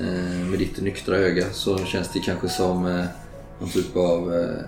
Eh, 0.00 0.46
med 0.50 0.58
ditt 0.58 0.80
nyktra 0.80 1.16
öga 1.16 1.44
så 1.52 1.78
känns 1.78 2.12
det 2.12 2.18
kanske 2.18 2.48
som 2.48 2.86
eh, 2.86 3.04
någon 3.60 3.68
typ 3.68 3.96
av 3.96 4.34
eh, 4.34 4.58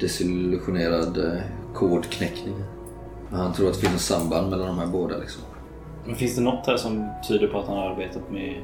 desillusionerad 0.00 1.18
eh, 1.18 1.40
kodknäckning. 1.74 2.54
Han 3.30 3.52
tror 3.52 3.68
att 3.68 3.80
det 3.80 3.88
finns 3.88 4.06
samband 4.06 4.50
mellan 4.50 4.66
de 4.66 4.78
här 4.78 4.86
båda 4.86 5.18
liksom. 5.18 5.42
Men 6.06 6.16
finns 6.16 6.34
det 6.36 6.40
något 6.40 6.66
här 6.66 6.76
som 6.76 7.08
tyder 7.28 7.46
på 7.46 7.58
att 7.58 7.66
han 7.66 7.76
har 7.76 7.90
arbetat 7.90 8.30
med 8.30 8.62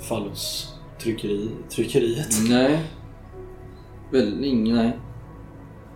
fallos-tryckeriet? 0.00 2.34
Nej. 2.48 2.82
Väl 4.10 4.44
ingen, 4.44 4.76
nej. 4.76 4.98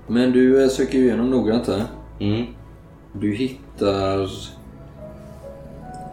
Men 0.07 0.33
du 0.33 0.63
eh, 0.63 0.69
söker 0.69 0.99
ju 0.99 1.05
igenom 1.05 1.31
noggrant 1.31 1.67
här. 1.67 1.85
Mm. 2.19 2.47
Du 3.13 3.35
hittar 3.35 4.25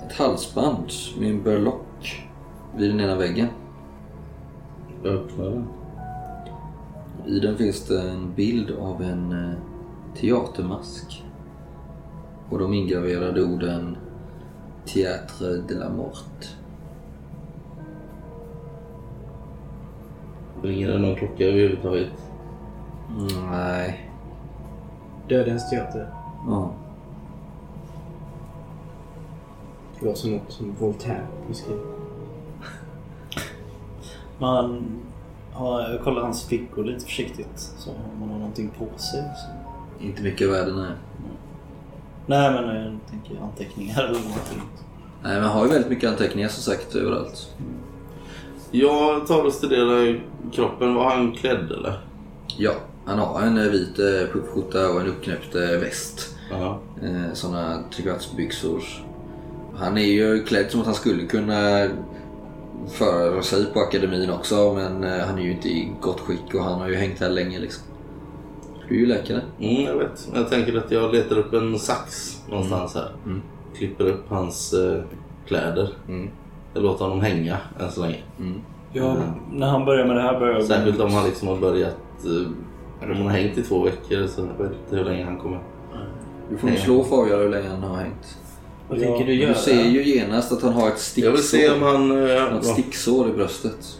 ett 0.08 0.14
halsband 0.18 0.92
med 1.20 1.30
en 1.30 1.44
burlock 1.44 2.28
vid 2.78 2.90
den 2.90 3.00
ena 3.00 3.16
väggen. 3.16 3.48
Jag 5.04 5.14
öppnar 5.14 5.46
den. 5.46 5.68
I 7.28 7.40
den 7.40 7.58
finns 7.58 7.88
det 7.88 8.02
en 8.02 8.34
bild 8.36 8.72
av 8.72 9.02
en 9.02 9.32
eh, 9.32 9.58
teatermask. 10.16 11.24
Och 12.50 12.60
de 12.60 12.74
ingraverade 12.74 13.44
orden 13.44 13.98
Théâtre 14.86 15.58
de 15.68 15.74
la 15.76 15.90
Mort. 15.90 16.56
Ringer 20.62 20.88
det 20.88 20.98
någon 20.98 21.16
klocka 21.16 21.44
överhuvudtaget? 21.44 22.23
Mm, 23.14 23.52
nej. 23.52 24.10
Dödens 25.30 25.70
teater. 25.70 26.10
Ja. 26.48 26.72
Det 30.00 30.06
låter 30.06 30.20
som 30.20 30.32
något 30.32 30.52
som 30.52 30.76
Voltaire 30.80 31.28
beskriver. 31.48 31.82
Man 34.40 34.84
har, 35.54 35.82
jag 35.82 36.04
kollar 36.04 36.22
hans 36.22 36.46
fickor 36.46 36.84
lite 36.84 37.06
försiktigt. 37.06 37.60
Så 37.78 37.90
om 37.90 38.20
man 38.20 38.30
har 38.30 38.38
någonting 38.38 38.72
på 38.78 39.00
sig. 39.00 39.22
Så. 39.22 40.06
Inte 40.06 40.24
mycket 40.24 40.50
värde, 40.50 40.74
nej. 40.74 40.92
Nej 42.26 42.52
men 42.52 42.76
jag 42.76 42.98
tänker 43.10 43.42
anteckningar 43.44 44.00
eller 44.00 44.20
någonting. 44.20 44.62
Nej, 45.24 45.42
men 45.42 45.50
har 45.50 45.66
ju 45.66 45.72
väldigt 45.72 45.90
mycket 45.90 46.10
anteckningar 46.10 46.50
som 46.50 46.74
sagt 46.74 46.96
överallt. 46.96 47.56
Jag 48.72 49.28
tar 49.28 49.46
och 49.46 49.54
studerar 49.54 50.20
kroppen. 50.52 50.96
Var 50.96 51.16
han 51.16 51.32
klädd 51.32 51.72
eller? 51.72 52.00
Ja, 52.58 52.72
han 53.06 53.20
har 53.20 53.42
en 53.42 53.58
eh, 53.58 53.64
vit 53.64 54.00
eh, 54.00 54.34
puffskjorta 54.34 54.90
och 54.90 55.02
en 55.02 55.08
uppknäppt 55.08 55.56
eh, 55.56 55.80
väst. 55.80 56.36
Ja. 56.52 56.80
Såna 57.34 57.84
trekvartsbyxor. 57.96 58.84
Han 59.76 59.98
är 59.98 60.06
ju 60.06 60.44
klädd 60.44 60.72
som 60.72 60.80
att 60.80 60.86
han 60.86 60.96
skulle 60.96 61.26
kunna 61.26 61.88
föra 62.88 63.42
sig 63.42 63.66
på 63.66 63.80
akademin 63.80 64.30
också 64.30 64.74
men 64.74 65.04
han 65.22 65.40
är 65.40 65.44
ju 65.44 65.52
inte 65.52 65.70
i 65.70 65.92
gott 66.02 66.20
skick 66.20 66.54
och 66.54 66.64
han 66.64 66.80
har 66.80 66.90
ju 66.90 66.96
hängt 66.96 67.20
här 67.20 67.30
länge 67.30 67.60
liksom. 67.60 67.84
Du 68.90 68.96
är 68.96 69.00
ju 69.00 69.06
läkare. 69.06 69.42
Mm, 69.60 69.84
jag 69.84 69.98
vet. 69.98 70.30
Jag 70.34 70.50
tänker 70.50 70.78
att 70.78 70.92
jag 70.92 71.14
letar 71.14 71.38
upp 71.38 71.54
en 71.54 71.80
sax 71.80 72.38
någonstans 72.50 72.96
här. 72.96 73.12
Mm. 73.26 73.42
Klipper 73.78 74.06
upp 74.06 74.30
hans 74.30 74.74
eh, 74.74 75.04
kläder. 75.48 75.90
Mm. 76.08 76.30
Jag 76.74 76.84
låter 76.84 77.06
honom 77.06 77.22
hänga 77.22 77.58
än 77.80 77.92
så 77.92 78.02
länge. 78.02 78.24
Ja, 78.94 79.16
när 79.52 79.68
han 79.68 79.86
börjar 79.86 80.06
med 80.06 80.16
det 80.16 80.22
här 80.22 80.40
börjar 80.40 80.54
jag... 80.54 80.64
Särskilt 80.64 81.00
om 81.00 81.14
han 81.14 81.26
liksom 81.26 81.48
har 81.48 81.58
börjat... 81.58 81.98
Eh, 82.26 82.52
om 83.12 83.18
han 83.18 83.26
har 83.26 83.38
hängt 83.38 83.58
i 83.58 83.64
två 83.64 83.84
veckor 83.84 84.28
så 84.28 84.42
jag 84.42 84.64
vet 84.64 84.78
inte 84.84 84.96
hur 84.96 85.04
länge 85.06 85.26
han 85.26 85.38
kommer. 85.38 85.60
Du 86.50 86.58
får 86.58 86.68
nog 86.68 86.78
slå 86.78 87.04
för 87.04 87.16
att 87.16 87.22
avgöra 87.22 87.42
hur 87.42 87.50
länge 87.50 87.70
han 87.70 87.84
har 87.84 87.98
hängt. 87.98 88.38
Vad 88.90 89.00
tänker 89.00 89.26
du 89.26 89.34
göra? 89.34 89.54
Du 89.54 89.60
ser 89.60 89.84
ju 89.84 90.04
genast 90.04 90.52
att 90.52 90.62
han 90.62 90.74
har 90.74 90.88
ett 90.88 91.00
sticksår. 91.00 91.26
Jag 91.26 91.32
vill 91.32 91.44
se 91.44 91.70
om 91.70 91.82
han... 91.82 92.10
Har 92.12 92.18
ett 92.28 92.52
ja, 92.54 92.62
sticksår 92.62 93.30
i 93.30 93.34
bröstet. 93.34 94.00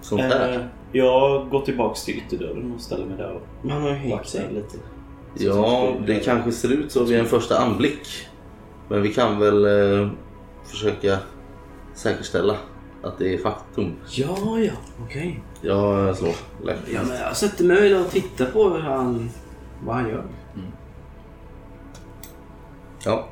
sånt 0.00 0.20
där. 0.22 0.54
Eh, 0.54 0.60
jag 0.92 1.48
går 1.50 1.60
tillbaks 1.60 2.04
till 2.04 2.14
ytterdörren 2.16 2.72
och 2.74 2.80
ställer 2.80 3.06
mig 3.06 3.16
där 3.16 3.32
och 3.32 3.42
Men 3.62 3.70
han 3.70 3.82
har 3.82 3.88
ju 3.90 3.94
hängt 3.94 4.26
sig. 4.28 4.52
lite. 4.54 4.76
Ja, 5.34 5.94
det 6.06 6.14
kanske 6.14 6.52
ser 6.52 6.72
ut 6.72 6.92
så 6.92 7.04
vid 7.04 7.18
en 7.18 7.26
första 7.26 7.58
anblick. 7.58 8.08
Men 8.88 9.02
vi 9.02 9.14
kan 9.14 9.38
väl 9.38 9.64
eh, 9.64 10.08
försöka 10.64 11.18
säkerställa 11.94 12.56
att 13.02 13.18
det 13.18 13.34
är 13.34 13.38
faktum. 13.38 13.96
Ja, 14.10 14.58
ja. 14.58 14.72
Okej. 15.04 15.40
Jag 15.62 16.16
slår. 16.16 16.34
Ja, 16.66 17.02
men 17.08 17.16
jag 17.16 17.36
sätter 17.36 17.64
mig 17.64 17.96
och 17.96 18.10
tittar 18.10 18.46
på 18.46 18.68
hur 18.68 18.80
han, 18.80 19.30
vad 19.84 19.94
han 19.94 20.08
gör. 20.08 20.24
Ja. 23.04 23.28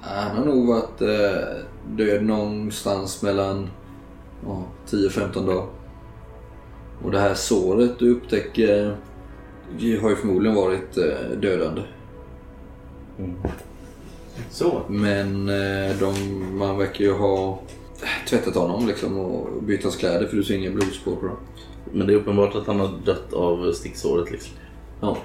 Han 0.00 0.36
har 0.36 0.44
nog 0.44 0.66
varit 0.66 1.00
eh, 1.00 1.64
död 1.88 2.24
någonstans 2.24 3.22
mellan 3.22 3.70
ja, 4.46 4.64
10-15 4.88 5.46
dagar. 5.46 5.66
Och 7.04 7.10
det 7.10 7.18
här 7.18 7.34
såret 7.34 7.98
du 7.98 8.10
upptäcker 8.10 8.96
har 10.00 10.10
ju 10.10 10.16
förmodligen 10.16 10.56
varit 10.56 10.98
eh, 10.98 11.38
dödande. 11.40 11.82
Så. 14.50 14.82
Men 14.88 15.48
eh, 15.48 15.96
de, 16.00 16.14
man 16.58 16.78
verkar 16.78 17.04
ju 17.04 17.12
ha 17.12 17.60
tvättat 18.28 18.54
honom 18.54 18.86
liksom 18.86 19.18
och 19.18 19.62
bytt 19.62 19.82
hans 19.82 19.96
kläder 19.96 20.26
för 20.26 20.36
du 20.36 20.44
ser 20.44 20.54
inga 20.54 20.70
blodspår 20.70 21.16
på 21.16 21.26
dem. 21.26 21.36
Men 21.92 22.06
det 22.06 22.12
är 22.12 22.16
uppenbart 22.16 22.54
att 22.54 22.66
han 22.66 22.80
har 22.80 22.90
dött 23.04 23.32
av 23.32 23.72
sticksåret 23.72 24.30
liksom. 24.30 24.52
Ja. 25.00 25.16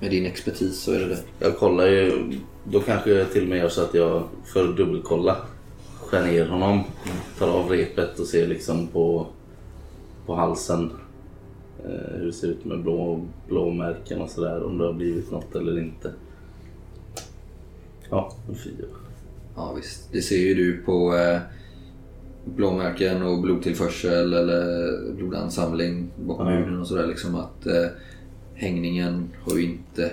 Med 0.00 0.10
din 0.10 0.26
expertis 0.26 0.80
så 0.80 0.92
är 0.92 0.98
det 0.98 1.08
det. 1.08 1.22
Jag 1.38 1.58
kollar 1.58 1.86
ju, 1.86 2.32
då 2.64 2.80
kanske 2.80 3.10
jag 3.10 3.32
till 3.32 3.42
och 3.42 3.48
med 3.48 3.58
gör 3.58 3.68
så 3.68 3.82
att 3.82 3.94
jag 3.94 4.22
för 4.44 4.68
att 4.68 4.76
dubbelkolla 4.76 5.36
skär 6.00 6.26
ner 6.26 6.46
honom, 6.46 6.82
tar 7.38 7.48
av 7.48 7.68
repet 7.68 8.18
och 8.18 8.26
ser 8.26 8.46
liksom 8.46 8.86
på, 8.86 9.26
på 10.26 10.34
halsen 10.34 10.90
eh, 11.84 12.18
hur 12.18 12.26
det 12.26 12.32
ser 12.32 12.48
ut 12.48 12.64
med 12.64 12.82
blå, 12.82 13.26
blåmärken 13.48 14.20
och 14.20 14.30
sådär, 14.30 14.62
om 14.62 14.78
det 14.78 14.84
har 14.84 14.92
blivit 14.92 15.30
något 15.30 15.54
eller 15.54 15.78
inte. 15.78 16.12
Ja, 18.10 18.32
en 18.48 18.54
fyra. 18.54 18.86
Ja 19.56 19.72
visst. 19.72 20.12
Det 20.12 20.22
ser 20.22 20.36
ju 20.38 20.54
du 20.54 20.82
på 20.82 21.16
eh, 21.16 21.40
blåmärken 22.44 23.22
och 23.22 23.40
blodtillförsel 23.42 24.32
eller 24.34 24.96
blodansamling 25.12 26.10
bakom 26.26 26.48
Ja. 26.48 26.56
huden 26.58 26.80
och 26.80 26.86
sådär 26.86 27.06
liksom 27.06 27.34
att 27.34 27.66
eh, 27.66 27.86
hängningen 28.54 29.28
har 29.44 29.56
ju 29.56 29.62
inte 29.64 30.10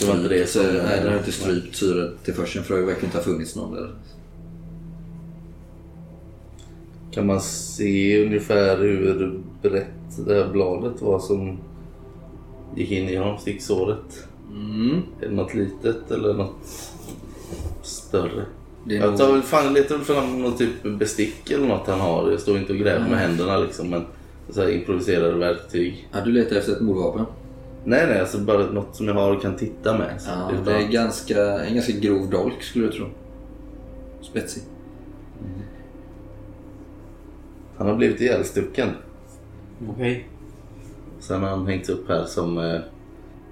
Det 0.00 0.06
var 0.06 0.16
inte 0.16 0.28
det 0.28 0.46
som- 0.46 0.66
eh, 0.66 0.72
Nej, 0.84 1.00
den 1.00 1.12
har 1.12 1.18
inte 1.18 1.32
strypt 1.32 1.76
syretillförseln 1.76 2.64
för 2.64 2.76
det 2.76 2.82
verkar 2.86 3.04
inte 3.04 3.16
ha 3.18 3.24
funnits 3.24 3.56
någon 3.56 3.74
där. 3.74 3.94
Kan 7.10 7.26
man 7.26 7.40
se 7.40 8.26
ungefär 8.26 8.78
hur 8.78 9.40
brett 9.62 10.26
det 10.26 10.34
här 10.34 10.48
bladet 10.52 11.02
var 11.02 11.18
som 11.18 11.58
gick 12.76 12.90
in 12.90 13.08
genom 13.08 13.38
sticksåret? 13.38 14.26
Mm. 14.50 14.96
Är 15.20 15.28
det 15.28 15.34
något 15.34 15.54
litet 15.54 16.10
eller 16.10 16.34
något 16.34 16.66
större? 17.82 18.44
Jag 18.84 19.08
nog... 19.10 19.18
tar 19.18 19.32
väl 19.32 19.42
fan 19.42 19.72
letar 19.72 19.96
väl 19.96 20.04
fram 20.04 20.42
någon 20.42 20.56
typ 20.56 20.82
bestick 20.82 21.50
eller 21.50 21.66
något 21.66 21.86
han 21.86 22.00
har. 22.00 22.30
Jag 22.30 22.40
står 22.40 22.58
inte 22.58 22.72
och 22.72 22.78
gräver 22.78 23.08
med 23.08 23.18
händerna 23.18 23.58
liksom. 23.58 23.90
Men 23.90 24.04
så 24.48 24.60
här 24.60 24.68
improviserade 24.70 25.34
verktyg. 25.38 26.08
Ja, 26.12 26.18
du 26.24 26.32
letar 26.32 26.56
efter 26.56 26.72
ett 26.72 26.80
mordvapen? 26.80 27.24
Nej 27.84 28.06
nej, 28.06 28.20
alltså 28.20 28.38
bara 28.38 28.66
något 28.70 28.96
som 28.96 29.08
jag 29.08 29.14
har 29.14 29.36
och 29.36 29.42
kan 29.42 29.56
titta 29.56 29.98
med. 29.98 30.20
Så, 30.22 30.30
Ja, 30.30 30.50
utan- 30.52 30.64
det 30.64 30.72
är 30.72 30.88
ganska, 30.88 31.60
en 31.60 31.74
ganska 31.74 31.92
grov 31.92 32.30
dolk 32.30 32.62
skulle 32.62 32.84
jag 32.84 32.94
tro. 32.94 33.06
Spetsig. 34.22 34.62
Han 37.76 37.86
har 37.86 37.96
blivit 37.96 38.20
ihjälstucken. 38.20 38.88
Okej. 39.90 40.28
Sen 41.20 41.42
har 41.42 41.48
han 41.50 41.66
hängts 41.66 41.88
upp 41.88 42.08
här 42.08 42.24
som 42.24 42.58
eh, 42.58 42.80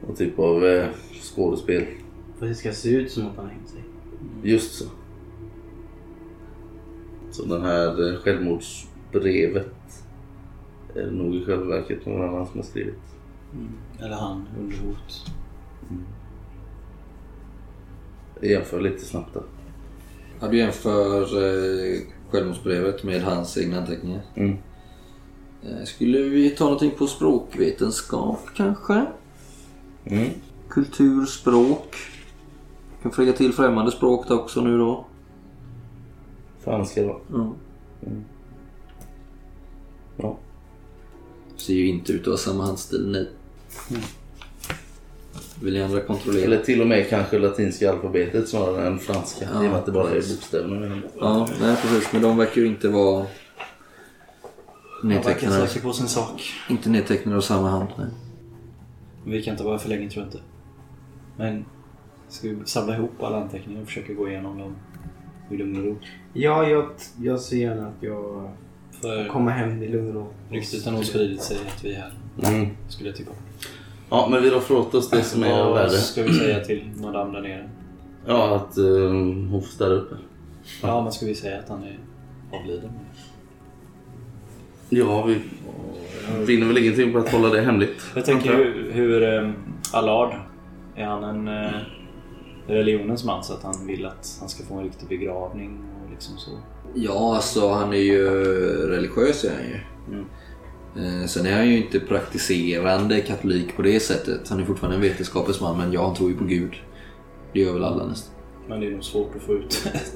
någon 0.06 0.16
typ 0.16 0.38
av 0.38 0.66
eh, 0.66 0.86
skådespel. 1.22 1.84
För 2.38 2.46
det 2.46 2.54
ska 2.54 2.72
se 2.72 2.90
ut 2.90 3.10
som 3.12 3.22
att 3.26 3.36
han 3.36 3.44
har 3.44 3.52
hängt 3.52 3.68
sig. 3.68 3.80
Just 4.42 4.74
så. 4.74 4.84
Så 7.30 7.44
den 7.44 7.62
här 7.62 8.12
eh, 8.12 8.18
självmordsbrevet 8.18 10.04
är 10.94 11.10
nog 11.10 11.34
i 11.34 11.44
själva 11.44 11.64
verket 11.64 12.06
någon 12.06 12.28
annan 12.28 12.46
som 12.46 12.56
har 12.56 12.64
skrivit. 12.64 12.98
Eller 13.98 14.16
han 14.16 14.48
under 14.58 14.76
hot. 14.76 15.30
Jag 18.40 18.50
jämför 18.50 18.80
lite 18.80 19.04
snabbt 19.04 19.34
då. 19.34 19.42
Ja, 20.40 20.48
du 20.48 20.58
jämför 20.58 21.22
eh, 21.22 22.00
självmordsbrevet 22.30 23.04
med 23.04 23.22
hans 23.22 23.58
egna 23.58 23.78
anteckningar. 23.78 24.20
Mm. 24.34 24.56
Eh, 25.62 25.84
skulle 25.84 26.18
vi 26.18 26.50
ta 26.50 26.64
någonting 26.64 26.90
på 26.90 27.06
språkvetenskap 27.06 28.40
kanske? 28.56 29.06
Mm. 30.04 30.28
Kultur, 30.68 31.26
språk. 31.26 31.96
Kan 33.02 33.12
få 33.12 33.20
lägga 33.20 33.32
till 33.32 33.52
främmande 33.52 33.90
språk 33.90 34.30
också 34.30 34.60
nu 34.60 34.78
då. 34.78 35.06
Franska 36.64 37.02
då. 37.02 37.20
Ja. 37.32 37.54
Ja. 40.16 40.36
Ser 41.56 41.74
ju 41.74 41.86
inte 41.88 42.12
ut 42.12 42.20
att 42.20 42.26
ha 42.26 42.36
samma 42.36 42.64
handstil, 42.64 43.08
nej. 43.10 43.28
Vill 45.62 45.74
ni 45.74 45.82
andra 45.82 46.00
kontrollera? 46.00 46.44
Eller 46.44 46.62
till 46.62 46.80
och 46.80 46.86
med 46.86 47.08
kanske 47.08 47.38
latinska 47.38 47.92
alfabetet 47.92 48.48
snarare 48.48 48.86
än 48.86 48.98
franska. 48.98 49.44
I 49.44 49.48
och 49.56 49.62
med 49.62 49.74
att 49.74 49.86
det 49.86 49.92
bara 49.92 50.10
är 50.10 50.14
bokstäverna. 50.14 51.00
Ja, 51.18 51.48
nej 51.60 51.76
precis. 51.82 52.12
Men 52.12 52.22
de 52.22 52.36
verkar 52.36 52.60
ju 52.60 52.66
inte 52.66 52.88
vara 52.88 53.16
Han 55.02 55.10
verkar 55.10 55.28
nedtecknade. 55.30 55.66
säker 55.68 55.86
på 55.86 55.92
sin 55.92 56.08
sak. 56.08 56.42
Inte 56.70 56.90
nedtecknade 56.90 57.36
av 57.36 57.40
samma 57.40 57.70
hand. 57.70 57.88
Nej. 57.98 58.06
Vi 59.26 59.42
kan 59.42 59.52
inte 59.52 59.64
vara 59.64 59.78
för 59.78 59.88
länge 59.88 60.10
tror 60.10 60.24
jag 60.24 60.28
inte. 60.28 60.40
Men 61.36 61.64
ska 62.28 62.48
vi 62.48 62.56
samla 62.64 62.96
ihop 62.96 63.22
alla 63.22 63.42
anteckningar 63.42 63.80
och 63.80 63.86
försöka 63.86 64.12
gå 64.12 64.28
igenom 64.28 64.58
dem 64.58 64.74
i 65.50 65.56
lugn 65.56 65.76
och 65.76 65.84
ro? 65.84 65.96
Ja, 66.32 66.68
jag, 66.68 66.90
jag 67.22 67.40
ser 67.40 67.56
gärna 67.56 67.86
att 67.86 67.94
jag 68.00 68.50
För 69.00 69.28
kommer 69.28 69.52
hem 69.52 69.82
i 69.82 69.88
lugn 69.88 70.08
och 70.08 70.14
ro. 70.14 70.26
ryktet 70.50 70.84
har 70.84 70.92
nog 70.92 71.04
spridit 71.04 71.42
sig 71.42 71.56
att 71.76 71.84
vi 71.84 71.94
är 71.94 72.00
här. 72.00 72.12
Mm. 72.54 72.68
Skulle 72.88 73.08
jag 73.08 73.16
tippa. 73.16 73.32
Ja, 74.10 74.28
men 74.30 74.42
vi 74.42 74.50
rår 74.50 74.72
åt 74.72 74.94
oss 74.94 75.10
det 75.10 75.22
som 75.22 75.42
är 75.42 75.64
Vad 75.64 75.74
värre. 75.74 75.90
ska 75.90 76.22
vi 76.22 76.34
säga 76.34 76.64
till 76.64 76.90
madame 76.96 77.32
där 77.40 77.48
nere? 77.48 77.68
Ja, 78.26 78.56
att 78.56 78.78
uh, 78.78 79.08
hon 79.08 79.62
får 79.62 79.68
städa 79.68 79.90
upp. 79.94 80.10
Ja, 80.82 81.02
men 81.02 81.12
ska 81.12 81.26
vi 81.26 81.34
säga 81.34 81.58
att 81.58 81.68
han 81.68 81.82
är 81.82 81.98
avliden? 82.52 82.90
Ja, 84.88 85.22
vi 85.22 85.40
vinner 86.46 86.66
väl 86.66 86.78
ingenting 86.78 87.12
på 87.12 87.18
att 87.18 87.28
hålla 87.32 87.48
det 87.48 87.60
hemligt. 87.60 88.02
Jag 88.14 88.24
tänker 88.24 88.56
hur, 88.56 88.92
hur 88.92 89.22
um, 89.22 89.54
Allard, 89.92 90.34
är 90.94 91.04
han 91.04 91.24
en 91.24 91.48
uh, 91.48 91.70
religionens 92.68 93.24
man 93.24 93.44
så 93.44 93.52
att 93.52 93.62
han 93.62 93.86
vill 93.86 94.06
att 94.06 94.36
han 94.40 94.48
ska 94.48 94.64
få 94.64 94.74
en 94.74 94.84
riktig 94.84 95.08
begravning 95.08 95.80
och 96.04 96.10
liksom 96.10 96.38
så? 96.38 96.50
Ja, 96.94 97.36
alltså 97.36 97.68
han 97.68 97.92
är 97.92 97.96
ju 97.96 98.24
religiös 98.88 99.44
är 99.44 99.50
han 99.54 99.64
ju. 99.64 99.80
Eh, 100.96 101.26
Sen 101.26 101.46
är 101.46 101.56
han 101.56 101.68
ju 101.68 101.76
inte 101.76 102.00
praktiserande 102.00 103.20
katolik 103.20 103.76
på 103.76 103.82
det 103.82 104.00
sättet. 104.00 104.48
Han 104.48 104.60
är 104.60 104.64
fortfarande 104.64 104.96
en 104.96 105.02
vetenskapens 105.02 105.60
man 105.60 105.78
men 105.78 105.92
ja, 105.92 106.06
han 106.06 106.14
tror 106.14 106.30
ju 106.30 106.36
på 106.36 106.44
Gud. 106.44 106.72
Det 107.52 107.60
gör 107.60 107.72
väl 107.72 107.84
alla 107.84 108.06
nästan. 108.06 108.34
Men 108.68 108.80
det 108.80 108.86
är 108.86 108.90
nog 108.90 109.04
svårt 109.04 109.36
att 109.36 109.42
få 109.42 109.52
ut 109.52 109.82
ett 109.94 110.12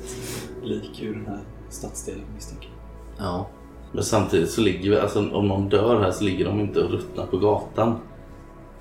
lik 0.63 1.03
ur 1.03 1.13
den 1.13 1.27
här 1.27 1.41
stadsdelen 1.69 2.25
misstänker 2.35 2.69
jag. 3.17 3.27
Ja. 3.27 3.49
Men 3.93 4.05
samtidigt 4.05 4.51
så 4.51 4.61
ligger 4.61 4.91
vi, 4.91 4.99
alltså 4.99 5.31
om 5.31 5.49
någon 5.49 5.69
dör 5.69 6.01
här 6.01 6.11
så 6.11 6.25
ligger 6.25 6.45
de 6.45 6.61
inte 6.61 6.83
och 6.83 6.91
ruttnar 6.91 7.27
på 7.27 7.39
gatan. 7.39 7.99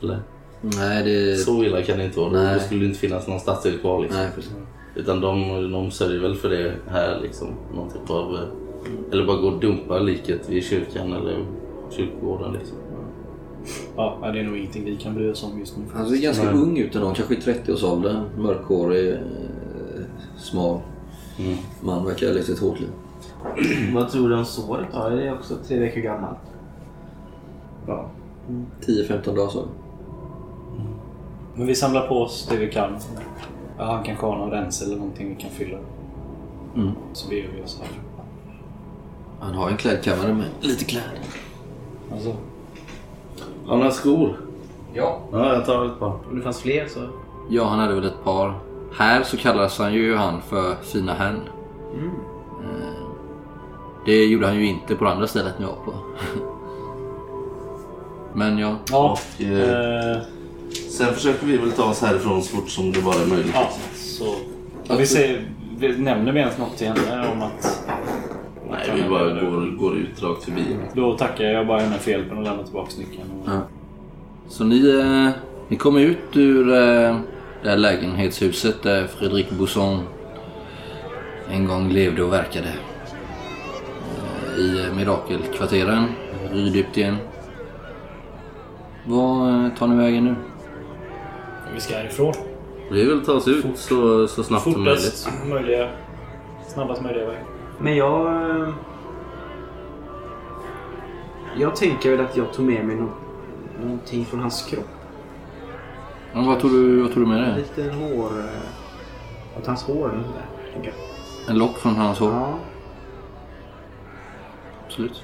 Eller? 0.02 0.24
Nej, 0.62 1.04
det... 1.04 1.36
Så 1.36 1.64
illa 1.64 1.82
kan 1.82 1.98
det 1.98 2.06
inte 2.06 2.20
vara. 2.20 2.32
Nej. 2.32 2.54
Då 2.54 2.60
skulle 2.60 2.80
det 2.80 2.86
inte 2.86 3.00
finnas 3.00 3.28
någon 3.28 3.40
stadsdel 3.40 3.78
kvar 3.78 4.02
liksom. 4.02 4.20
Nej, 4.22 4.30
precis. 4.36 4.52
Utan 4.96 5.22
de, 5.22 5.72
de 5.72 5.92
sörjer 5.92 6.20
väl 6.22 6.36
för 6.36 6.50
det 6.50 6.74
här 6.90 7.20
liksom. 7.22 7.48
Någon 7.76 7.90
typ 7.90 8.10
av... 8.10 8.36
eh, 8.36 9.12
Eller 9.12 9.26
bara 9.26 9.38
gå 9.38 9.48
och 9.48 9.60
dumpa 9.60 10.00
liket 10.00 10.50
vid 10.50 10.64
kyrkan 10.66 11.14
eller 11.14 11.46
kyrkogården 11.90 12.54
liksom. 12.54 12.78
Ja, 13.96 14.30
det 14.34 14.40
är 14.40 14.44
nog 14.44 14.58
ingenting 14.58 14.86
vi 14.86 14.96
kan 14.98 15.14
bry 15.16 15.32
oss 15.32 15.44
om 15.44 15.60
just 15.60 15.78
nu. 15.78 15.84
Han 15.94 16.10
ser 16.10 16.18
ganska 16.18 16.44
Nej. 16.44 16.54
ung 16.62 16.78
ut 16.78 16.96
ändå. 16.96 17.14
Kanske 17.14 17.34
i 17.34 17.38
30-årsåldern. 17.38 18.24
Mörkhårig, 18.38 19.12
eh, 19.14 19.18
smal. 20.38 20.80
Mm. 21.40 21.58
Man 21.82 22.06
verkar 22.06 22.28
ha 22.28 22.34
levt 22.34 22.50
ett 22.50 22.60
hårt 22.60 22.80
liv. 22.80 22.90
Vad 23.94 24.10
tror 24.10 24.30
du 24.30 24.36
om 24.36 24.46
såret 24.46 24.88
då? 24.94 25.00
Är 25.00 25.16
det 25.16 25.32
också 25.32 25.56
tre 25.68 25.80
veckor 25.80 26.02
gammalt? 26.02 26.38
Ja. 27.88 28.10
10-15 28.86 29.36
dagar 29.36 29.48
så. 29.50 29.66
Men 31.56 31.68
vi 31.68 31.76
samlar 31.76 32.08
på 32.08 32.22
oss 32.22 32.48
det 32.50 32.58
vi 32.58 32.72
kan. 32.72 32.98
Ja, 33.78 33.84
han 33.86 34.04
kanske 34.04 34.26
har 34.26 34.38
någon 34.38 34.52
rens 34.52 34.82
eller 34.82 34.96
någonting 34.96 35.30
vi 35.30 35.36
kan 35.42 35.50
fylla. 35.52 35.78
Mm. 36.76 36.92
Så 37.14 37.30
beger 37.30 37.50
vi 37.56 37.64
oss 37.64 37.80
här. 37.82 37.90
Han 39.40 39.54
har 39.56 39.70
en 39.70 39.78
klädkammare 39.78 40.34
med 40.34 40.46
lite 40.62 40.86
kläder. 40.86 41.20
Alltså, 42.14 42.36
Har 43.66 43.78
några 43.78 43.92
skor? 43.92 44.38
Ja. 44.94 45.20
Ja, 45.32 45.54
jag 45.54 45.66
tar 45.66 45.86
ett 45.86 46.00
par. 46.00 46.14
Om 46.30 46.36
det 46.36 46.42
fanns 46.42 46.60
fler 46.62 46.88
så... 46.88 47.00
Ja, 47.50 47.66
han 47.66 47.80
hade 47.80 47.94
väl 47.96 48.06
ett 48.06 48.24
par. 48.24 48.54
Här 48.98 49.24
så 49.24 49.38
kallas 49.38 49.80
han 49.80 49.94
ju 49.94 50.16
han 50.16 50.42
för 50.42 50.76
Fina 50.82 51.14
herrn. 51.14 51.40
Mm. 51.94 52.10
Eh, 52.64 53.04
Det 54.06 54.26
gjorde 54.26 54.48
han 54.48 54.56
ju 54.56 54.66
inte 54.66 54.96
på 54.96 55.04
det 55.04 55.12
andra 55.12 55.28
stället 55.28 55.60
ni 55.60 55.66
var 55.66 55.76
på. 55.86 55.94
Men 58.34 58.58
ja. 58.58 58.76
ja. 58.92 59.12
Och, 59.38 59.42
eh, 59.44 60.12
Eh, 60.16 60.22
sen 60.74 61.14
försöker 61.14 61.46
vi 61.46 61.58
väl 61.58 61.72
ta 61.72 61.84
oss 61.84 62.02
härifrån 62.02 62.44
så 62.44 62.56
fort 62.56 62.70
som 62.70 62.92
det 62.92 63.02
bara 63.02 63.16
är 63.16 63.26
möjligt. 63.26 63.52
ja, 63.54 63.70
så... 63.96 64.36
Ja, 64.88 64.96
vi 64.96 65.06
säger, 65.06 65.46
vi, 65.78 65.98
nämner 65.98 66.32
vi 66.32 66.40
ens 66.40 66.58
något 66.58 66.78
till 66.78 66.88
henne 66.88 67.28
om 67.28 67.42
att... 67.42 67.84
Nej, 68.70 68.92
vi 68.96 69.10
bara 69.10 69.34
går, 69.34 69.78
går 69.78 69.98
ut 69.98 70.24
rakt 70.24 70.44
förbi. 70.44 70.64
Då 70.94 71.18
tackar 71.18 71.44
jag 71.44 71.68
bara 71.68 71.80
henne 71.80 71.98
för 71.98 72.12
hjälpen 72.12 72.38
och 72.38 72.44
lämnar 72.44 72.64
tillbaka 72.64 72.92
nyckeln. 72.98 73.32
Och... 73.42 73.50
Ja. 73.50 73.62
Så 74.48 74.64
ni, 74.64 75.00
eh, 75.00 75.30
ni 75.68 75.78
kommer 75.78 76.00
ut 76.00 76.38
ur 76.38 76.68
eh, 76.70 77.18
det 77.64 77.70
här 77.70 77.78
lägenhetshuset 77.78 78.84
där 78.84 79.08
Fredrik 79.08 79.52
Bousson 79.52 80.04
en 81.52 81.68
gång 81.68 81.90
levde 81.90 82.24
och 82.24 82.34
verkade. 82.34 82.74
Eh, 84.58 84.60
I 84.60 84.90
Mirakelkvarteren, 84.96 86.06
Rydiptien. 86.52 87.18
Vad 89.06 89.66
eh, 89.66 89.72
tar 89.74 89.88
ni 89.88 89.96
vägen 89.96 90.26
nu? 90.26 90.36
Vi 91.74 91.80
ska 91.82 91.96
härifrån. 91.98 92.34
Vi 92.92 93.06
vill 93.06 93.26
ta 93.26 93.34
oss 93.34 93.48
ut 93.48 93.66
så, 93.76 94.28
så 94.28 94.44
snabbt 94.44 94.64
som 94.64 94.84
möjligt. 94.84 95.28
Möjliga... 95.50 95.90
Snabbast 96.68 97.02
möjliga 97.02 97.26
väg. 97.26 97.38
Men 97.80 97.96
jag... 97.96 98.28
eh, 98.62 98.70
Jag 101.58 101.76
tänker 101.76 102.12
väl 102.12 102.26
att 102.26 102.38
jag 102.38 102.54
tog 102.54 102.66
med 102.66 102.86
mig 102.86 102.96
nå- 102.96 103.10
någonting 103.84 104.26
från 104.26 104.40
hans 104.40 104.62
kropp. 104.70 104.88
Ja, 106.34 106.42
vad, 106.42 106.60
tog 106.60 106.72
du, 106.72 107.02
vad 107.02 107.14
tog 107.14 107.24
du 107.24 107.28
med 107.28 107.42
dig? 107.42 107.56
liten 107.78 107.94
hår... 108.00 108.30
eh, 108.40 109.58
Att 109.60 109.68
hans 109.68 109.84
hår 109.84 110.10
eller 110.10 110.24
sådär. 110.24 110.46
tänker 110.74 110.90
jag. 110.90 111.50
En 111.52 111.58
lock 111.58 111.78
från 111.78 111.96
hans 111.96 112.20
hår? 112.20 112.32
Ja. 112.32 112.54
Absolut. 114.86 115.24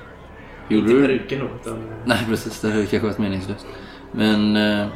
Gjorde 0.70 0.92
Inte 0.92 1.08
peruken 1.08 1.40
då. 1.40 1.46
Utan, 1.62 1.74
eh, 1.74 1.80
Nej 2.06 2.26
precis, 2.30 2.62
det 2.62 2.70
hade 2.72 2.86
kanske 2.86 3.08
varit 3.08 3.18
meningslöst. 3.18 3.68
Men 4.12 4.56
eh, 4.56 4.88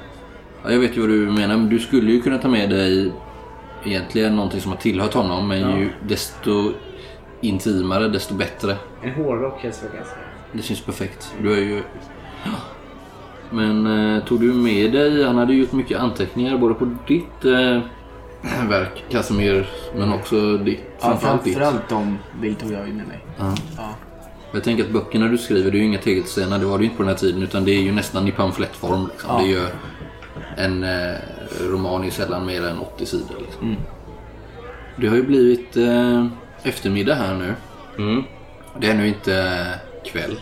ja, 0.64 0.72
jag 0.72 0.80
vet 0.80 0.97
ju 0.97 1.01
vad 1.01 1.09
du 1.09 1.16
menar. 1.32 1.57
Men 1.57 1.70
du 1.70 1.80
skulle 1.80 2.12
ju 2.12 2.22
kunna 2.22 2.38
ta 2.38 2.47
med 2.47 2.70
dig 2.70 3.12
egentligen 3.86 4.36
någonting 4.36 4.62
som 4.62 4.72
har 4.72 4.80
tillhört 4.80 5.14
honom. 5.14 5.47
Men 5.47 5.59
Ja. 5.59 5.78
ju 5.78 5.89
desto 6.07 6.72
intimare 7.41 8.07
desto 8.07 8.34
bättre. 8.34 8.78
en 9.03 9.12
hårrock 9.14 9.64
helst 9.64 9.82
jag 9.84 9.91
säga. 10.05 10.18
Det 10.53 10.62
syns 10.62 10.82
perfekt. 10.82 11.34
Du 11.41 11.53
är 11.53 11.59
ju... 11.59 11.82
Men 13.49 13.86
eh, 14.16 14.24
tog 14.24 14.39
du 14.41 14.53
med 14.53 14.91
dig, 14.91 15.24
han 15.24 15.38
hade 15.38 15.53
gjort 15.53 15.72
mycket 15.72 15.99
anteckningar 15.99 16.57
både 16.57 16.74
på 16.74 16.86
ditt 17.07 17.45
eh, 17.45 17.82
verk 18.70 19.03
Casimir 19.09 19.70
men 19.95 20.14
också 20.14 20.57
ditt. 20.57 20.80
Ja, 21.01 21.07
framförallt 21.07 21.43
ditt. 21.43 21.57
framförallt 21.57 21.89
de 21.89 22.55
tog 22.55 22.72
jag 22.72 22.88
ju 22.88 22.93
med 22.93 23.07
mig. 23.07 23.20
Ja. 23.38 23.55
Ja. 23.78 23.89
Jag 24.53 24.64
tänker 24.64 24.84
att 24.84 24.89
böckerna 24.91 25.28
du 25.28 25.38
skriver, 25.38 25.72
det 25.72 25.78
är 25.78 25.80
ju 25.80 25.86
inga 25.86 25.97
tegelstenar, 25.97 26.59
det 26.59 26.66
var 26.66 26.78
det 26.78 26.84
ju 26.84 26.86
inte 26.86 26.97
på 26.97 27.03
den 27.03 27.09
här 27.09 27.18
tiden. 27.18 27.43
Utan 27.43 27.66
det 27.66 27.72
är 27.72 27.82
ju 27.82 27.91
nästan 27.91 28.28
i 28.28 28.32
pamflettform. 28.32 29.07
Liksom. 29.12 29.30
Ja. 29.30 29.38
Det 29.41 29.43
är 29.43 29.47
ju 29.47 29.66
en 30.58 30.84
eh, 30.84 31.16
roman 31.60 32.04
är 32.04 32.10
sällan 32.10 32.45
mer 32.45 32.66
än 32.66 32.80
80 32.80 33.06
sidor. 33.06 33.36
Liksom. 33.39 33.78
Det 34.95 35.08
har 35.08 35.16
ju 35.16 35.24
blivit 35.24 35.78
eh, 35.78 36.26
eftermiddag 36.64 37.16
här 37.16 37.36
nu. 37.36 37.54
Mm. 37.97 38.24
Det 38.80 38.88
är 38.88 38.93
nu 38.93 39.08
inte 39.08 39.66
kväll. 40.06 40.39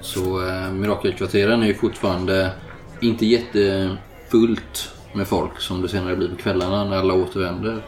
Så 0.00 0.48
eh, 0.48 0.72
Mirakelkvarteren 0.72 1.62
är 1.62 1.66
ju 1.66 1.74
fortfarande 1.74 2.50
inte 3.00 3.26
jättefullt 3.26 4.94
med 5.12 5.26
folk 5.26 5.60
som 5.60 5.82
det 5.82 5.88
senare 5.88 6.16
blir 6.16 6.28
på 6.28 6.36
kvällarna 6.36 6.84
när 6.84 6.96
alla 6.96 7.14
återvänder. 7.14 7.82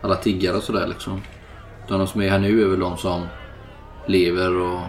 Alla 0.00 0.16
tiggare 0.16 0.56
och 0.56 0.62
sådär 0.62 0.86
liksom. 0.86 1.22
Utan 1.84 1.98
de 1.98 2.06
som 2.06 2.22
är 2.22 2.30
här 2.30 2.38
nu 2.38 2.62
är 2.62 2.66
väl 2.66 2.80
de 2.80 2.96
som 2.96 3.26
lever 4.06 4.56
och 4.60 4.80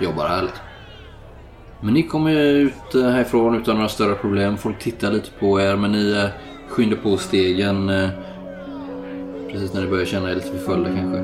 jobbar 0.00 0.28
här 0.28 0.42
liksom. 0.42 0.64
Men 1.84 1.94
ni 1.94 2.02
kommer 2.02 2.34
ut 2.36 2.94
eh, 2.94 3.02
härifrån 3.02 3.54
utan 3.54 3.76
några 3.76 3.88
större 3.88 4.14
problem. 4.14 4.56
Folk 4.56 4.78
tittar 4.78 5.12
lite 5.12 5.30
på 5.30 5.60
er 5.60 5.76
men 5.76 5.92
ni 5.92 6.12
eh, 6.12 6.28
skyndar 6.68 6.96
på 6.96 7.16
stegen 7.16 7.88
eh, 7.88 8.08
precis 9.50 9.74
när 9.74 9.82
ni 9.82 9.88
börjar 9.88 10.04
känna 10.04 10.30
er 10.30 10.34
lite 10.34 10.46
förföljda 10.46 10.90
kanske. 10.90 11.20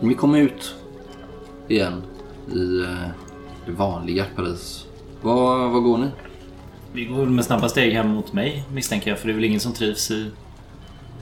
Vi 0.00 0.14
kommer 0.14 0.38
ut 0.38 0.74
igen 1.68 2.02
i 2.52 2.84
det 3.66 3.72
vanliga 3.72 4.24
Paris. 4.36 4.86
Var, 5.22 5.68
var 5.68 5.80
går 5.80 5.98
ni? 5.98 6.08
Vi 6.96 7.04
går 7.04 7.26
med 7.26 7.44
snabba 7.44 7.68
steg 7.68 7.92
hem 7.92 8.08
mot 8.08 8.32
mig 8.32 8.64
misstänker 8.72 9.10
jag. 9.10 9.18
För 9.18 9.26
det 9.26 9.32
är 9.32 9.34
väl 9.34 9.44
ingen 9.44 9.60
som 9.60 9.72
trivs 9.72 10.10
i, 10.10 10.30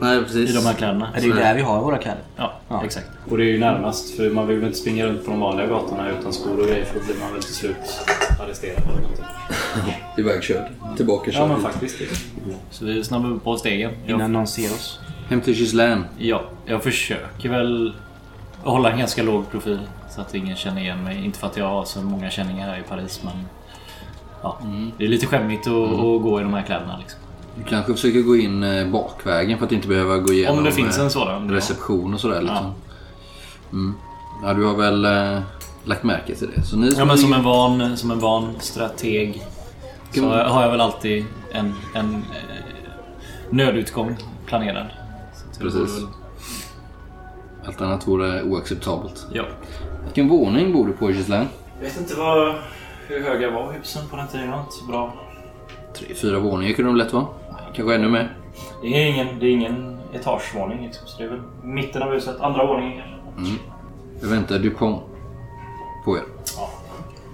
Nej, 0.01 0.19
i 0.19 0.23
precis. 0.23 0.55
de 0.55 0.67
här 0.67 0.75
kläderna. 0.75 1.09
Det 1.15 1.21
är 1.21 1.25
ju 1.25 1.33
där 1.33 1.55
vi 1.55 1.61
har 1.63 1.81
våra 1.81 1.99
kläder. 1.99 2.21
Ja, 2.37 2.53
Ja. 2.69 2.85
exakt. 2.85 3.07
Och 3.31 3.37
det 3.39 3.45
är 3.45 3.47
ju 3.53 3.59
närmast. 3.59 4.17
För 4.17 4.31
man 4.31 4.47
vill 4.47 4.57
väl 4.57 4.67
inte 4.67 4.79
springa 4.79 5.07
runt 5.07 5.25
på 5.25 5.31
de 5.31 5.41
vanliga 5.41 5.67
gatorna 5.67 6.09
utan 6.21 6.33
skor 6.33 6.61
och 6.61 6.67
grejer. 6.67 6.85
För 6.85 6.99
då 7.01 7.05
blir 7.07 7.15
man 7.21 7.33
väl 7.33 7.43
till 7.43 7.55
slut 7.55 7.77
arresterad. 8.41 8.83
eller 8.83 9.01
någonting. 9.01 9.25
Ivägkörd. 10.19 10.67
Tillbaka 10.97 11.31
Ja 11.35 11.47
men 11.47 11.61
faktiskt. 11.61 11.99
det. 11.99 12.05
Så 12.71 12.85
vi 12.85 13.05
snabbar 13.05 13.39
på 13.39 13.57
stegen. 13.57 13.93
Innan 14.07 14.33
någon 14.33 14.47
ser 14.47 14.73
oss. 14.73 15.01
Hem 15.29 15.41
till 15.41 15.55
Gislaine. 15.55 16.05
ja, 16.19 16.43
jag 16.67 16.83
försöker 16.83 17.49
väl 17.49 17.95
hålla 18.63 18.91
en 18.93 18.99
ganska 18.99 19.23
låg 19.23 19.51
profil. 19.51 19.81
Så 20.11 20.21
att 20.21 20.35
ingen 20.35 20.57
känner 20.57 20.81
igen 20.81 21.05
mig. 21.05 21.25
Inte 21.25 21.39
för 21.39 21.47
att 21.47 21.57
jag 21.57 21.69
har 21.69 21.85
så 21.85 22.03
många 22.03 22.31
känningar 22.31 22.69
här 22.69 22.79
i 22.79 22.83
Paris 22.83 23.21
men... 23.25 23.33
Ja, 24.45 24.59
det 24.99 25.05
är 25.05 25.09
lite 25.09 25.27
skämmigt 25.27 25.67
att, 25.67 25.73
att 25.93 26.23
gå 26.23 26.41
i 26.41 26.43
de 26.43 26.55
här 26.55 26.63
kläderna 26.63 26.99
liksom. 26.99 27.21
Du 27.57 27.65
kanske 27.65 27.93
försöker 27.93 28.21
gå 28.23 28.37
in 28.37 28.63
eh, 28.63 28.87
bakvägen 28.89 29.59
för 29.59 29.67
att 29.67 29.73
inte 29.73 29.89
behöva 29.89 30.19
gå 30.19 30.33
igenom 30.33 30.59
Om 30.59 30.65
det 30.65 30.73
finns 30.73 30.99
eh, 30.99 31.05
en 31.05 31.11
sådan. 31.11 31.49
ja. 31.49 31.55
reception 31.57 32.15
och 32.15 32.21
sådär. 32.21 32.41
Liksom. 32.41 32.73
Mm. 33.73 33.95
Ja, 34.43 34.55
du 34.55 34.65
har 34.65 34.75
väl 34.75 35.05
eh, 35.05 35.43
lagt 35.85 36.03
märke 36.03 36.35
till 36.35 36.49
det. 36.57 36.63
Så 36.63 36.77
ni 36.77 36.91
Ja 36.99 37.05
men 37.05 37.19
som 37.19 37.33
en 37.33 37.43
van, 37.43 37.97
som 37.97 38.11
en 38.11 38.19
van 38.19 38.49
strateg 38.61 39.43
så 40.13 40.21
Kan- 40.21 40.31
har 40.31 40.63
jag 40.63 40.71
väl 40.71 40.81
alltid 40.81 41.25
en, 41.53 41.73
en 41.95 42.15
eh, 42.15 42.21
nödutgång 43.51 44.17
planerad. 44.47 44.87
Precis. 45.61 45.99
väl- 45.99 46.07
Allt 47.67 47.81
annat 47.81 48.09
vore 48.09 48.43
oacceptabelt. 48.43 49.27
Ja. 49.33 49.45
Vilken 50.05 50.29
våning 50.29 50.73
bor 50.73 50.87
du 50.87 50.93
på 50.93 51.11
Gislaine? 51.11 51.49
Jag 51.81 51.85
vet 51.89 52.01
inte 52.01 52.15
vad, 52.15 52.55
hur 53.07 53.23
höga 53.23 53.51
var 53.51 53.73
husen 53.73 54.09
på 54.11 54.17
den 54.17 54.29
tiden. 54.29 54.47
Inte 54.47 54.73
så 54.73 54.85
bra. 54.85 55.15
Tre, 55.95 56.15
fyra 56.15 56.39
våningar 56.39 56.73
kunde 56.73 56.91
de 56.91 56.97
lätt 56.97 57.13
vara. 57.13 57.27
Kanske 57.75 57.95
ännu 57.95 58.09
mer. 58.09 58.37
Det 58.83 58.87
är 58.87 59.07
ingen, 59.07 59.39
det 59.39 59.47
är 59.47 59.51
ingen 59.51 59.99
etagevåning 60.15 60.85
liksom, 60.85 61.07
så 61.07 61.19
det 61.19 61.25
är 61.25 61.29
väl 61.29 61.41
mitten 61.63 62.03
av 62.03 62.13
huset. 62.13 62.41
Andra 62.41 62.67
våningen 62.67 63.03
kanske. 63.37 63.55
Jag 64.21 64.29
väntar 64.29 64.59
Dupont 64.59 65.03
på 66.05 66.17
er. 66.17 66.23
Ja. 66.57 66.71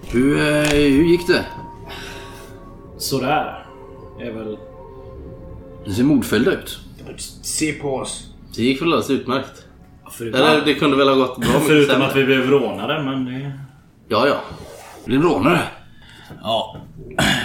Hur, 0.02 0.38
eh, 0.38 0.68
hur 0.70 1.04
gick 1.04 1.26
det? 1.26 1.46
Sådär. 2.98 3.66
Det 4.18 4.24
är 4.24 4.32
väl... 4.32 4.58
Ni 5.86 5.94
ser 5.94 6.04
modfällda 6.04 6.52
ut. 6.52 6.80
Se 7.42 7.72
på 7.72 7.96
oss. 7.96 8.26
Det 8.56 8.62
gick 8.62 8.82
väl 8.82 8.88
alldeles 8.88 9.10
utmärkt. 9.10 9.66
Förutom, 10.10 10.40
Eller 10.40 10.64
det 10.64 10.74
kunde 10.74 10.96
väl 10.96 11.08
ha 11.08 11.14
gått 11.14 11.38
bra 11.38 11.60
förutom 11.60 12.02
att 12.02 12.16
vi 12.16 12.24
blev 12.24 12.50
rånade 12.50 13.02
men 13.02 13.24
det... 13.24 13.52
Ja, 14.08 14.26
ja. 14.26 14.36
Blir 15.04 15.18
rånare? 15.18 15.60
Ja, 16.42 16.76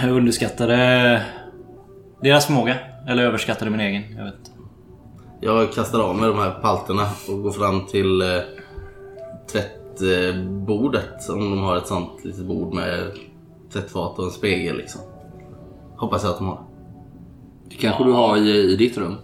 jag 0.04 0.12
underskattade 0.12 1.22
deras 2.22 2.46
förmåga. 2.46 2.76
Eller 3.08 3.24
överskattade 3.24 3.72
min 3.72 3.80
egen. 3.80 4.04
Jag 4.18 4.26
vet 4.26 4.34
inte. 4.38 4.52
Jag 5.42 5.74
kastar 5.74 6.00
av 6.00 6.16
mig 6.16 6.30
de 6.30 6.38
här 6.38 6.52
palterna 6.52 7.08
och 7.30 7.44
går 7.44 7.52
fram 7.52 7.86
till 7.86 8.22
eh, 8.22 8.28
tvättbordet. 9.52 11.30
Om 11.30 11.40
de 11.40 11.60
har 11.60 11.78
ett 11.78 11.88
sånt 11.88 12.26
litet 12.26 12.46
bord 12.46 12.74
med 12.74 13.12
tvättfat 13.74 14.20
och 14.20 14.26
en 14.26 14.32
spegel 14.32 14.78
liksom. 14.78 15.02
Hoppas 15.98 16.24
jag 16.24 16.32
att 16.32 16.38
de 16.38 16.48
har. 16.48 16.62
Det 17.70 17.76
kanske 17.76 18.04
du 18.04 18.12
har 18.12 18.38
i, 18.38 18.74
i 18.74 18.76
ditt 18.76 18.98
rum. 18.98 19.16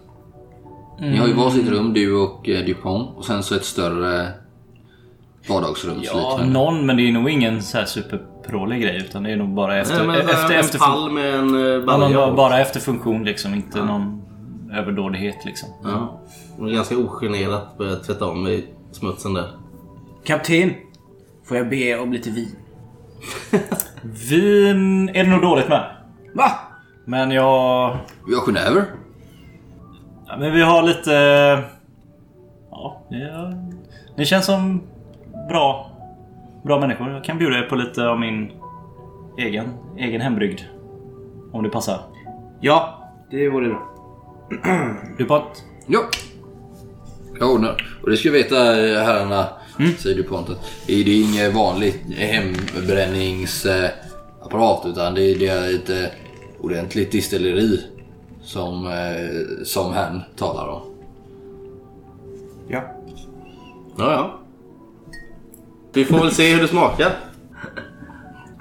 Ni 1.00 1.16
har 1.16 1.26
ju 1.26 1.32
varsitt 1.32 1.68
rum, 1.68 1.92
du 1.92 2.16
och 2.16 2.48
eh, 2.48 2.66
Dupont. 2.66 3.16
Och 3.16 3.24
sen 3.24 3.42
så 3.42 3.54
ett 3.54 3.64
större 3.64 4.28
Ja, 5.46 5.54
vardagsrumsliknande. 5.54 6.46
någon, 6.46 6.86
men 6.86 6.96
det 6.96 7.08
är 7.08 7.12
nog 7.12 7.30
ingen 7.30 7.62
så 7.62 7.78
här 7.78 7.84
superprålig 7.84 8.82
grej. 8.82 8.96
Utan 8.96 9.22
det 9.22 9.30
är 9.30 9.36
nog 9.36 9.48
bara 9.54 9.80
efter... 9.80 9.96
Nej, 9.96 10.06
men 10.06 10.16
efter, 10.16 10.54
en 10.54 10.60
efter 10.60 10.78
pall 10.78 11.10
med 11.10 11.34
en 11.34 11.54
eh, 11.54 11.60
ja, 11.60 11.76
men 11.78 11.86
balja 11.86 12.16
bara, 12.16 12.30
på. 12.30 12.36
bara 12.36 12.60
efter 12.60 12.80
funktion 12.80 13.24
liksom. 13.24 13.54
Inte 13.54 13.84
någon 13.84 14.22
överdådighet 14.72 15.44
liksom. 15.44 15.68
Ja. 15.84 16.20
Och 16.58 16.70
ganska 16.70 16.96
ogenerat 16.96 17.78
börjar 17.78 17.96
tvätta 17.96 18.24
av 18.24 18.36
mig 18.36 18.74
smutsen 18.92 19.34
där. 19.34 19.50
Kapten! 20.24 20.74
Får 21.44 21.56
jag 21.56 21.68
be 21.68 21.98
om 21.98 22.12
lite 22.12 22.30
vin? 22.30 22.56
Vin 24.02 25.08
är 25.08 25.24
det 25.24 25.30
nog 25.30 25.42
dåligt 25.42 25.68
med. 25.68 25.96
Va? 26.34 26.50
Men 27.04 27.30
jag... 27.30 27.96
Vi 28.26 28.34
har 28.34 28.42
genever. 28.42 28.84
Ja, 30.26 30.36
men 30.38 30.52
vi 30.52 30.62
har 30.62 30.82
lite... 30.82 31.12
Ja, 32.70 33.02
ja, 33.10 33.52
ni 34.16 34.26
känns 34.26 34.46
som 34.46 34.82
bra, 35.52 35.90
bra 36.62 36.80
människor. 36.80 37.10
Jag 37.10 37.24
kan 37.24 37.38
bjuda 37.38 37.58
er 37.58 37.62
på 37.62 37.76
lite 37.76 38.08
av 38.08 38.20
min 38.20 38.52
egen, 39.38 39.68
egen 39.98 40.20
hembrygd. 40.20 40.60
Om 41.52 41.62
det 41.62 41.70
passar. 41.70 42.00
Ja, 42.60 42.98
det 43.30 43.48
vore 43.48 43.68
bra. 43.68 43.88
Du 45.18 45.24
Pont? 45.24 45.64
Ja. 45.86 46.00
Jag 47.38 47.50
ordnar. 47.50 47.98
Och 48.02 48.10
det 48.10 48.16
ska 48.16 48.28
jag 48.28 48.32
veta 48.32 48.56
eh, 48.56 49.02
herrarna, 49.04 49.46
säger 49.98 50.16
Dupont. 50.16 50.46
Det 50.86 50.92
är 50.92 51.08
ingen 51.08 51.54
vanlig 51.54 51.94
hembränningsapparat 52.16 54.86
utan 54.86 55.14
det 55.14 55.22
är, 55.22 55.38
det 55.38 55.48
är 55.48 55.74
ett 55.74 55.90
eh, 55.90 56.04
ordentligt 56.60 57.12
distilleri 57.12 57.80
som, 58.42 58.86
eh, 58.86 59.62
som 59.64 59.92
han 59.92 60.20
talar 60.36 60.68
om. 60.68 60.82
Ja. 62.68 62.82
Ja, 63.98 64.12
ja. 64.12 64.41
Vi 65.94 66.04
får 66.04 66.18
väl 66.18 66.30
se 66.30 66.54
hur 66.54 66.62
det 66.62 66.68
smakar. 66.68 67.12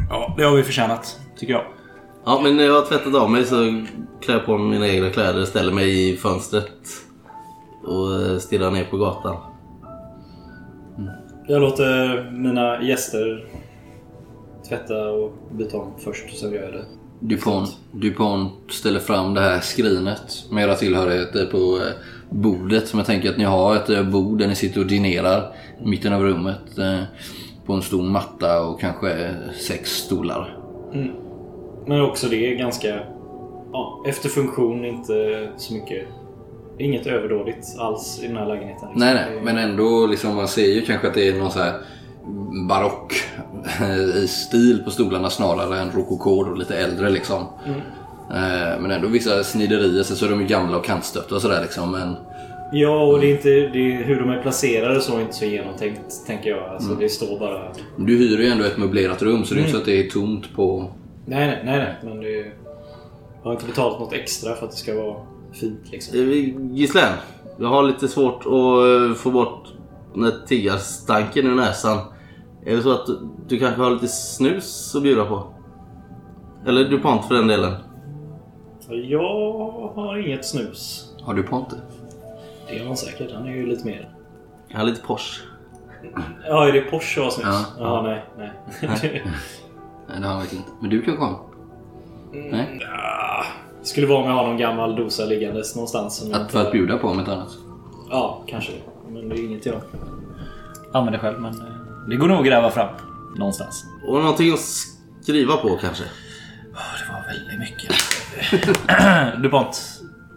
Ja, 0.10 0.34
det 0.38 0.44
har 0.44 0.56
vi 0.56 0.64
förtjänat, 0.64 1.20
tycker 1.38 1.54
jag. 1.54 1.66
Ja, 2.26 2.40
men 2.44 2.58
när 2.58 2.64
jag 2.64 2.74
har 2.74 2.86
tvättat 2.86 3.16
av 3.16 3.32
mig 3.32 3.46
så 3.46 3.86
klär 4.22 4.34
jag 4.36 4.46
på 4.46 4.58
mig 4.58 4.70
mina 4.70 4.88
egna 4.88 5.10
kläder, 5.10 5.46
ställer 5.46 5.74
mig 5.74 6.10
i 6.10 6.18
fönstret 6.18 6.72
och 7.84 8.22
eh, 8.22 8.38
stirrar 8.38 8.72
ner 8.72 8.86
på 8.86 8.98
gatan. 8.98 9.38
Jag 11.48 11.62
låter 11.62 12.32
mina 12.32 12.84
gäster 12.84 13.46
tvätta 14.70 15.10
och 15.10 15.34
byta 15.52 15.78
om 15.78 15.94
först, 16.00 16.26
och 16.32 16.38
sen 16.38 16.52
gör 16.52 16.64
jag 16.64 16.74
det. 16.74 16.86
Dupont, 17.20 17.78
Dupont 17.92 18.54
ställer 18.70 19.00
fram 19.00 19.34
det 19.34 19.42
här 19.42 19.60
skrinet 19.60 20.46
med 20.52 20.64
era 20.64 20.76
tillhörigheter 20.76 21.46
på 21.46 21.78
eh, 21.78 21.92
bordet. 22.32 22.88
Som 22.88 23.00
jag 23.00 23.06
tänker 23.08 23.30
att 23.30 23.38
ni 23.38 23.44
har 23.44 23.76
ett 23.76 23.90
eh, 23.90 24.04
bord 24.04 24.40
där 24.40 24.48
ni 24.48 24.56
sitter 24.56 24.80
och 24.82 24.88
dinerar 24.88 25.54
i 25.84 25.88
mitten 25.88 26.14
av 26.14 26.22
rummet. 26.24 26.78
eh, 26.78 27.00
På 27.66 27.74
en 27.74 27.82
stor 27.82 28.04
matta 28.04 28.62
och 28.62 28.80
kanske 28.80 29.12
eh, 29.26 29.32
sex 29.68 29.90
stolar. 29.92 30.58
Men 31.88 32.02
också 32.02 32.28
det 32.28 32.54
är 32.54 32.56
ganska... 32.56 33.00
Ja, 33.74 34.04
efter 34.08 34.30
funktion, 34.30 34.86
inte 34.86 35.50
så 35.58 35.74
mycket... 35.74 36.08
Inget 36.78 37.08
överdådigt 37.08 37.66
alls 37.80 38.20
i 38.24 38.28
den 38.28 38.38
här 38.38 38.46
lägenheten. 38.46 38.90
liksom. 38.90 39.00
Nej, 39.00 39.14
nej, 39.14 39.42
men 39.44 39.58
ändå 39.58 40.06
liksom 40.08 40.36
man 40.36 40.48
ser 40.48 40.68
ju 40.76 40.82
kanske 40.82 41.08
att 41.08 41.14
det 41.14 41.28
är 41.28 41.40
någon 41.40 41.52
så 41.52 41.60
här 41.60 41.74
barock 42.70 43.14
stil 44.28 44.82
på 44.86 44.92
stolarna 44.92 45.30
snarare 45.30 45.80
än 45.80 45.92
rokoko 45.92 46.30
och 46.32 46.58
lite 46.58 46.78
äldre 46.78 47.10
liksom. 47.10 47.42
Eh, 47.66 47.72
Men 48.80 48.92
ändå 48.92 49.08
vissa 49.08 49.44
sniderier, 49.44 50.04
så 50.04 50.26
är 50.26 50.30
de 50.30 50.42
ju 50.42 50.48
gamla 50.48 50.78
och 50.78 50.86
kantstöpta 50.86 51.36
och 51.36 51.42
sådär 51.42 51.62
liksom. 51.62 51.92
Men 51.92 52.16
Ja, 52.74 53.04
och 53.04 53.20
det 53.20 53.28
är 53.28 53.32
inte, 53.32 53.50
det 53.50 53.94
är 53.94 54.04
hur 54.04 54.20
de 54.20 54.30
är 54.30 54.42
placerade 54.42 55.02
så 55.02 55.18
är 55.18 55.22
inte 55.22 55.34
så 55.34 55.46
genomtänkt, 55.46 56.26
tänker 56.28 56.50
jag. 56.50 56.70
Alltså, 56.70 56.96
Det 56.96 57.10
står 57.10 57.40
bara... 57.40 57.62
du 57.98 58.18
hyr 58.18 58.38
ju 58.40 58.48
ändå 58.48 58.64
ett 58.64 58.78
möblerat 58.78 59.22
rum 59.22 59.46
så 59.46 59.54
det 59.54 59.60
är 59.60 59.62
inte 59.62 59.72
så 59.72 59.78
att 59.78 59.86
det 59.86 60.06
är 60.06 60.10
tomt 60.10 60.56
på... 60.56 60.92
Nej, 61.26 61.48
nej, 61.48 61.62
nej, 61.66 61.78
nej. 61.78 61.96
Men 62.04 62.20
det... 62.22 62.38
Jag 63.44 63.50
har 63.50 63.52
inte 63.54 63.66
betalat 63.66 64.00
något 64.00 64.14
extra 64.14 64.56
för 64.56 64.66
att 64.66 64.72
det 64.72 64.78
ska 64.78 64.96
vara 64.96 65.16
fint 65.54 65.92
liksom. 65.92 66.20
Eh, 66.20 66.76
Gislaine, 66.78 67.14
jag 67.60 67.68
har 67.68 67.84
lite 67.84 68.08
svårt 68.08 68.46
att 68.46 69.10
eh, 69.10 69.16
få 69.16 69.32
bort 69.32 69.68
den 70.14 70.24
där 70.24 70.34
tiggarstanken 70.48 71.46
i 71.46 71.56
näsan. 71.56 71.98
Är 72.66 72.76
det 72.76 72.82
så 72.82 72.92
att 72.92 73.06
du, 73.06 73.20
du 73.48 73.60
kanske 73.60 73.82
har 73.82 73.92
lite 73.92 74.08
snus 74.08 74.96
att 74.96 75.04
bjuda 75.04 75.26
på? 75.26 75.54
Eller 76.68 76.90
DuPont 76.90 77.26
för 77.26 77.36
den 77.36 77.48
delen. 77.48 77.74
Jag 78.92 79.92
har 79.96 80.18
inget 80.28 80.46
snus. 80.46 81.12
Har 81.22 81.34
du 81.34 81.44
Ponte? 81.44 81.76
Det 82.70 82.80
har 82.80 82.88
han 82.88 82.98
säkert. 82.98 83.32
Han 83.34 83.48
är 83.48 83.52
ju 83.52 83.66
lite 83.66 83.86
mer... 83.86 84.10
Jag 84.68 84.78
har 84.78 84.86
lite 84.86 85.02
Porsche. 85.02 85.42
Ja, 86.48 86.68
är 86.68 86.72
det 86.72 86.82
Porsche 86.82 87.22
och 87.22 87.34
snus? 87.34 87.46
Ja. 87.48 87.66
Ja, 87.80 88.02
nej. 88.02 88.26
nej. 88.38 88.52
Nej, 90.08 90.20
det 90.20 90.26
har 90.26 90.34
han 90.34 90.40
verkligen 90.40 90.64
inte. 90.64 90.76
Men 90.82 90.90
du 90.90 91.02
kan 91.02 91.18
komma. 91.18 91.40
Nej? 92.32 92.80
Ja, 92.82 93.44
det 93.82 93.88
skulle 93.88 94.08
vara 94.08 94.20
om 94.24 94.30
jag 94.30 94.36
har 94.36 94.48
någon 94.48 94.58
gammal 94.58 94.96
dosa 94.96 95.26
liggandes 95.26 95.76
någonstans. 95.76 96.32
Att, 96.34 96.52
för 96.52 96.62
att 96.62 96.72
bjuda 96.72 96.98
på 96.98 97.08
om 97.08 97.20
ett 97.20 97.28
annat. 97.28 97.50
Ja, 98.10 98.44
kanske. 98.48 98.72
Men 99.10 99.30
det 99.30 99.36
är 99.36 99.46
inget 99.46 99.66
jag 99.66 99.82
använder 100.94 101.20
själv. 101.20 101.40
Men 101.40 101.54
eh, 101.54 102.08
det 102.10 102.16
går 102.16 102.28
nog 102.28 102.38
att 102.38 102.46
gräva 102.46 102.72
fram 102.72 102.96
någonstans. 103.38 103.86
Och 104.08 104.20
någonting 104.20 104.54
att 104.54 104.60
skriva 105.22 105.58
på 105.58 105.78
kanske? 105.82 106.04
Det 106.04 107.14
var 107.14 107.26
väldigt 107.34 107.60
mycket. 107.60 107.96
DuPont, 109.42 109.82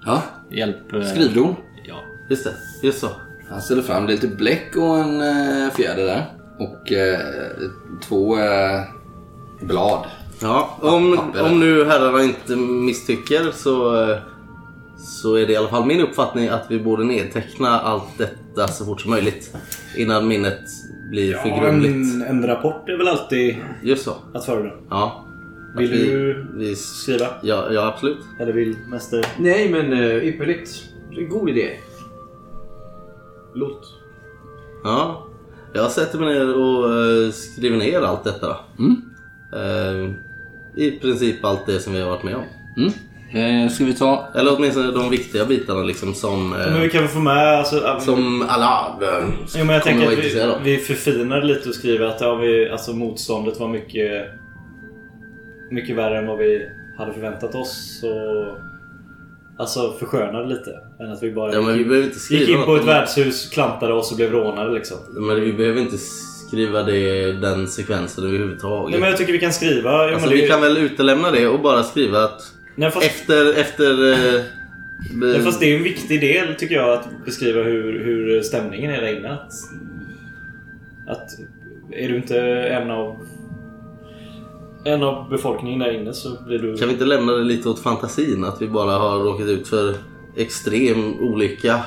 Ja, 0.07 0.23
hjälp. 0.51 0.93
eh, 0.93 1.03
skrivdon. 1.03 1.57
Ja. 1.89 1.95
Just 2.31 2.45
det, 2.45 2.53
just 2.87 2.99
så. 3.01 3.09
Han 3.51 3.61
ställer 3.63 3.83
fram 3.83 4.07
lite 4.07 4.29
bläck 4.29 4.77
och 4.77 4.99
en 4.99 5.21
eh, 5.21 5.71
fjäder 5.73 6.05
där. 6.07 6.25
Och 6.59 6.93
eh, 6.93 7.19
två 8.09 8.39
eh, 8.39 8.81
blad. 9.61 10.05
Ja, 10.43 10.79
om, 10.81 11.17
papper. 11.17 11.47
om 11.53 11.61
nu 11.61 11.85
herrarna 11.85 12.23
inte 12.23 12.57
misstycker 12.57 13.51
så, 13.55 14.03
eh, 14.11 14.19
så 14.99 15.35
är 15.35 15.47
det 15.47 15.53
i 15.53 15.57
alla 15.57 15.69
fall 15.69 15.87
min 15.87 16.01
uppfattning 16.01 16.49
att 16.49 16.67
vi 16.69 16.81
borde 16.81 17.05
nedteckna 17.05 17.81
allt 17.81 18.19
detta 18.19 18.69
så 18.69 18.85
fort 18.85 19.01
som 19.01 19.11
möjligt. 19.11 19.57
Innan 19.97 20.29
minnet 20.29 20.61
blir 21.11 21.35
för 21.35 21.61
grumligt. 21.61 21.95
en, 21.95 22.23
en 22.23 22.47
rapport 22.47 22.89
är 22.89 22.97
väl 22.99 23.09
alltid 23.09 23.57
Just 23.83 24.05
så. 24.05 24.15
att 24.35 24.45
föredra. 24.45 24.71
Ja. 24.91 25.24
Vill 25.77 25.91
vi- 25.91 26.07
du 26.11 26.47
vi, 26.55 26.77
skriva? 26.77 27.27
ja, 27.43 27.73
ja, 27.73 27.87
absolut. 27.87 28.19
Eller 28.41 28.53
vill 28.53 28.77
mäster... 28.89 29.27
Nej, 29.39 29.69
men 29.71 29.93
uh, 29.93 30.25
ypperligt. 30.25 30.71
Det 31.11 31.17
är 31.17 31.21
en 31.23 31.29
god 31.29 31.49
idé. 31.49 31.71
Låt. 33.55 33.83
Ja. 34.85 35.27
Jag 35.73 35.91
sätter 35.91 36.19
mig 36.19 36.35
ner 36.35 36.55
och 36.57 36.95
eh, 36.95 37.31
skriver 37.31 37.77
ner 37.77 38.01
allt 38.01 38.25
detta. 38.25 38.47
då. 38.49 38.57
Mm. 38.85 38.97
Eh, 39.53 40.11
I 40.85 40.91
princip 41.01 41.45
allt 41.45 41.67
det 41.67 41.81
som 41.81 41.93
vi 41.93 42.01
har 42.01 42.11
varit 42.11 42.23
med 42.25 42.35
om. 42.37 42.45
Mm. 42.77 42.93
Eh, 43.65 43.71
ska 43.71 43.85
vi 43.85 43.95
ta... 43.95 44.29
Eller 44.35 44.57
åtminstone 44.57 44.91
de 44.91 45.11
viktiga 45.11 45.45
bitarna 45.45 45.83
liksom 45.83 46.15
som... 46.15 46.53
eh, 46.53 46.59
Men 46.73 46.81
vi 46.81 46.91
kan 46.91 47.01
väl 47.01 47.11
få 47.11 47.19
med... 47.19 47.59
Alltså, 47.59 48.01
Som 48.01 48.45
alla 48.49 48.99
eh, 49.03 49.09
Jo, 49.57 49.65
men 49.65 49.69
jag 49.69 49.83
kommer 49.83 49.83
tänker 49.83 50.01
vara 50.01 50.13
att 50.13 50.13
vi, 50.19 50.23
intresserade 50.23 50.55
av. 50.57 50.63
vi 50.63 50.77
förfinar 50.79 51.43
lite 51.43 51.69
och 51.69 51.75
skriver 51.75 52.07
att 52.07 52.21
ja, 52.21 52.35
vi, 52.35 52.69
alltså, 52.71 52.93
motståndet 52.93 53.61
var 53.61 53.69
mycket, 53.69 54.27
mycket 55.71 55.97
värre 55.97 56.19
än 56.19 56.27
vad 56.27 56.39
vi 56.39 56.69
hade 56.97 57.13
förväntat 57.13 57.55
oss. 57.55 58.05
Och, 58.05 58.59
alltså 59.59 59.93
förskönar 59.93 60.47
lite. 60.47 60.71
Än 61.01 61.13
att 61.13 61.23
vi 61.23 61.33
bara 61.33 61.53
Ja, 61.53 61.61
men 61.61 61.73
vi 61.73 61.79
gick, 61.79 61.89
behöver 61.89 62.07
inte 62.07 62.19
skriva 62.19 62.41
gick 62.41 62.51
in 62.51 62.65
på 62.65 62.73
något 62.73 62.81
ett 62.81 62.89
värdshus, 62.89 63.51
klantade 63.51 63.95
oss 63.95 64.11
och 64.11 64.17
blev 64.17 64.33
rånade 64.33 64.75
liksom. 64.75 64.97
Men 65.11 65.41
vi 65.41 65.53
behöver 65.53 65.81
inte 65.81 65.99
skriva 66.49 66.83
det, 66.83 67.33
den 67.33 67.69
sekvensen 67.69 68.25
överhuvudtaget. 68.25 68.91
Nej, 68.91 69.01
men 69.01 69.09
jag 69.09 69.19
tycker 69.19 69.33
vi 69.33 69.39
kan 69.39 69.53
skriva... 69.53 69.91
Ja, 69.91 70.13
alltså, 70.13 70.21
men 70.21 70.37
det, 70.37 70.43
vi 70.43 70.49
kan 70.49 70.61
väl 70.61 70.77
utelämna 70.77 71.31
det 71.31 71.47
och 71.47 71.61
bara 71.61 71.83
skriva 71.83 72.25
att 72.25 72.43
nej, 72.75 72.91
fast, 72.91 73.07
efter... 73.07 73.61
efter 73.61 74.13
eh, 74.13 74.43
nej, 75.13 75.41
fast 75.41 75.61
det 75.61 75.73
är 75.73 75.77
en 75.77 75.83
viktig 75.83 76.21
del 76.21 76.55
tycker 76.55 76.75
jag 76.75 76.91
att 76.91 77.09
beskriva 77.25 77.63
hur, 77.63 78.05
hur 78.05 78.43
stämningen 78.43 78.91
är 78.91 79.01
där 79.01 79.19
inne. 79.19 79.33
Att, 79.33 79.53
att 81.07 81.31
är 81.93 82.09
du 82.09 82.17
inte 82.17 82.41
en 82.49 82.91
av 82.91 83.27
en 84.85 85.03
av 85.03 85.29
befolkningen 85.31 85.79
där 85.79 86.01
inne 86.01 86.13
så 86.13 86.37
blir 86.47 86.59
du... 86.59 86.77
Kan 86.77 86.89
vi 86.89 86.95
inte 86.95 87.05
lämna 87.05 87.33
det 87.33 87.45
lite 87.45 87.69
åt 87.69 87.79
fantasin? 87.79 88.45
Att 88.45 88.63
vi 88.63 88.69
bara 88.69 88.99
har 88.99 89.19
råkat 89.19 89.47
ut 89.47 89.69
för 89.69 89.95
extrem 90.37 91.15
olycka. 91.21 91.81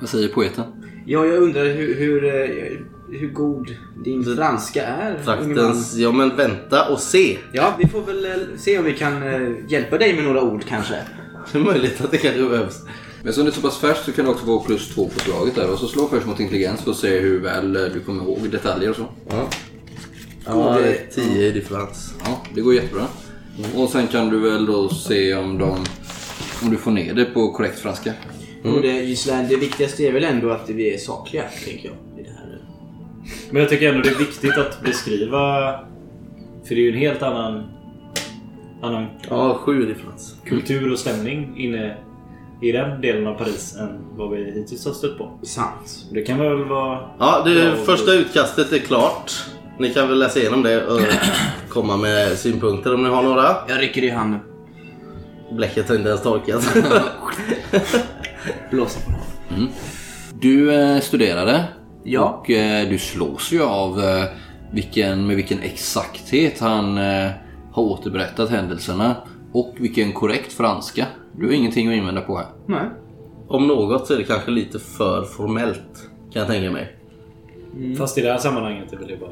Vad 0.00 0.08
säger 0.08 0.28
poeten? 0.28 0.64
Ja, 1.06 1.26
jag 1.26 1.42
undrar 1.42 1.64
hur, 1.64 1.94
hur, 1.94 2.24
eh, 2.24 3.18
hur 3.18 3.28
god 3.28 3.76
din 4.04 4.36
franska 4.36 4.86
är. 4.86 5.22
Traktens... 5.24 5.96
Ja 5.96 6.12
men 6.12 6.36
vänta 6.36 6.88
och 6.92 6.98
se! 6.98 7.38
Ja, 7.52 7.74
vi 7.78 7.88
får 7.88 8.02
väl 8.02 8.24
eh, 8.24 8.32
se 8.56 8.78
om 8.78 8.84
vi 8.84 8.92
kan 8.92 9.22
eh, 9.22 9.52
hjälpa 9.68 9.98
dig 9.98 10.14
med 10.14 10.24
några 10.24 10.42
ord 10.42 10.64
kanske. 10.68 10.94
Det 11.52 11.58
är 11.58 11.62
möjligt 11.62 12.00
att 12.00 12.10
det 12.10 12.18
kanske 12.18 12.42
behövs. 12.42 12.82
Men 13.22 13.32
som 13.32 13.44
det 13.44 13.50
är 13.50 13.52
så 13.52 13.60
pass 13.60 13.78
färskt 13.78 14.04
så 14.04 14.12
kan 14.12 14.24
du 14.24 14.30
också 14.30 14.46
få 14.46 14.60
plus 14.60 14.94
två 14.94 15.08
på 15.08 15.20
slaget 15.20 15.54
där. 15.54 15.72
Och 15.72 15.78
så 15.78 15.86
slå 15.86 16.08
först 16.08 16.26
mot 16.26 16.40
intelligens 16.40 16.82
för 16.82 16.90
att 16.90 16.96
se 16.96 17.18
hur 17.18 17.40
väl 17.40 17.72
du 17.72 18.00
kommer 18.00 18.22
ihåg 18.22 18.50
detaljer 18.50 18.90
och 18.90 18.96
så. 18.96 19.06
Ja. 19.28 19.48
Ja, 20.46 20.78
det 20.78 20.88
är 20.88 21.06
10 21.14 21.46
i 21.46 21.50
differens. 21.50 22.14
Ja, 22.24 22.42
det 22.54 22.60
går 22.60 22.74
jättebra. 22.74 23.06
Och 23.76 23.88
sen 23.88 24.06
kan 24.06 24.28
du 24.30 24.38
väl 24.38 24.66
då 24.66 24.88
se 24.88 25.34
om 25.34 25.58
de... 25.58 25.70
Om 26.62 26.70
du 26.70 26.76
får 26.76 26.90
ner 26.90 27.14
det 27.14 27.24
på 27.24 27.52
korrekt 27.52 27.78
franska. 27.78 28.12
Och 28.64 28.82
det, 28.82 28.88
Gislaine, 28.88 29.48
det 29.48 29.56
viktigaste 29.56 30.02
är 30.02 30.12
väl 30.12 30.24
ändå 30.24 30.50
att 30.50 30.70
vi 30.70 30.94
är 30.94 30.98
sakliga, 30.98 31.44
tänker 31.64 31.88
jag. 31.88 32.20
I 32.20 32.22
det 32.28 32.30
här. 32.30 32.58
Men 33.50 33.62
jag 33.62 33.70
tycker 33.70 33.88
ändå 33.88 34.02
det 34.02 34.08
är 34.08 34.18
viktigt 34.18 34.58
att 34.58 34.82
beskriva... 34.82 35.70
För 36.64 36.74
det 36.74 36.80
är 36.80 36.82
ju 36.84 36.92
en 36.92 36.98
helt 36.98 37.22
annan, 37.22 37.64
annan 38.82 39.06
Ja, 39.30 39.54
7 39.64 39.82
i 39.82 39.86
differens. 39.86 40.34
kultur 40.44 40.92
och 40.92 40.98
stämning 40.98 41.54
inne 41.56 41.96
i 42.62 42.72
den 42.72 43.00
delen 43.00 43.26
av 43.26 43.34
Paris 43.38 43.76
än 43.76 43.98
vad 44.16 44.30
vi 44.30 44.44
hittills 44.44 44.86
har 44.86 44.92
stött 44.92 45.18
på. 45.18 45.38
Sant. 45.42 46.06
Det 46.12 46.22
kan 46.22 46.38
väl 46.38 46.64
vara... 46.64 47.10
Ja, 47.18 47.42
det 47.44 47.76
första 47.76 48.12
utkastet 48.12 48.72
är 48.72 48.78
klart. 48.78 49.32
Ni 49.78 49.94
kan 49.94 50.08
väl 50.08 50.18
läsa 50.18 50.38
igenom 50.38 50.62
det 50.62 50.86
och 50.86 51.00
komma 51.68 51.96
med 51.96 52.38
synpunkter 52.38 52.94
om 52.94 53.02
ni 53.02 53.08
har 53.08 53.22
några. 53.22 53.56
Jag 53.68 53.80
rycker 53.80 54.04
i 54.04 54.10
handen. 54.10 54.40
Bläcket 55.52 55.88
har 55.88 55.96
inte 55.96 56.08
ens 56.08 56.22
torkat. 56.22 56.74
Blåsa 58.70 59.00
på 59.00 59.10
det. 59.10 59.66
Du 60.40 60.74
eh, 60.74 61.00
studerade. 61.00 61.64
Ja. 62.04 62.22
Och 62.22 62.50
eh, 62.50 62.88
du 62.88 62.98
slås 62.98 63.52
ju 63.52 63.62
av 63.62 64.00
eh, 64.00 64.24
vilken, 64.72 65.26
med 65.26 65.36
vilken 65.36 65.60
exakthet 65.60 66.60
han 66.60 66.98
eh, 66.98 67.30
har 67.72 67.82
återberättat 67.82 68.50
händelserna. 68.50 69.16
Och 69.52 69.74
vilken 69.78 70.12
korrekt 70.12 70.52
franska. 70.52 71.06
Du 71.32 71.46
har 71.46 71.52
ingenting 71.52 71.88
att 71.88 71.94
invända 71.94 72.20
på 72.20 72.36
här. 72.36 72.46
Nej. 72.66 72.84
om 73.48 73.66
något 73.66 74.06
så 74.06 74.14
är 74.14 74.18
det 74.18 74.24
kanske 74.24 74.50
lite 74.50 74.78
för 74.78 75.22
formellt. 75.22 76.10
Kan 76.32 76.40
jag 76.40 76.46
tänka 76.46 76.70
mig. 76.70 76.96
Fast 77.98 78.18
i 78.18 78.20
det 78.20 78.32
här 78.32 78.38
sammanhanget 78.38 78.92
är 78.92 78.96
väl 78.96 79.08
det 79.08 79.16
bara... 79.16 79.30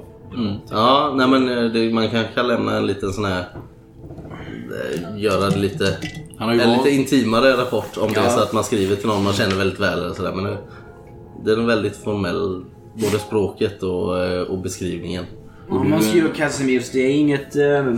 Ja, 0.71 1.13
nej 1.17 1.29
men 1.29 1.49
eh, 1.59 1.65
det, 1.65 1.93
man 1.95 2.09
kanske 2.09 2.35
kan 2.35 2.49
lämna 2.49 2.77
en 2.77 2.87
liten 2.87 3.13
sån 3.13 3.25
här... 3.25 3.41
eh, 3.41 5.19
Göra 5.23 5.51
det 5.51 5.59
lite... 5.59 5.97
Han 6.39 6.49
har 6.49 6.55
ju 6.55 6.61
En 6.61 6.73
lite 6.73 6.91
intimare 6.91 7.53
rapport 7.57 7.97
om 7.97 8.13
det 8.13 8.21
är 8.21 8.25
Ja. 8.25 8.31
så 8.31 8.41
att 8.43 8.53
man 8.53 8.65
skriver 8.65 8.97
till 8.97 9.07
någon 9.07 9.25
man 9.25 9.33
känner 9.33 9.57
väldigt 9.57 9.81
väl 9.81 9.99
eller 9.99 10.15
sådär. 10.15 10.33
Men 10.35 10.45
det, 10.45 10.59
det 11.45 11.51
är 11.53 11.57
en 11.57 11.67
väldigt 11.67 11.97
formell... 11.97 12.65
Både 12.97 13.19
språket 13.19 13.83
och, 13.83 14.25
eh, 14.25 14.43
och 14.43 14.59
beskrivningen. 14.59 15.25
Ja, 15.71 15.83
Monsieur 15.85 16.29
Casimirs, 16.37 16.91
det 16.91 16.99
är 16.99 17.11
inget, 17.11 17.57
eh, 17.57 17.95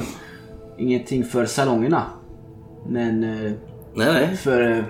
ingenting 0.78 1.24
för 1.24 1.46
salongerna. 1.46 2.02
Men 2.88 3.24
eh, 3.24 3.52
Nej, 3.94 4.12
nej. 4.12 4.36
för 4.36 4.70
eh, 4.70 4.84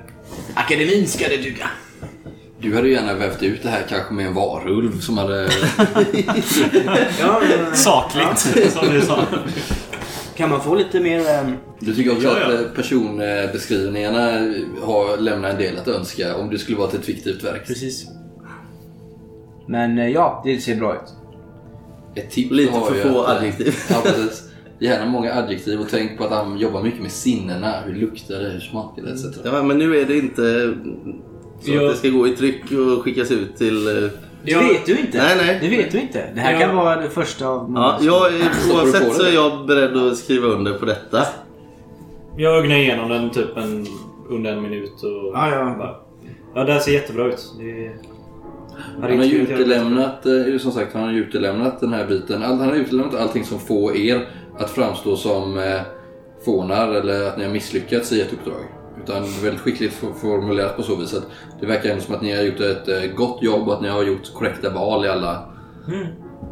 akademin 0.54 1.06
ska 1.06 1.28
det 1.28 1.36
duga. 1.36 1.66
Du 2.60 2.74
hade 2.74 2.88
gärna 2.88 3.14
vävt 3.14 3.42
ut 3.42 3.62
det 3.62 3.68
här 3.68 3.82
kanske 3.88 4.14
med 4.14 4.26
en 4.26 4.34
varulv 4.34 5.00
som 5.00 5.18
hade... 5.18 5.42
Ja, 7.20 7.40
men, 7.68 7.76
Sakligt, 7.76 8.38
som 8.72 8.88
du 8.92 9.00
sa. 9.00 9.24
kan 10.36 10.50
man 10.50 10.60
få 10.60 10.74
lite 10.74 11.00
mer... 11.00 11.18
Eh, 11.20 11.50
Du 11.80 11.94
tycker 11.94 12.12
också 12.12 12.26
Ja, 12.26 12.38
ja. 12.40 12.46
att 12.46 12.60
eh, 12.60 12.68
personbeskrivningarna 12.74 14.20
har 14.82 15.16
lämnat 15.20 15.52
en 15.52 15.58
del 15.58 15.78
att 15.78 15.88
önska 15.88 16.36
om 16.36 16.50
det 16.50 16.58
skulle 16.58 16.78
vara 16.78 16.88
ett 16.90 17.04
fiktivt 17.04 17.44
verk. 17.44 17.66
precis. 17.66 18.06
Men 19.68 19.98
eh, 19.98 20.08
ja, 20.08 20.42
det 20.44 20.60
ser 20.60 20.76
bra 20.76 20.94
ut. 20.94 21.12
Ett 22.24 22.30
tips 22.30 22.50
Lite 22.52 22.72
har 22.72 22.86
för 22.90 23.02
få 23.12 23.22
att, 23.22 23.30
eh, 23.30 23.36
adjektiv. 23.36 23.74
Ja, 23.90 24.00
precis. 24.04 24.42
Gärna 24.78 25.06
många 25.06 25.34
adjektiv 25.34 25.80
och 25.80 25.86
tänk 25.90 26.18
på 26.18 26.24
att 26.24 26.30
han 26.30 26.58
jobbar 26.58 26.82
mycket 26.82 27.02
med 27.02 27.12
sinnena. 27.12 27.80
Hur 27.86 27.94
luktar 27.94 28.38
det, 28.38 28.48
hur 28.50 28.60
smakar 28.60 29.02
det 29.02 29.10
etc. 29.12 29.24
Ja, 29.44 29.62
men 29.62 29.78
nu 29.78 29.96
är 29.96 30.04
det 30.06 30.18
inte 30.18 30.74
så 31.60 31.70
Ja. 31.72 31.82
att 31.84 31.90
det 31.92 31.96
ska 31.96 32.08
gå 32.08 32.26
i 32.28 32.30
tryck 32.36 32.62
och 32.72 33.02
skickas 33.04 33.30
ut 33.30 33.56
till... 33.56 33.86
eh, 34.04 34.10
Det 34.44 34.54
vet 34.56 34.86
du 34.86 34.98
inte. 34.98 35.18
Nej, 35.18 35.36
nej. 35.36 35.58
Det 35.62 35.68
vet 35.76 35.92
du 35.92 36.00
inte. 36.00 36.24
Det 36.34 36.40
här 36.40 36.52
Ja. 36.52 36.58
kan 36.60 36.76
vara 36.76 37.00
det 37.00 37.08
första 37.10 37.48
av 37.48 37.70
många. 37.70 37.98
Ja, 38.00 38.28
jag 38.30 38.76
oavsett 38.76 39.14
så 39.14 39.22
är 39.22 39.34
jag 39.34 39.66
beredd 39.66 39.96
att 39.96 40.16
skriva 40.16 40.46
under 40.46 40.72
på 40.78 40.84
detta. 40.84 41.22
Jag 42.36 42.58
ögnar 42.58 42.76
igenom 42.76 43.08
den 43.08 43.30
typ 43.30 43.56
en, 43.56 43.86
under 44.28 44.52
en 44.52 44.62
minut 44.62 45.02
och... 45.02 45.30
Ja, 45.34 45.50
ja. 45.50 45.74
bara- 45.78 45.96
Ja, 46.54 46.64
det 46.64 46.72
här 46.72 46.80
ser 46.80 46.92
jättebra 46.92 47.26
ut. 47.26 47.52
Det... 47.58 47.90
Han 49.02 49.18
har 49.18 49.24
ju 49.24 49.36
utelämnat, 49.38 50.26
eh, 50.26 50.58
som 50.58 50.72
sagt, 50.72 50.92
han 50.94 51.02
har 51.02 51.12
ju 51.12 51.18
utelämnat 51.24 51.80
den 51.80 51.92
här 51.92 52.06
biten. 52.06 52.42
Han 52.42 52.60
har 52.60 52.72
utelämnat 52.72 53.14
allting 53.14 53.44
som 53.44 53.58
får 53.58 53.96
er 53.96 54.28
att 54.58 54.70
framstå 54.70 55.16
som 55.16 55.58
eh, 55.58 55.80
fånar 56.44 56.88
eller 56.88 57.28
att 57.28 57.38
ni 57.38 57.44
har 57.44 57.52
misslyckats 57.52 58.12
i 58.12 58.20
ett 58.20 58.32
uppdrag. 58.32 58.62
Utan 59.02 59.22
väldigt 59.42 59.60
skickligt 59.60 59.94
for- 59.94 60.12
formulerat 60.12 60.76
på 60.76 60.82
så 60.82 60.96
vis 60.96 61.14
att 61.14 61.26
det 61.60 61.66
verkar 61.66 61.90
ändå 61.90 62.02
som 62.02 62.14
att 62.14 62.22
ni 62.22 62.36
har 62.36 62.42
gjort 62.42 62.60
ett 62.60 62.88
eh, 62.88 63.14
gott 63.16 63.42
jobb 63.42 63.68
och 63.68 63.74
att 63.74 63.82
ni 63.82 63.88
har 63.88 64.02
gjort 64.02 64.34
korrekta 64.34 64.70
val 64.70 65.04
i 65.04 65.08
alla... 65.08 65.42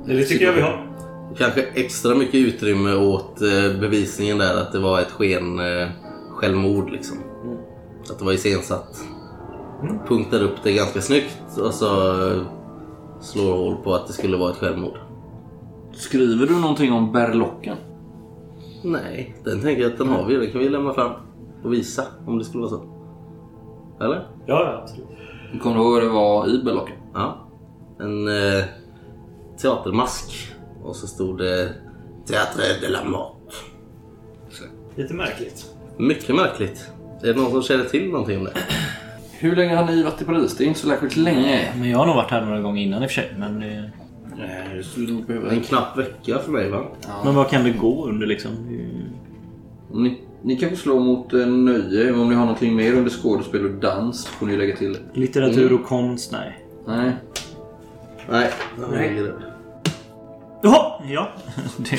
Det 0.06 0.24
tycker 0.24 0.44
jag 0.46 0.52
vi 0.52 0.60
har. 0.60 0.90
Kanske 1.38 1.62
extra 1.62 2.14
mycket 2.14 2.34
utrymme 2.34 2.94
åt 2.94 3.40
eh, 3.42 3.80
bevisningen 3.80 4.38
där 4.38 4.60
att 4.60 4.72
det 4.72 4.78
var 4.78 5.00
ett 5.00 5.10
sken 5.10 5.58
eh, 5.58 5.88
självmord 6.30 6.90
liksom. 6.90 7.16
Att 8.10 8.18
det 8.18 8.24
var 8.24 8.32
iscensatt. 8.32 9.04
Punktar 10.08 10.42
upp 10.42 10.56
det 10.62 10.72
ganska 10.72 11.00
snyggt 11.00 11.38
och 11.58 11.74
så 11.74 11.88
slår 13.20 13.56
hål 13.56 13.76
på 13.84 13.94
att 13.94 14.06
det 14.06 14.12
skulle 14.12 14.36
vara 14.36 14.50
ett 14.50 14.56
självmord. 14.56 14.98
Skriver 15.92 16.46
du 16.46 16.54
någonting 16.54 16.92
om 16.92 17.12
berlocken? 17.12 17.76
Nej, 18.82 19.34
den 19.44 19.60
tänker 19.60 19.82
jag 19.82 19.92
att 19.92 19.98
den 19.98 20.08
har 20.08 20.26
vi. 20.26 20.36
Den 20.36 20.50
kan 20.50 20.60
vi 20.60 20.68
lämna 20.68 20.94
fram 20.94 21.10
och 21.64 21.72
visa 21.72 22.04
om 22.26 22.38
det 22.38 22.44
skulle 22.44 22.60
vara 22.60 22.70
så. 22.70 22.82
Eller? 24.00 24.26
Ja, 24.46 24.64
ja, 24.64 24.80
absolut. 24.82 25.08
Kommer 25.62 25.76
du 25.76 25.82
ihåg 25.82 25.92
vad 25.92 26.02
det 26.02 26.08
var 26.08 26.48
i 26.48 26.62
berlocken? 26.64 26.96
Ja. 27.14 27.48
En 28.00 28.28
eh, 28.28 28.64
teatermask. 29.62 30.54
Och 30.82 30.96
så 30.96 31.06
stod 31.06 31.38
det 31.38 31.72
Teatre 32.26 32.62
de 32.80 32.88
la 32.88 33.04
Mort. 33.04 33.54
Lite 34.94 35.14
märkligt. 35.14 35.74
Mycket 35.98 36.34
märkligt. 36.34 36.90
Är 37.22 37.26
det 37.26 37.40
någon 37.40 37.50
som 37.50 37.62
känner 37.62 37.84
till 37.84 38.10
någonting 38.10 38.38
om 38.38 38.44
det? 38.44 38.52
Hur 39.38 39.56
länge 39.56 39.76
har 39.76 39.86
ni 39.86 40.02
varit 40.02 40.22
i 40.22 40.24
Paris? 40.24 40.56
Det 40.56 40.64
är 40.64 40.68
inte 40.68 40.80
så 40.80 40.88
särskilt 40.88 41.16
länge. 41.16 41.72
Men 41.78 41.90
jag 41.90 41.98
har 41.98 42.06
nog 42.06 42.16
varit 42.16 42.30
här 42.30 42.44
några 42.44 42.60
gånger 42.60 42.82
innan 42.82 43.02
i 43.02 43.06
och 43.06 43.10
för 43.10 43.14
sig. 43.14 43.34
Men, 43.38 43.60
det... 43.60 43.90
Nej, 44.36 44.76
det 44.76 44.82
skulle 44.82 45.12
nog 45.12 45.26
behöva... 45.26 45.50
En 45.50 45.60
knapp 45.60 45.98
vecka 45.98 46.38
för 46.38 46.52
mig 46.52 46.70
va? 46.70 46.84
men 47.24 47.34
vad 47.34 47.50
kan 47.50 47.64
det 47.64 47.70
gå 47.70 48.06
under 48.08 48.26
liksom? 48.26 48.50
Ni, 50.44 50.56
kan 50.56 50.70
få 50.70 50.76
slå 50.76 50.98
mot 51.00 51.32
eh, 51.32 51.46
nöje. 51.46 52.12
Om 52.12 52.28
ni 52.28 52.34
har 52.34 52.44
någonting 52.44 52.76
mer 52.76 52.92
under 52.92 53.10
skådespel 53.10 53.64
och 53.64 53.70
dans 53.70 54.26
får 54.26 54.46
ni 54.46 54.56
lägga 54.56 54.76
till. 54.76 54.96
Litteratur 55.12 55.72
och 55.72 55.84
konst? 55.84 56.32
Nej. 56.32 56.58
Nej. 56.86 57.12
Nej. 58.30 58.50
Nej. 58.90 59.22
Jaha, 60.62 60.92
ja. 61.08 61.28
Det, 61.76 61.98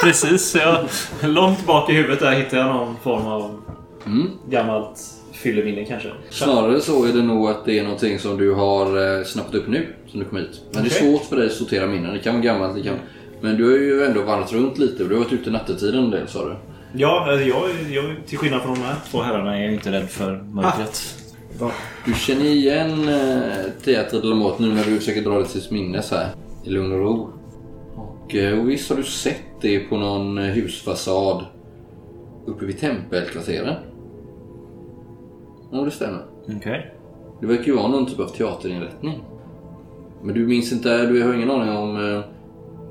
precis. 0.00 0.54
Jag, 0.54 0.84
långt 1.30 1.66
bak 1.66 1.90
i 1.90 1.92
huvudet 1.92 2.20
där 2.20 2.32
hittade 2.32 2.62
jag 2.62 2.74
någon 2.74 2.96
form 3.02 3.26
av 3.26 3.60
Mm. 4.06 4.30
gammalt 4.50 5.00
fylleminne 5.32 5.84
kanske. 5.84 6.08
Snarare 6.30 6.80
så 6.80 7.04
är 7.04 7.12
det 7.12 7.22
nog 7.22 7.48
att 7.48 7.64
det 7.64 7.78
är 7.78 7.82
någonting 7.82 8.18
som 8.18 8.38
du 8.38 8.52
har 8.54 9.18
eh, 9.18 9.24
snappat 9.24 9.54
upp 9.54 9.68
nu 9.68 9.86
som 10.06 10.20
du 10.20 10.26
kom 10.26 10.38
hit. 10.38 10.60
Men 10.72 10.82
det 10.84 10.88
är 10.88 10.90
Okej. 10.98 11.10
svårt 11.12 11.24
för 11.24 11.36
dig 11.36 11.46
att 11.46 11.52
sortera 11.52 11.86
minnen. 11.86 12.12
Det 12.14 12.18
kan 12.18 12.34
vara 12.34 12.44
gammalt, 12.44 12.74
det 12.76 12.82
kan... 12.82 12.94
Men 13.40 13.56
du 13.56 13.64
har 13.64 13.78
ju 13.78 14.04
ändå 14.04 14.22
vandrat 14.22 14.52
runt 14.52 14.78
lite 14.78 15.02
och 15.02 15.08
du 15.08 15.14
har 15.14 15.22
varit 15.24 15.32
ute 15.32 15.50
nattetiden 15.50 16.04
en 16.04 16.10
del 16.10 16.28
sa 16.28 16.44
du. 16.44 16.54
Ja, 16.96 17.26
alltså, 17.28 17.46
jag, 17.46 17.70
jag, 17.90 18.26
till 18.26 18.38
skillnad 18.38 18.62
från 18.62 18.74
de 18.74 18.80
här 18.80 18.96
två 19.10 19.22
herrarna 19.22 19.58
är 19.58 19.62
jag 19.62 19.72
inte 19.72 19.92
rädd 19.92 20.10
för 20.10 20.42
mörkret. 20.42 21.14
Du 22.06 22.14
känner 22.14 22.44
igen 22.44 23.08
eh, 23.08 23.70
Teatret 23.84 24.22
de 24.22 24.28
la 24.28 24.36
Mort 24.36 24.58
nu 24.58 24.68
när 24.68 24.84
du 24.84 24.98
försöker 24.98 25.22
dra 25.22 25.38
det 25.38 25.44
till 25.44 25.62
minnes 25.70 26.10
här 26.10 26.28
i 26.64 26.70
lugn 26.70 26.92
och 26.92 26.98
ro. 26.98 27.28
Och, 27.94 28.34
eh, 28.34 28.60
och 28.60 28.70
visst 28.70 28.90
har 28.90 28.96
du 28.96 29.02
sett 29.02 29.42
det 29.60 29.78
på 29.78 29.96
någon 29.96 30.38
eh, 30.38 30.44
husfasad 30.44 31.44
uppe 32.46 32.64
vid 32.64 32.80
tempelkvarteren? 32.80 33.74
Ja, 35.72 35.78
det 35.78 35.90
stämmer. 35.90 36.24
Okej. 36.56 36.94
Det 37.40 37.46
verkar 37.46 37.64
ju 37.64 37.76
vara 37.76 37.88
någon 37.88 38.06
typ 38.06 38.20
av 38.20 38.28
teaterinrättning. 38.28 39.24
Men 40.22 40.34
du 40.34 40.46
minns 40.46 40.72
inte, 40.72 41.06
du 41.06 41.22
har 41.22 41.34
ingen 41.34 41.50
aning 41.50 41.76
om 41.76 41.96
eh, 41.96 42.24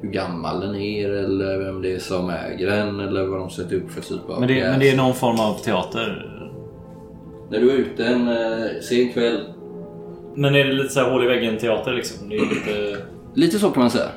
hur 0.03 0.09
gammal 0.09 0.59
den 0.59 0.75
är 0.75 1.09
eller 1.09 1.57
vem 1.57 1.81
det 1.81 1.93
är 1.93 1.99
som 1.99 2.29
äger 2.29 2.67
den 2.67 2.99
eller 2.99 3.25
vad 3.25 3.39
de 3.39 3.49
sätter 3.49 3.75
upp 3.75 3.91
för 3.91 4.01
typ 4.01 4.29
av 4.29 4.39
Men, 4.39 4.47
det, 4.47 4.69
men 4.69 4.79
det 4.79 4.89
är 4.89 4.97
någon 4.97 5.13
form 5.13 5.39
av 5.39 5.53
teater? 5.53 6.29
När 7.51 7.59
du 7.59 7.71
är 7.71 7.75
ute 7.75 8.05
en 8.05 8.27
eh, 8.27 8.69
sen 8.81 9.13
kväll. 9.13 9.39
Men 10.35 10.55
är 10.55 10.65
det 10.65 10.73
lite 10.73 10.89
så 10.89 10.99
här 10.99 11.11
hål 11.11 11.23
i 11.23 11.27
väggen 11.27 11.57
teater 11.57 11.93
liksom? 11.93 12.29
Det 12.29 12.35
är 12.35 12.39
lite... 12.39 12.97
Lite 13.35 13.59
så 13.59 13.69
kan 13.69 13.81
man 13.81 13.91
säga. 13.91 14.09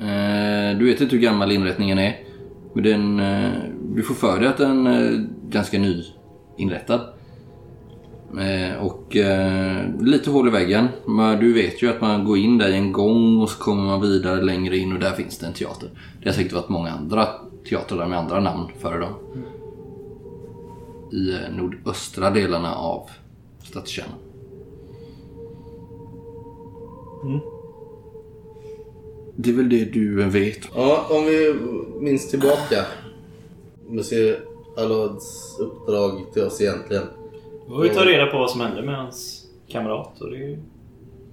Eh, 0.00 0.78
du 0.78 0.86
vet 0.86 1.00
inte 1.00 1.16
hur 1.16 1.22
gammal 1.22 1.52
inrättningen 1.52 1.98
är. 1.98 2.16
Men 2.74 2.84
den, 2.84 3.20
eh, 3.20 3.50
du 3.94 4.02
får 4.02 4.14
för 4.14 4.40
dig 4.40 4.48
att 4.48 4.56
den 4.56 4.86
är 4.86 5.26
ganska 5.48 5.78
ny 5.78 6.04
inrättad. 6.58 7.00
Eh, 7.00 7.06
och 8.80 9.16
eh, 9.16 9.84
lite 10.00 10.30
hål 10.30 10.48
i 10.48 10.50
väggen. 10.50 10.88
Men 11.06 11.40
du 11.40 11.52
vet 11.52 11.82
ju 11.82 11.90
att 11.90 12.00
man 12.00 12.24
går 12.24 12.38
in 12.38 12.58
där 12.58 12.68
i 12.68 12.74
en 12.74 12.92
gång 12.92 13.42
och 13.42 13.50
så 13.50 13.58
kommer 13.58 13.82
man 13.82 14.00
vidare 14.00 14.42
längre 14.42 14.76
in 14.76 14.92
och 14.92 14.98
där 14.98 15.12
finns 15.12 15.38
det 15.38 15.46
en 15.46 15.52
teater. 15.52 15.88
Det 16.22 16.28
har 16.28 16.34
säkert 16.34 16.52
varit 16.52 16.68
många 16.68 16.90
andra 16.90 17.28
teatrar 17.68 18.08
med 18.08 18.18
andra 18.18 18.40
namn 18.40 18.68
före 18.78 18.98
dem. 18.98 19.12
I 21.12 21.32
eh, 21.32 21.56
nordöstra 21.56 22.30
delarna 22.30 22.74
av 22.74 23.10
stadskärnan. 23.64 24.18
Det 29.36 29.50
är 29.50 29.54
väl 29.54 29.68
det 29.68 29.84
du 29.84 30.24
vet. 30.24 30.68
Ja, 30.74 31.06
om 31.10 31.24
vi 31.24 31.54
minns 32.00 32.30
tillbaka. 32.30 32.84
Monsieur 33.88 34.40
Allards 34.76 35.58
uppdrag 35.58 36.32
till 36.32 36.42
oss 36.42 36.60
egentligen. 36.60 37.04
Då 37.70 37.76
får 37.76 37.82
vi 37.82 37.90
ta 37.90 38.04
reda 38.04 38.26
på 38.26 38.38
vad 38.38 38.50
som 38.50 38.60
hände 38.60 38.82
med 38.82 38.96
hans 38.96 39.46
kamrat. 39.68 40.20
Och 40.20 40.30
det 40.30 40.36
är 40.36 40.40
ju... 40.40 40.58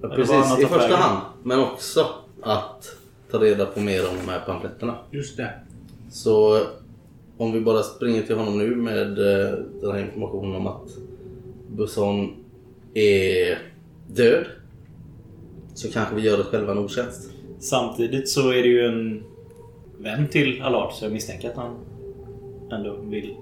Ja, 0.02 0.10
precis, 0.10 0.60
i 0.60 0.66
första 0.66 0.96
hand. 0.96 1.22
Men 1.44 1.60
också 1.60 2.06
att 2.42 2.96
ta 3.32 3.38
reda 3.38 3.66
på 3.66 3.80
mer 3.80 4.10
om 4.10 4.16
de 4.26 4.32
här 4.32 4.40
pamfletterna. 4.46 4.96
Just 5.12 5.38
det. 5.38 5.54
Så 6.10 6.62
om 7.38 7.52
vi 7.52 7.62
bara 7.62 7.84
springer 7.84 8.22
till 8.22 8.36
honom 8.36 8.58
nu 8.58 8.76
med 8.76 9.10
eh, 9.10 9.58
den 9.82 9.92
här 9.92 10.00
informationen 10.00 10.56
om 10.56 10.68
att 10.68 10.90
Busson 11.70 12.36
är 12.94 13.58
död. 14.08 14.46
Så 15.74 15.92
kanske 15.92 16.16
vi 16.16 16.22
gör 16.22 16.40
oss 16.40 16.48
själva 16.48 16.72
en 16.72 16.78
otjänst. 16.78 17.32
Samtidigt 17.60 18.30
så 18.30 18.50
är 18.50 18.62
det 18.62 18.70
ju 18.70 18.86
en 18.86 19.24
vän 19.98 20.28
till 20.28 20.62
Allard 20.62 20.94
så 20.94 21.06
jag 21.06 21.12
misstänker 21.12 21.50
att 21.50 21.56
han 21.56 21.76
ändå 22.72 22.96
vill 22.96 23.36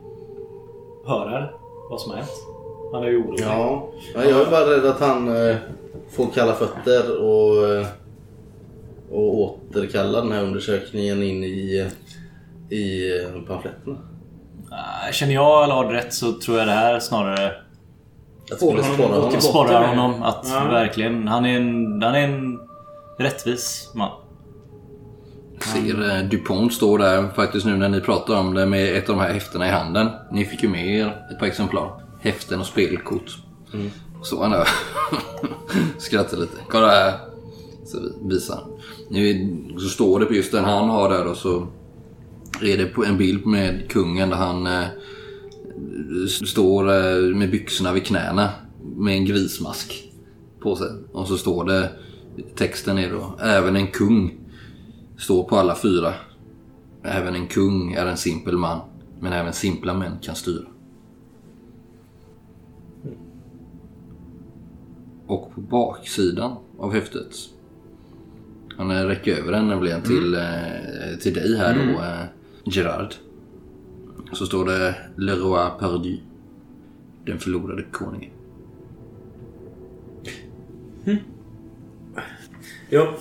höra 1.05 1.49
vad 1.89 2.01
som 2.01 2.11
har 2.11 2.17
hänt. 2.17 2.54
Han 2.93 3.03
är 3.03 3.07
ju 3.07 3.17
orolig. 3.23 3.43
Ja, 3.43 3.89
ja, 4.15 4.23
jag 4.23 4.41
är 4.41 4.51
bara 4.51 4.71
rädd 4.77 4.85
att 4.85 4.99
han 4.99 5.47
eh, 5.49 5.55
får 6.11 6.27
kalla 6.33 6.53
fötter 6.53 7.21
och, 7.21 7.69
eh, 7.69 7.87
och 9.11 9.39
återkalla 9.39 10.21
den 10.21 10.31
här 10.31 10.43
undersökningen 10.43 11.23
in 11.23 11.43
i, 11.43 11.89
i 12.69 13.11
eh, 13.19 13.41
pamfletterna. 13.47 13.97
Känner 15.11 15.33
jag 15.33 15.63
Allard 15.63 15.91
rätt 15.91 16.13
så 16.13 16.33
tror 16.33 16.57
jag 16.57 16.67
det 16.67 16.73
här 16.73 16.99
snarare 16.99 17.51
Att 18.51 18.57
skulle 18.57 18.83
spåra 18.83 19.07
honom. 19.07 19.41
sporrar 19.41 19.87
honom 19.87 20.23
att 20.23 20.45
verkligen... 20.69 21.27
Han 21.27 21.45
är 21.45 21.57
en, 21.57 22.01
han 22.03 22.15
är 22.15 22.23
en 22.23 22.59
rättvis 23.19 23.91
man. 23.95 24.09
Ser 25.59 26.17
eh, 26.17 26.29
Dupont 26.29 26.73
står 26.73 26.97
där 26.97 27.27
faktiskt 27.35 27.65
nu 27.65 27.77
när 27.77 27.89
ni 27.89 28.01
pratar 28.01 28.39
om 28.39 28.53
det 28.53 28.65
med 28.65 28.97
ett 28.97 29.09
av 29.09 29.15
de 29.15 29.21
här 29.21 29.33
häftena 29.33 29.67
i 29.67 29.71
handen. 29.71 30.09
Ni 30.31 30.45
fick 30.45 30.63
ju 30.63 30.69
med 30.69 30.87
er 30.87 31.25
ett 31.31 31.39
par 31.39 31.45
exemplar. 31.45 32.04
Häften 32.19 32.59
och 32.59 32.65
spelkort. 32.65 33.37
Så 34.23 34.41
han 34.41 34.51
där 34.51 34.67
skrattar 35.97 36.37
lite. 36.37 36.57
Kolla 36.69 36.87
här. 36.87 37.19
Så 37.85 37.99
visar. 38.21 38.63
Nu 39.09 39.57
så 39.77 39.89
står 39.89 40.19
det 40.19 40.25
på 40.25 40.33
just 40.33 40.51
den 40.51 40.65
han 40.65 40.89
har 40.89 41.09
där 41.09 41.27
och 41.27 41.37
så 41.37 41.67
är 42.61 42.77
det 42.77 42.85
på 42.85 43.05
en 43.05 43.17
bild 43.17 43.45
med 43.45 43.89
kungen 43.89 44.29
där 44.29 44.37
han 44.37 44.67
eh, 44.67 44.87
står 46.45 46.89
eh, 46.89 47.35
med 47.35 47.51
byxorna 47.51 47.93
vid 47.93 48.05
knäna 48.05 48.49
med 48.95 49.15
en 49.15 49.25
grismask 49.25 50.11
på 50.59 50.75
sig. 50.75 50.87
Och 51.11 51.27
så 51.27 51.37
står 51.37 51.65
det, 51.65 51.91
texten 52.55 52.97
är 52.97 53.09
då, 53.11 53.39
även 53.41 53.75
en 53.75 53.87
kung 53.87 54.33
står 55.17 55.43
på 55.43 55.57
alla 55.57 55.75
fyra. 55.75 56.13
Även 57.03 57.35
en 57.35 57.47
kung 57.47 57.93
är 57.93 58.05
en 58.05 58.17
simpel 58.17 58.57
man, 58.57 58.79
men 59.19 59.33
även 59.33 59.53
simpla 59.53 59.93
män 59.93 60.17
kan 60.21 60.35
styra. 60.35 60.65
Och 65.27 65.55
på 65.55 65.61
baksidan 65.61 66.55
av 66.77 66.93
häftet, 66.93 67.35
han 68.77 68.91
eh, 68.91 69.05
räcker 69.05 69.35
över 69.35 69.51
den 69.51 69.67
nämligen 69.67 70.01
till, 70.01 70.33
eh, 70.33 71.19
till 71.21 71.33
dig 71.33 71.57
här 71.57 71.75
då, 71.75 72.01
eh, 72.01 72.25
Gerard. 72.63 73.13
Så 74.33 74.45
står 74.45 74.65
det 74.65 74.95
Le 75.15 75.31
Roi 75.31 75.69
Perdu. 75.79 76.17
Den 77.25 77.39
förlorade 77.39 77.83
konungen. 77.91 78.31
Jag, 82.89 83.13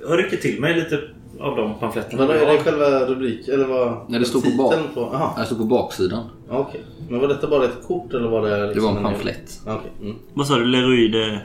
jag 0.00 0.18
rycker 0.18 0.36
till 0.36 0.60
mig 0.60 0.74
lite 0.74 1.00
av 1.40 1.56
de 1.56 1.74
pamfletterna. 1.80 2.26
Men 2.26 2.36
är 2.36 2.52
det 2.52 2.58
själva 2.58 3.06
rubrik 3.06 3.48
eller 3.48 3.66
vad? 3.66 3.96
Nej, 4.08 4.20
det 4.20 4.26
står 4.26 4.40
på 4.40 4.50
bak. 4.58 4.74
På, 4.94 5.00
aha, 5.00 5.34
Det 5.40 5.46
står 5.46 5.56
på 5.56 5.64
baksidan. 5.64 6.24
ja, 6.48 6.58
okej. 6.58 6.80
Men 7.10 7.20
var 7.20 7.28
detta 7.28 7.46
bara 7.48 7.64
ett 7.64 7.86
kort 7.86 8.14
eller 8.14 8.28
var 8.28 8.42
det 8.42 8.56
Det 8.56 8.66
liksom 8.66 8.84
var 8.84 8.96
en 8.96 9.02
pamflett. 9.02 9.60
Ja, 9.66 9.74
Okej. 9.80 9.90
Mm. 10.02 10.16
Vad 10.34 10.46
sa 10.46 10.56
du? 10.56 10.64
Leroy 10.64 11.08
de... 11.08 11.38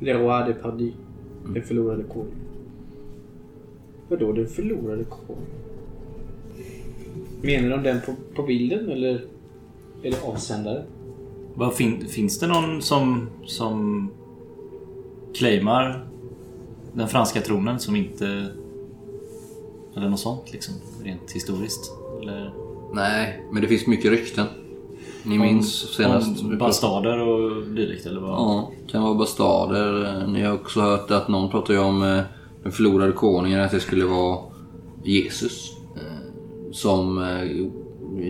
Le 0.00 0.14
Roi 0.14 0.44
de 0.46 0.54
Pardy. 0.54 0.92
Den 1.54 1.62
förlorade 1.62 2.02
konungen. 2.02 2.34
Vadå 4.08 4.32
den 4.32 4.46
förlorade 4.48 5.04
konungen? 5.04 5.46
Menar 7.42 7.76
de 7.76 7.82
den 7.82 8.00
på, 8.00 8.14
på 8.36 8.42
bilden 8.42 8.88
eller 8.90 9.10
är 10.02 10.10
det 10.10 10.22
avsändare? 10.24 10.82
Vad 11.54 11.74
fin, 11.74 12.08
finns 12.08 12.38
det 12.38 12.46
någon 12.46 12.82
som, 12.82 13.28
som 13.46 14.10
claimar 15.34 16.04
den 16.92 17.08
franska 17.08 17.40
tronen 17.40 17.78
som 17.78 17.96
inte... 17.96 18.46
Eller 19.96 20.08
något 20.08 20.20
sånt 20.20 20.52
liksom, 20.52 20.74
rent 21.04 21.30
historiskt? 21.32 21.92
Eller 22.22 22.54
Nej, 22.92 23.44
men 23.52 23.62
det 23.62 23.68
finns 23.68 23.86
mycket 23.86 24.10
rykten. 24.10 24.46
Ni 25.22 25.38
minns 25.38 25.94
senast... 25.96 26.42
om 26.42 26.58
bastarder 26.58 27.18
och 27.18 27.62
dylikt 27.62 28.06
eller 28.06 28.20
vad? 28.20 28.30
Ja, 28.30 28.70
kan 28.88 29.02
vara 29.02 29.14
bastarder. 29.14 30.26
Ni 30.26 30.42
har 30.42 30.54
också 30.54 30.80
hört 30.80 31.10
att 31.10 31.28
någon 31.28 31.50
pratar 31.50 31.78
om 31.78 32.02
eh, 32.02 32.20
den 32.62 32.72
förlorade 32.72 33.12
konungen, 33.12 33.60
att 33.60 33.70
det 33.70 33.80
skulle 33.80 34.04
vara 34.04 34.38
Jesus. 35.04 35.70
Eh, 35.96 36.72
Som 36.72 37.22
eh, 37.22 37.66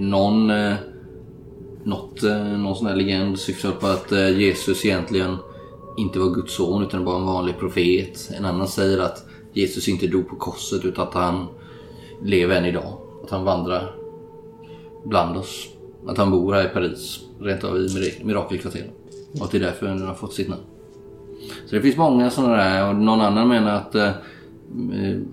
någon, 0.00 0.52
något, 1.84 2.22
någon 2.58 2.76
sån 2.76 2.86
här 2.86 2.96
legend 2.96 3.38
syftar 3.38 3.70
på 3.70 3.86
att 3.86 4.12
Jesus 4.12 4.84
egentligen 4.84 5.36
inte 5.96 6.18
var 6.18 6.34
Guds 6.34 6.54
son 6.54 6.82
utan 6.82 7.04
bara 7.04 7.16
en 7.16 7.26
vanlig 7.26 7.58
profet. 7.58 8.30
En 8.38 8.44
annan 8.44 8.68
säger 8.68 8.98
att 8.98 9.26
Jesus 9.54 9.88
inte 9.88 10.06
dog 10.06 10.28
på 10.28 10.36
korset 10.36 10.84
utan 10.84 11.08
att 11.08 11.14
han 11.14 11.46
lever 12.24 12.56
än 12.56 12.64
idag. 12.64 12.98
Att 13.24 13.30
han 13.30 13.44
vandrar 13.44 13.94
bland 15.04 15.36
oss. 15.36 15.68
Att 16.06 16.18
han 16.18 16.30
bor 16.30 16.52
här 16.52 16.66
i 16.66 16.68
Paris, 16.68 17.20
rent 17.40 17.64
av 17.64 17.76
i 17.76 18.14
Mirakelkvarteren. 18.24 18.90
Och 19.38 19.44
att 19.44 19.50
det 19.50 19.58
är 19.58 19.60
därför 19.60 19.86
den 19.86 20.06
har 20.06 20.14
fått 20.14 20.32
sitt 20.32 20.48
namn. 20.48 20.62
Så 21.66 21.74
det 21.74 21.82
finns 21.82 21.96
många 21.96 22.30
sådana 22.30 22.56
där 22.56 22.88
och 22.88 22.94
någon 22.94 23.20
annan 23.20 23.48
menar 23.48 23.74
att 23.74 23.94
eh, 23.94 24.10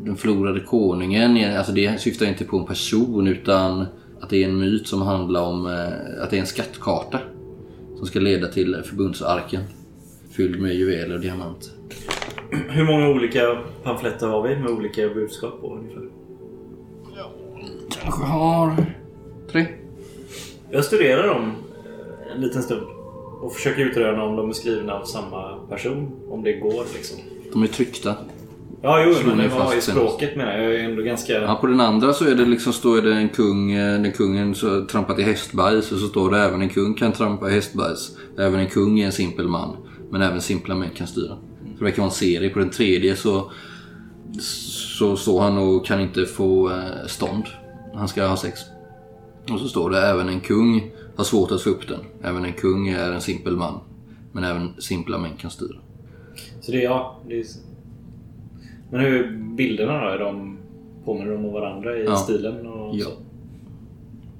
den 0.03 0.15
förlorade 0.15 0.59
konungen, 0.59 1.57
alltså 1.57 1.71
det 1.71 2.01
syftar 2.01 2.25
inte 2.25 2.45
på 2.45 2.57
en 2.57 2.65
person 2.65 3.27
utan 3.27 3.85
att 4.21 4.29
det 4.29 4.43
är 4.43 4.49
en 4.49 4.59
myt 4.59 4.87
som 4.87 5.01
handlar 5.01 5.41
om 5.41 5.65
eh, 5.65 6.23
att 6.23 6.29
det 6.29 6.35
är 6.35 6.41
en 6.41 6.45
skattkarta 6.45 7.19
som 7.97 8.07
ska 8.07 8.19
leda 8.19 8.47
till 8.47 8.81
förbundsarken 8.85 9.61
fylld 10.31 10.61
med 10.61 10.75
juveler 10.75 11.15
och 11.15 11.21
diamanter. 11.21 11.71
Hur 12.69 12.85
många 12.85 13.09
olika 13.09 13.57
pamfletter 13.83 14.27
har 14.27 14.41
vi 14.41 14.55
med 14.55 14.71
olika 14.71 15.09
budskap 15.09 15.61
på 15.61 15.75
ungefär? 15.75 16.03
Kanske 18.01 18.23
har 18.23 18.75
tre. 19.51 19.67
Jag 20.69 20.85
studerar 20.85 21.27
dem 21.27 21.51
eh, 21.85 22.35
en 22.35 22.41
liten 22.41 22.63
stund 22.63 22.81
och 23.41 23.53
försöker 23.53 23.81
utröna 23.81 24.23
om 24.23 24.35
de 24.35 24.49
är 24.49 24.53
skrivna 24.53 24.93
av 24.93 25.05
samma 25.05 25.57
person. 25.69 26.11
Om 26.29 26.43
det 26.43 26.53
går 26.53 26.83
liksom. 26.93 27.17
De 27.53 27.63
är 27.63 27.67
tryckta. 27.67 28.15
Ja, 28.81 29.03
jo, 29.05 29.35
men 29.35 29.49
fast 29.49 29.77
i 29.77 29.81
språket 29.81 30.35
menar 30.35 30.57
jag. 30.57 30.65
Jag 30.65 30.75
är 30.75 30.83
ändå 30.83 31.01
ganska... 31.01 31.33
Ja, 31.33 31.57
på 31.61 31.67
den 31.67 31.79
andra 31.79 32.13
så 32.13 32.25
är 32.25 32.35
det 32.35 32.45
liksom, 32.45 32.73
står 32.73 33.01
det 33.01 33.13
en 33.13 33.29
kung, 33.29 33.71
eh, 33.71 34.01
den 34.01 34.11
kungen 34.11 34.55
så 34.55 34.85
trampat 34.85 35.19
i 35.19 35.23
hästbajs 35.23 35.91
och 35.91 35.97
så 35.97 36.07
står 36.07 36.31
det 36.31 36.39
även 36.39 36.61
en 36.61 36.69
kung 36.69 36.93
kan 36.93 37.11
trampa 37.11 37.49
i 37.49 37.53
hästbajs. 37.53 38.17
Även 38.37 38.59
en 38.59 38.69
kung 38.69 38.99
är 38.99 39.05
en 39.05 39.11
simpel 39.11 39.47
man. 39.47 39.77
Men 40.09 40.21
även 40.21 40.41
simpla 40.41 40.75
män 40.75 40.89
kan 40.95 41.07
styra. 41.07 41.37
Det 41.81 41.85
verkar 41.85 41.97
vara 41.97 42.09
en 42.09 42.15
serie. 42.15 42.49
På 42.49 42.59
den 42.59 42.69
tredje 42.69 43.15
så, 43.15 43.51
så 44.39 45.15
står 45.17 45.41
han 45.41 45.57
och 45.57 45.85
kan 45.85 46.01
inte 46.01 46.25
få 46.25 46.69
eh, 46.69 47.05
stånd. 47.07 47.43
Han 47.93 48.07
ska 48.07 48.25
ha 48.25 48.37
sex. 48.37 48.59
Och 49.51 49.59
så 49.59 49.67
står 49.67 49.89
det 49.89 50.01
även 50.01 50.29
en 50.29 50.39
kung 50.39 50.91
har 51.15 51.23
svårt 51.23 51.51
att 51.51 51.61
få 51.61 51.69
upp 51.69 51.87
den. 51.87 51.99
Även 52.23 52.45
en 52.45 52.53
kung 52.53 52.87
är 52.89 53.11
en 53.11 53.21
simpel 53.21 53.55
man. 53.55 53.79
Men 54.31 54.43
även 54.43 54.81
simpla 54.81 55.17
män 55.17 55.31
kan 55.37 55.51
styra. 55.51 55.77
Så 56.61 56.71
det, 56.71 56.77
ja, 56.81 57.19
det 57.27 57.39
är... 57.39 57.45
Men 58.91 59.01
hur 59.01 59.25
är 59.25 59.31
bilderna 59.55 59.93
då? 60.03 60.09
Är 60.09 60.19
de, 60.19 60.57
påminner 61.05 61.31
de 61.31 61.45
om 61.45 61.53
varandra 61.53 61.97
i 61.97 62.03
Ja. 62.05 62.15
stilen? 62.15 62.67
Och 62.67 62.95
Ja. 62.95 63.05
så? 63.05 63.11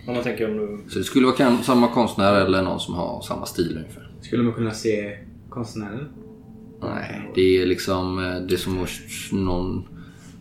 Om 0.07 0.13
man 0.15 0.23
tänker 0.23 0.51
om 0.51 0.57
du... 0.57 0.89
Så 0.89 0.97
det 0.99 1.05
skulle 1.05 1.25
vara 1.25 1.35
kan, 1.35 1.63
samma 1.63 1.87
konstnär 1.87 2.33
eller 2.45 2.61
någon 2.61 2.79
som 2.79 2.93
har 2.93 3.21
samma 3.21 3.45
stil 3.45 3.77
ungefär. 3.77 4.11
Skulle 4.21 4.43
man 4.43 4.53
kunna 4.53 4.71
se 4.71 5.17
konstnären? 5.49 6.07
Nej, 6.81 7.31
det 7.35 7.61
är 7.61 7.65
liksom 7.65 8.19
eh, 8.25 8.41
det 8.41 8.53
är 8.53 8.57
som 8.57 8.83
att 8.83 8.89
någon... 9.31 9.87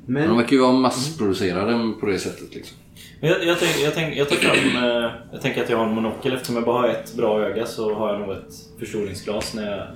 Men- 0.07 0.29
De 0.29 0.37
verkar 0.37 0.53
ju 0.53 0.63
vara 0.63 0.73
massproducerade 0.73 1.93
på 2.01 2.07
det 2.07 2.19
sättet 2.19 2.55
liksom. 2.55 2.77
Men 3.21 3.31
Jag, 3.31 3.45
jag, 3.45 3.59
tänk, 3.59 3.77
jag, 3.85 3.95
tänk, 3.95 4.17
jag 4.17 4.29
tar 4.29 4.37
fram... 4.37 4.85
eh, 4.85 5.11
Jag 5.33 5.41
tänker 5.41 5.63
att 5.63 5.71
jag 5.71 5.77
har 5.79 5.87
en 5.87 5.95
monokel. 5.95 6.33
Eftersom 6.33 6.57
jag 6.57 6.65
bara 6.65 6.81
har 6.81 6.89
ett 6.89 7.15
bra 7.17 7.41
öga 7.43 7.67
så 7.67 7.95
har 7.95 8.13
jag 8.13 8.21
nog 8.21 8.31
ett 8.31 8.55
förstoringsglas 8.79 9.55
när 9.55 9.77
jag 9.77 9.87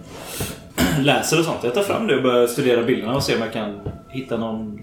läser 1.04 1.38
och 1.38 1.44
sånt. 1.44 1.58
Jag 1.64 1.74
tar 1.74 1.82
fram 1.82 2.06
det 2.06 2.16
och 2.16 2.22
börjar 2.22 2.46
studera 2.46 2.82
bilderna 2.84 3.14
och 3.16 3.22
se 3.22 3.34
om 3.34 3.40
jag 3.40 3.52
kan 3.52 3.80
hitta 4.10 4.36
någon 4.36 4.80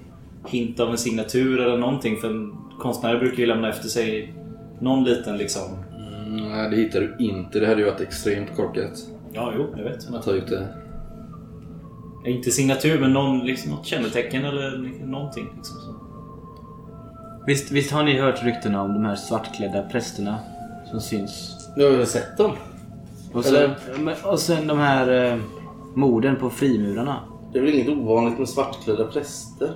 hint 0.48 0.80
av 0.80 0.90
en 0.90 0.98
signatur 0.98 1.60
eller 1.60 1.78
någonting. 1.78 2.18
För 2.22 2.28
en 2.30 2.54
konstnär 2.80 3.20
brukar 3.20 3.38
ju 3.38 3.46
lämna 3.46 3.70
efter 3.70 3.88
sig 3.90 4.34
någon 4.80 5.04
liten 5.04 5.38
liksom... 5.38 5.62
Mm, 6.28 6.50
nej, 6.50 6.70
det 6.70 6.76
hittar 6.76 7.00
du 7.02 7.16
inte. 7.26 7.60
Det 7.60 7.68
hade 7.68 7.82
ju 7.82 7.86
varit 7.90 8.02
extremt 8.02 8.56
korkat. 8.56 8.92
Ja, 9.34 9.54
jo, 9.58 9.74
jag 9.78 9.84
vet. 9.84 10.14
Att 10.14 10.24
ta 10.26 10.32
ut 10.32 10.48
det. 10.48 10.68
Inte 12.26 12.52
signatur, 12.52 13.00
men 13.00 13.14
någon, 13.14 13.40
liksom, 13.40 13.72
något 13.72 13.86
kännetecken 13.86 14.46
eller 14.46 14.78
någonting. 15.06 15.46
Liksom, 15.56 15.76
så. 15.80 15.96
Visst, 17.48 17.72
visst 17.72 17.92
har 17.92 18.04
ni 18.04 18.20
hört 18.20 18.44
ryktena 18.44 18.82
om 18.82 18.94
de 18.94 19.06
här 19.06 19.16
svartklädda 19.16 19.84
prästerna 19.84 20.40
som 20.92 21.02
syns? 21.02 21.58
Du 21.76 21.84
har 21.84 21.92
väl 21.92 22.06
sett 22.08 22.38
dem? 22.38 22.52
Och 23.34 23.46
sen, 23.46 23.70
men- 24.00 24.16
och 24.24 24.40
sen 24.40 24.68
de 24.68 24.78
här 24.78 25.32
eh, 25.32 25.38
morden 25.96 26.36
på 26.36 26.50
frimurarna. 26.50 27.20
Det 27.54 27.60
är 27.60 27.64
väl 27.64 27.74
inget 27.74 27.90
ovanligt 27.90 28.40
med 28.40 28.50
svartklädda 28.50 29.06
präster? 29.08 29.70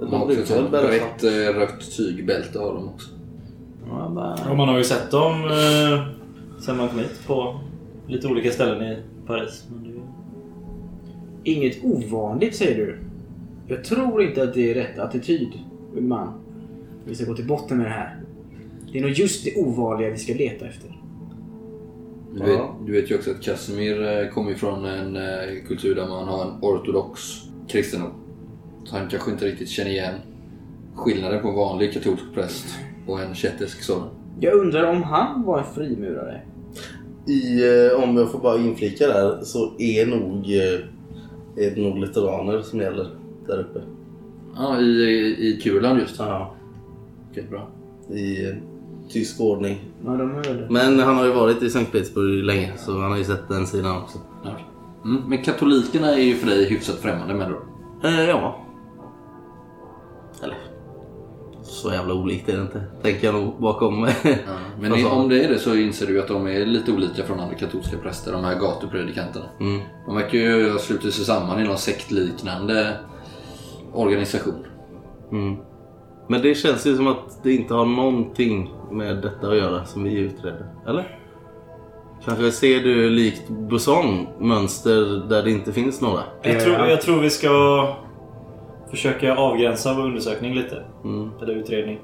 De 0.00 0.10
De 0.10 0.16
har 0.16 0.40
också 0.40 0.54
ett 0.54 0.70
brett 0.70 1.24
rött 1.56 1.96
tygbälte 1.96 2.58
har 2.58 2.74
de 2.74 2.88
också. 2.88 3.08
Ja, 3.88 4.08
bara... 4.08 4.50
Och 4.50 4.56
man 4.56 4.68
har 4.68 4.78
ju 4.78 4.84
sett 4.84 5.10
dem 5.10 5.44
eh, 5.44 6.04
sen 6.60 6.76
man 6.76 6.88
kom 6.88 6.98
hit 6.98 7.20
på 7.26 7.60
lite 8.08 8.28
olika 8.28 8.50
ställen 8.50 8.82
i 8.82 8.98
Paris. 9.26 9.64
Men 9.70 9.84
det 9.84 9.99
Inget 11.44 11.84
ovanligt 11.84 12.56
säger 12.56 12.76
du. 12.76 12.98
Jag 13.68 13.84
tror 13.84 14.22
inte 14.22 14.42
att 14.42 14.54
det 14.54 14.70
är 14.70 14.74
rätt 14.74 14.98
attityd, 14.98 15.48
man. 15.98 16.32
Vi 17.04 17.14
ska 17.14 17.24
gå 17.24 17.34
till 17.34 17.46
botten 17.46 17.76
med 17.76 17.86
det 17.86 17.90
här. 17.90 18.20
Det 18.92 18.98
är 18.98 19.02
nog 19.02 19.10
just 19.10 19.44
det 19.44 19.56
ovanliga 19.56 20.10
vi 20.10 20.16
ska 20.16 20.34
leta 20.34 20.66
efter. 20.66 21.00
Du 22.34 22.44
vet, 22.44 22.60
du 22.86 22.92
vet 22.92 23.10
ju 23.10 23.14
också 23.14 23.30
att 23.30 23.42
Casimir 23.42 24.02
eh, 24.02 24.28
kommer 24.28 24.50
ifrån 24.52 24.84
en 24.84 25.16
eh, 25.16 25.64
kultur 25.68 25.94
där 25.94 26.08
man 26.08 26.28
har 26.28 26.44
en 26.44 26.52
ortodox 26.62 27.20
kristendom. 27.68 28.10
Så 28.84 28.96
han 28.96 29.08
kanske 29.08 29.30
inte 29.30 29.44
riktigt 29.44 29.68
känner 29.68 29.90
igen 29.90 30.14
skillnaden 30.94 31.42
på 31.42 31.48
en 31.48 31.54
vanlig 31.54 31.92
katolsk 31.92 32.24
präst 32.34 32.66
och 33.06 33.20
en 33.20 33.34
kättersk 33.34 33.82
sådan. 33.82 34.08
Jag 34.40 34.54
undrar 34.54 34.90
om 34.90 35.02
han 35.02 35.42
var 35.42 35.58
en 35.58 35.74
frimurare? 35.74 36.40
I, 37.26 37.62
eh, 37.64 38.02
om 38.02 38.16
jag 38.16 38.32
får 38.32 38.38
bara 38.38 38.58
inflika 38.58 39.06
där, 39.06 39.40
så 39.42 39.72
är 39.78 40.06
nog, 40.06 40.46
är 41.56 41.70
det 41.74 41.80
nog 41.82 41.98
lutheraner 41.98 42.62
som 42.62 42.80
gäller 42.80 43.06
där 43.46 43.60
uppe. 43.60 43.82
Ja, 44.56 44.80
i, 44.80 45.36
i 45.38 45.60
Kurland 45.62 45.98
just. 46.00 46.18
Ja, 46.18 46.54
Okej, 47.30 47.46
bra. 47.50 47.68
I 48.16 48.44
eh, 48.44 48.54
tysk 49.08 49.40
ordning. 49.40 49.78
Ja, 50.04 50.10
de 50.10 50.30
hörde. 50.30 50.66
Men 50.70 50.98
han 50.98 51.16
har 51.16 51.24
ju 51.24 51.32
varit 51.32 51.62
i 51.62 51.70
Sankt 51.70 51.92
Petersburg 51.92 52.44
länge, 52.44 52.72
så 52.76 53.00
han 53.00 53.10
har 53.10 53.18
ju 53.18 53.24
sett 53.24 53.48
den 53.48 53.66
sidan 53.66 54.02
också. 54.02 54.18
Ja. 54.44 54.50
Mm, 55.04 55.22
men 55.28 55.42
katolikerna 55.42 56.14
är 56.14 56.22
ju 56.22 56.34
för 56.34 56.46
dig 56.46 56.64
hyfsat 56.64 56.96
främmande 56.96 57.34
med 57.34 57.50
då. 57.50 57.58
Eh, 58.08 58.28
ja. 58.28 58.66
Så 61.70 61.92
jävla 61.92 62.14
olikt 62.14 62.48
är 62.48 62.56
det 62.56 62.62
inte. 62.62 62.82
Tänker 63.02 63.26
jag 63.26 63.34
nog 63.34 63.60
bakom. 63.60 64.00
Men 64.80 64.94
i, 64.94 65.04
om 65.04 65.28
det 65.28 65.44
är 65.44 65.48
det 65.48 65.58
så 65.58 65.76
inser 65.76 66.06
du 66.06 66.20
att 66.20 66.28
de 66.28 66.46
är 66.46 66.66
lite 66.66 66.92
olika 66.92 67.24
från 67.24 67.40
andra 67.40 67.54
katolska 67.54 67.96
präster, 67.98 68.32
de 68.32 68.44
här 68.44 68.60
gatupredikanterna. 68.60 69.46
Mm. 69.60 69.80
De 70.06 70.14
verkar 70.14 70.38
ju 70.38 70.70
ha 70.70 70.78
slutit 70.78 71.14
sig 71.14 71.24
samman 71.24 71.60
i 71.60 71.64
någon 71.64 71.78
sektliknande 71.78 72.96
organisation. 73.92 74.66
Mm. 75.32 75.56
Men 76.28 76.42
det 76.42 76.54
känns 76.54 76.86
ju 76.86 76.96
som 76.96 77.06
att 77.06 77.42
det 77.42 77.52
inte 77.52 77.74
har 77.74 77.86
någonting 77.86 78.70
med 78.90 79.16
detta 79.16 79.48
att 79.48 79.56
göra 79.56 79.84
som 79.84 80.04
vi 80.04 80.18
utreder. 80.18 80.66
Eller? 80.88 81.18
Kanske 82.24 82.52
ser 82.52 82.80
du 82.80 83.10
likt 83.10 83.48
Buson 83.48 84.26
mönster 84.38 85.28
där 85.28 85.42
det 85.42 85.50
inte 85.50 85.72
finns 85.72 86.00
några? 86.00 86.22
Jag, 86.42 86.60
tror, 86.60 86.76
jag 86.76 87.00
tror 87.00 87.20
vi 87.20 87.30
ska 87.30 87.48
försöka 88.90 89.36
avgränsa 89.36 89.94
vår 89.94 90.02
undersökning 90.02 90.54
lite. 90.54 90.84
Mm. 91.04 91.30
Eller 91.42 91.54
utredning. 91.54 92.00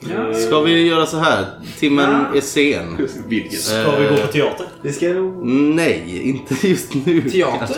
Ja. 0.00 0.34
Ska 0.34 0.60
vi 0.60 0.88
göra 0.88 1.06
så 1.06 1.16
här? 1.16 1.44
Timmen 1.78 2.26
är 2.34 2.40
sen. 2.40 3.08
Ska 3.08 3.96
vi 3.98 4.04
gå 4.08 4.16
på 4.16 4.32
teater? 4.32 4.66
Vi 4.82 4.92
ska. 4.92 5.06
Nej, 5.44 6.20
inte 6.28 6.68
just 6.68 6.94
nu. 7.06 7.20
Teater? 7.20 7.76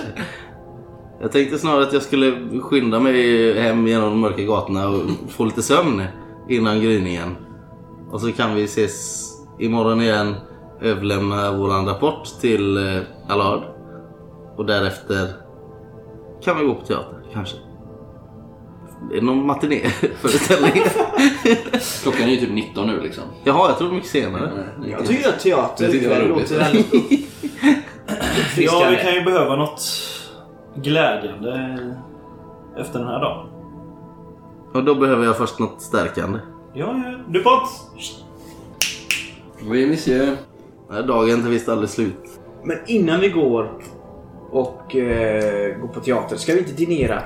Jag 1.21 1.33
tänkte 1.33 1.59
snarare 1.59 1.83
att 1.83 1.93
jag 1.93 2.03
skulle 2.03 2.33
skynda 2.61 3.01
mig 3.01 3.61
hem 3.61 3.87
genom 3.87 4.11
de 4.11 4.21
mörka 4.21 4.43
gatorna 4.43 4.89
och 4.89 5.01
få 5.29 5.45
lite 5.45 5.63
sömn 5.63 6.03
innan 6.49 6.81
gryningen. 6.81 7.37
Och 8.11 8.21
så 8.21 8.33
kan 8.33 8.55
vi 8.55 8.65
ses 8.65 9.29
imorgon 9.59 10.01
igen, 10.01 10.35
överlämna 10.81 11.53
vår 11.53 11.87
rapport 11.87 12.25
till 12.41 12.77
eh, 12.77 13.03
Allard. 13.29 13.63
Och 14.57 14.67
därefter 14.67 15.29
kan 16.45 16.59
vi 16.59 16.65
gå 16.67 16.75
på 16.75 16.87
teater, 16.87 17.19
kanske. 17.33 17.57
Det 19.11 19.17
är 19.17 19.23
någon 19.23 19.47
matinéföreställning. 19.47 20.73
Klockan 22.03 22.23
är 22.23 22.29
ju 22.29 22.37
typ 22.37 22.51
19 22.51 22.87
nu 22.87 23.01
liksom. 23.01 23.25
Jaha, 23.45 23.69
jag 23.69 23.79
trodde 23.79 23.95
mycket 23.95 24.11
senare. 24.11 24.51
Jag 24.87 25.07
tycker 25.07 25.29
att 25.29 25.41
teater 25.41 25.89
det 25.89 26.29
låter 26.29 26.59
väldigt 26.59 26.93
Ja, 28.57 28.89
vi 28.91 28.97
kan 28.97 29.15
ju 29.15 29.23
behöva 29.25 29.57
något 29.57 29.83
glädjande 30.75 31.79
efter 32.79 32.99
den 32.99 33.09
här 33.09 33.21
dagen. 33.21 33.49
Och 34.75 34.85
då 34.85 34.95
behöver 34.95 35.25
jag 35.25 35.37
först 35.37 35.59
något 35.59 35.83
stärkande. 35.83 36.39
Ja, 36.75 37.03
ja. 37.05 37.19
Du 37.29 37.43
Pott! 37.43 37.69
Oui, 39.71 39.87
monsieur. 39.87 40.37
Nej, 40.91 41.03
Dagen 41.03 41.31
är 41.31 41.35
inte 41.35 41.49
visst 41.49 41.69
aldrig 41.69 41.91
slut. 41.91 42.41
Men 42.65 42.77
innan 42.87 43.21
vi 43.21 43.29
går 43.29 43.71
och 44.51 44.97
eh, 44.97 45.79
går 45.81 45.89
på 45.89 46.01
teater, 46.01 46.37
ska 46.37 46.53
vi 46.53 46.59
inte 46.59 46.73
dinera? 46.73 47.23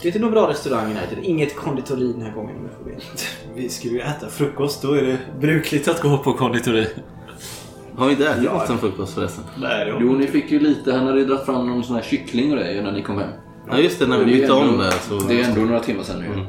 Det 0.00 0.04
är 0.04 0.06
inte 0.08 0.18
någon 0.18 0.30
bra 0.30 0.48
restaurang 0.50 0.90
i 0.90 0.94
närheten. 0.94 1.18
Inget 1.24 1.56
konditori 1.56 2.12
den 2.12 2.22
här 2.22 2.32
gången 2.34 2.56
om 2.56 2.62
jag 2.64 2.74
får 2.74 2.84
be. 2.84 2.96
Vi 3.54 3.68
skulle 3.68 3.94
ju 3.94 4.00
äta 4.00 4.26
frukost. 4.28 4.82
Då 4.82 4.92
är 4.92 5.02
det 5.02 5.18
brukligt 5.40 5.88
att 5.88 6.02
gå 6.02 6.18
på 6.18 6.32
konditori. 6.32 6.86
Har 7.96 8.06
vi 8.06 8.12
inte 8.12 8.28
ätit 8.28 8.52
något 8.52 8.66
sen 8.66 8.78
frukost 8.78 9.14
förresten? 9.14 9.44
Nej, 9.60 9.84
det 9.84 9.96
Jo, 10.00 10.12
ni 10.12 10.26
fick 10.26 10.50
ju 10.50 10.58
lite. 10.60 10.92
Han 10.92 11.06
hade 11.06 11.18
ju 11.20 11.26
dragit 11.26 11.44
fram 11.46 11.66
någon 11.66 11.84
sån 11.84 11.96
här 11.96 12.02
kyckling 12.02 12.52
och 12.52 12.58
det 12.58 12.82
när 12.82 12.92
ni 12.92 13.02
kom 13.02 13.18
hem. 13.18 13.30
Ja 13.70 13.78
just 13.78 13.98
det, 13.98 14.06
när 14.06 14.18
vi 14.18 14.24
Det 14.24 14.30
bytte 14.40 14.52
om 14.52 14.78
där 14.78 14.90
så... 14.90 15.18
Det 15.28 15.40
är 15.40 15.48
ändå 15.48 15.60
några 15.60 15.80
timmar 15.80 16.02
sedan 16.02 16.18
nu. 16.20 16.46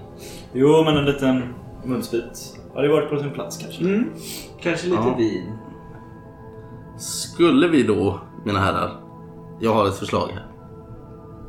Jo, 0.53 0.83
men 0.85 0.97
en 0.97 1.05
liten 1.05 1.53
munsbit. 1.85 2.57
Hade 2.75 2.87
ju 2.87 2.93
varit 2.93 3.09
på 3.09 3.17
sin 3.19 3.31
plats 3.31 3.57
kanske. 3.57 3.83
Mm. 3.83 4.09
Kanske 4.61 4.87
lite 4.87 5.01
Ja. 5.05 5.15
vin. 5.17 5.51
Skulle 6.97 7.67
vi 7.67 7.83
då, 7.83 8.19
mina 8.45 8.59
herrar, 8.59 8.91
jag 9.59 9.73
har 9.73 9.87
ett 9.87 9.95
förslag 9.97 10.29
här. 10.33 10.45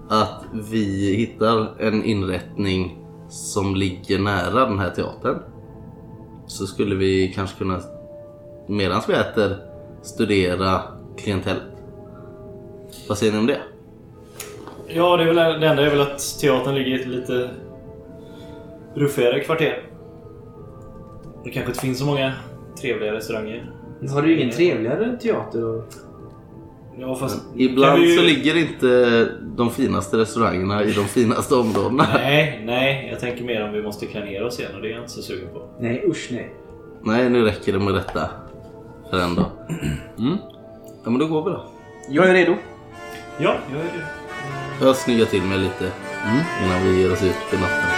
Att 0.08 0.39
vi 0.52 1.14
hittar 1.16 1.80
en 1.80 2.04
inrättning 2.04 2.98
som 3.28 3.74
ligger 3.74 4.18
nära 4.18 4.66
den 4.66 4.78
här 4.78 4.90
teatern. 4.90 5.38
Så 6.46 6.66
skulle 6.66 6.94
vi 6.94 7.32
kanske 7.34 7.58
kunna, 7.58 7.80
medan 8.68 9.02
vi 9.08 9.14
äter, 9.14 9.56
studera 10.02 10.82
klientellet. 11.16 11.62
Vad 13.08 13.18
säger 13.18 13.32
ni 13.32 13.38
om 13.38 13.46
det? 13.46 13.60
Ja, 14.88 15.16
det, 15.16 15.22
är 15.22 15.26
väl, 15.26 15.60
det 15.60 15.68
enda 15.68 15.86
är 15.86 15.90
väl 15.90 16.00
att 16.00 16.38
teatern 16.40 16.74
ligger 16.74 16.98
i 16.98 17.00
ett 17.00 17.06
lite 17.06 17.50
ruffigare 18.94 19.40
kvarter. 19.40 19.82
Det 21.44 21.50
kanske 21.50 21.70
inte 21.70 21.80
finns 21.80 21.98
så 21.98 22.06
många 22.06 22.32
trevliga 22.80 23.12
restauranger. 23.12 23.72
Har 24.12 24.22
du 24.22 24.36
ingen 24.36 24.50
trevligare 24.50 25.16
teater? 25.16 25.64
Och... 25.64 25.84
Ja, 27.00 27.14
fast... 27.14 27.42
Ibland 27.56 27.92
kan 27.92 28.00
vi 28.00 28.10
ju- 28.10 28.16
så 28.16 28.22
ligger 28.22 28.56
inte 28.56 29.28
de 29.56 29.70
finaste 29.70 30.16
restaurangerna 30.16 30.84
i 30.84 30.92
de 30.92 31.04
finaste 31.04 31.54
områdena. 31.54 32.06
Nej, 32.14 32.62
nej. 32.64 33.08
Jag 33.10 33.20
tänker 33.20 33.44
mer 33.44 33.64
om 33.64 33.72
vi 33.72 33.82
måste 33.82 34.06
klä 34.06 34.24
ner 34.24 34.42
oss 34.44 34.58
igen 34.60 34.72
och 34.76 34.82
det 34.82 34.88
är 34.88 34.90
jag 34.92 35.00
inte 35.00 35.12
så 35.12 35.22
sugen 35.22 35.48
på. 35.52 35.62
Nej, 35.80 36.04
usch 36.08 36.28
nej. 36.32 36.54
Nej, 37.02 37.30
nu 37.30 37.44
räcker 37.44 37.72
det 37.72 37.78
med 37.78 37.94
detta. 37.94 38.30
För 39.10 39.18
en 39.20 39.34
dag. 39.34 39.50
Mm. 40.18 40.36
Ja, 41.04 41.10
men 41.10 41.18
då 41.18 41.26
går 41.26 41.44
vi 41.44 41.50
då. 41.50 41.64
Jag 42.08 42.28
är 42.30 42.34
redo. 42.34 42.54
Ja, 43.38 43.54
jag 43.72 43.80
är 43.80 43.84
det. 43.84 44.84
Jag 44.86 44.96
snyggar 44.96 45.24
till 45.26 45.42
mig 45.42 45.58
lite 45.58 45.84
innan 46.64 46.84
vi 46.84 47.00
ger 47.02 47.12
oss 47.12 47.22
ut 47.22 47.32
för 47.34 47.56
natten. 47.56 47.88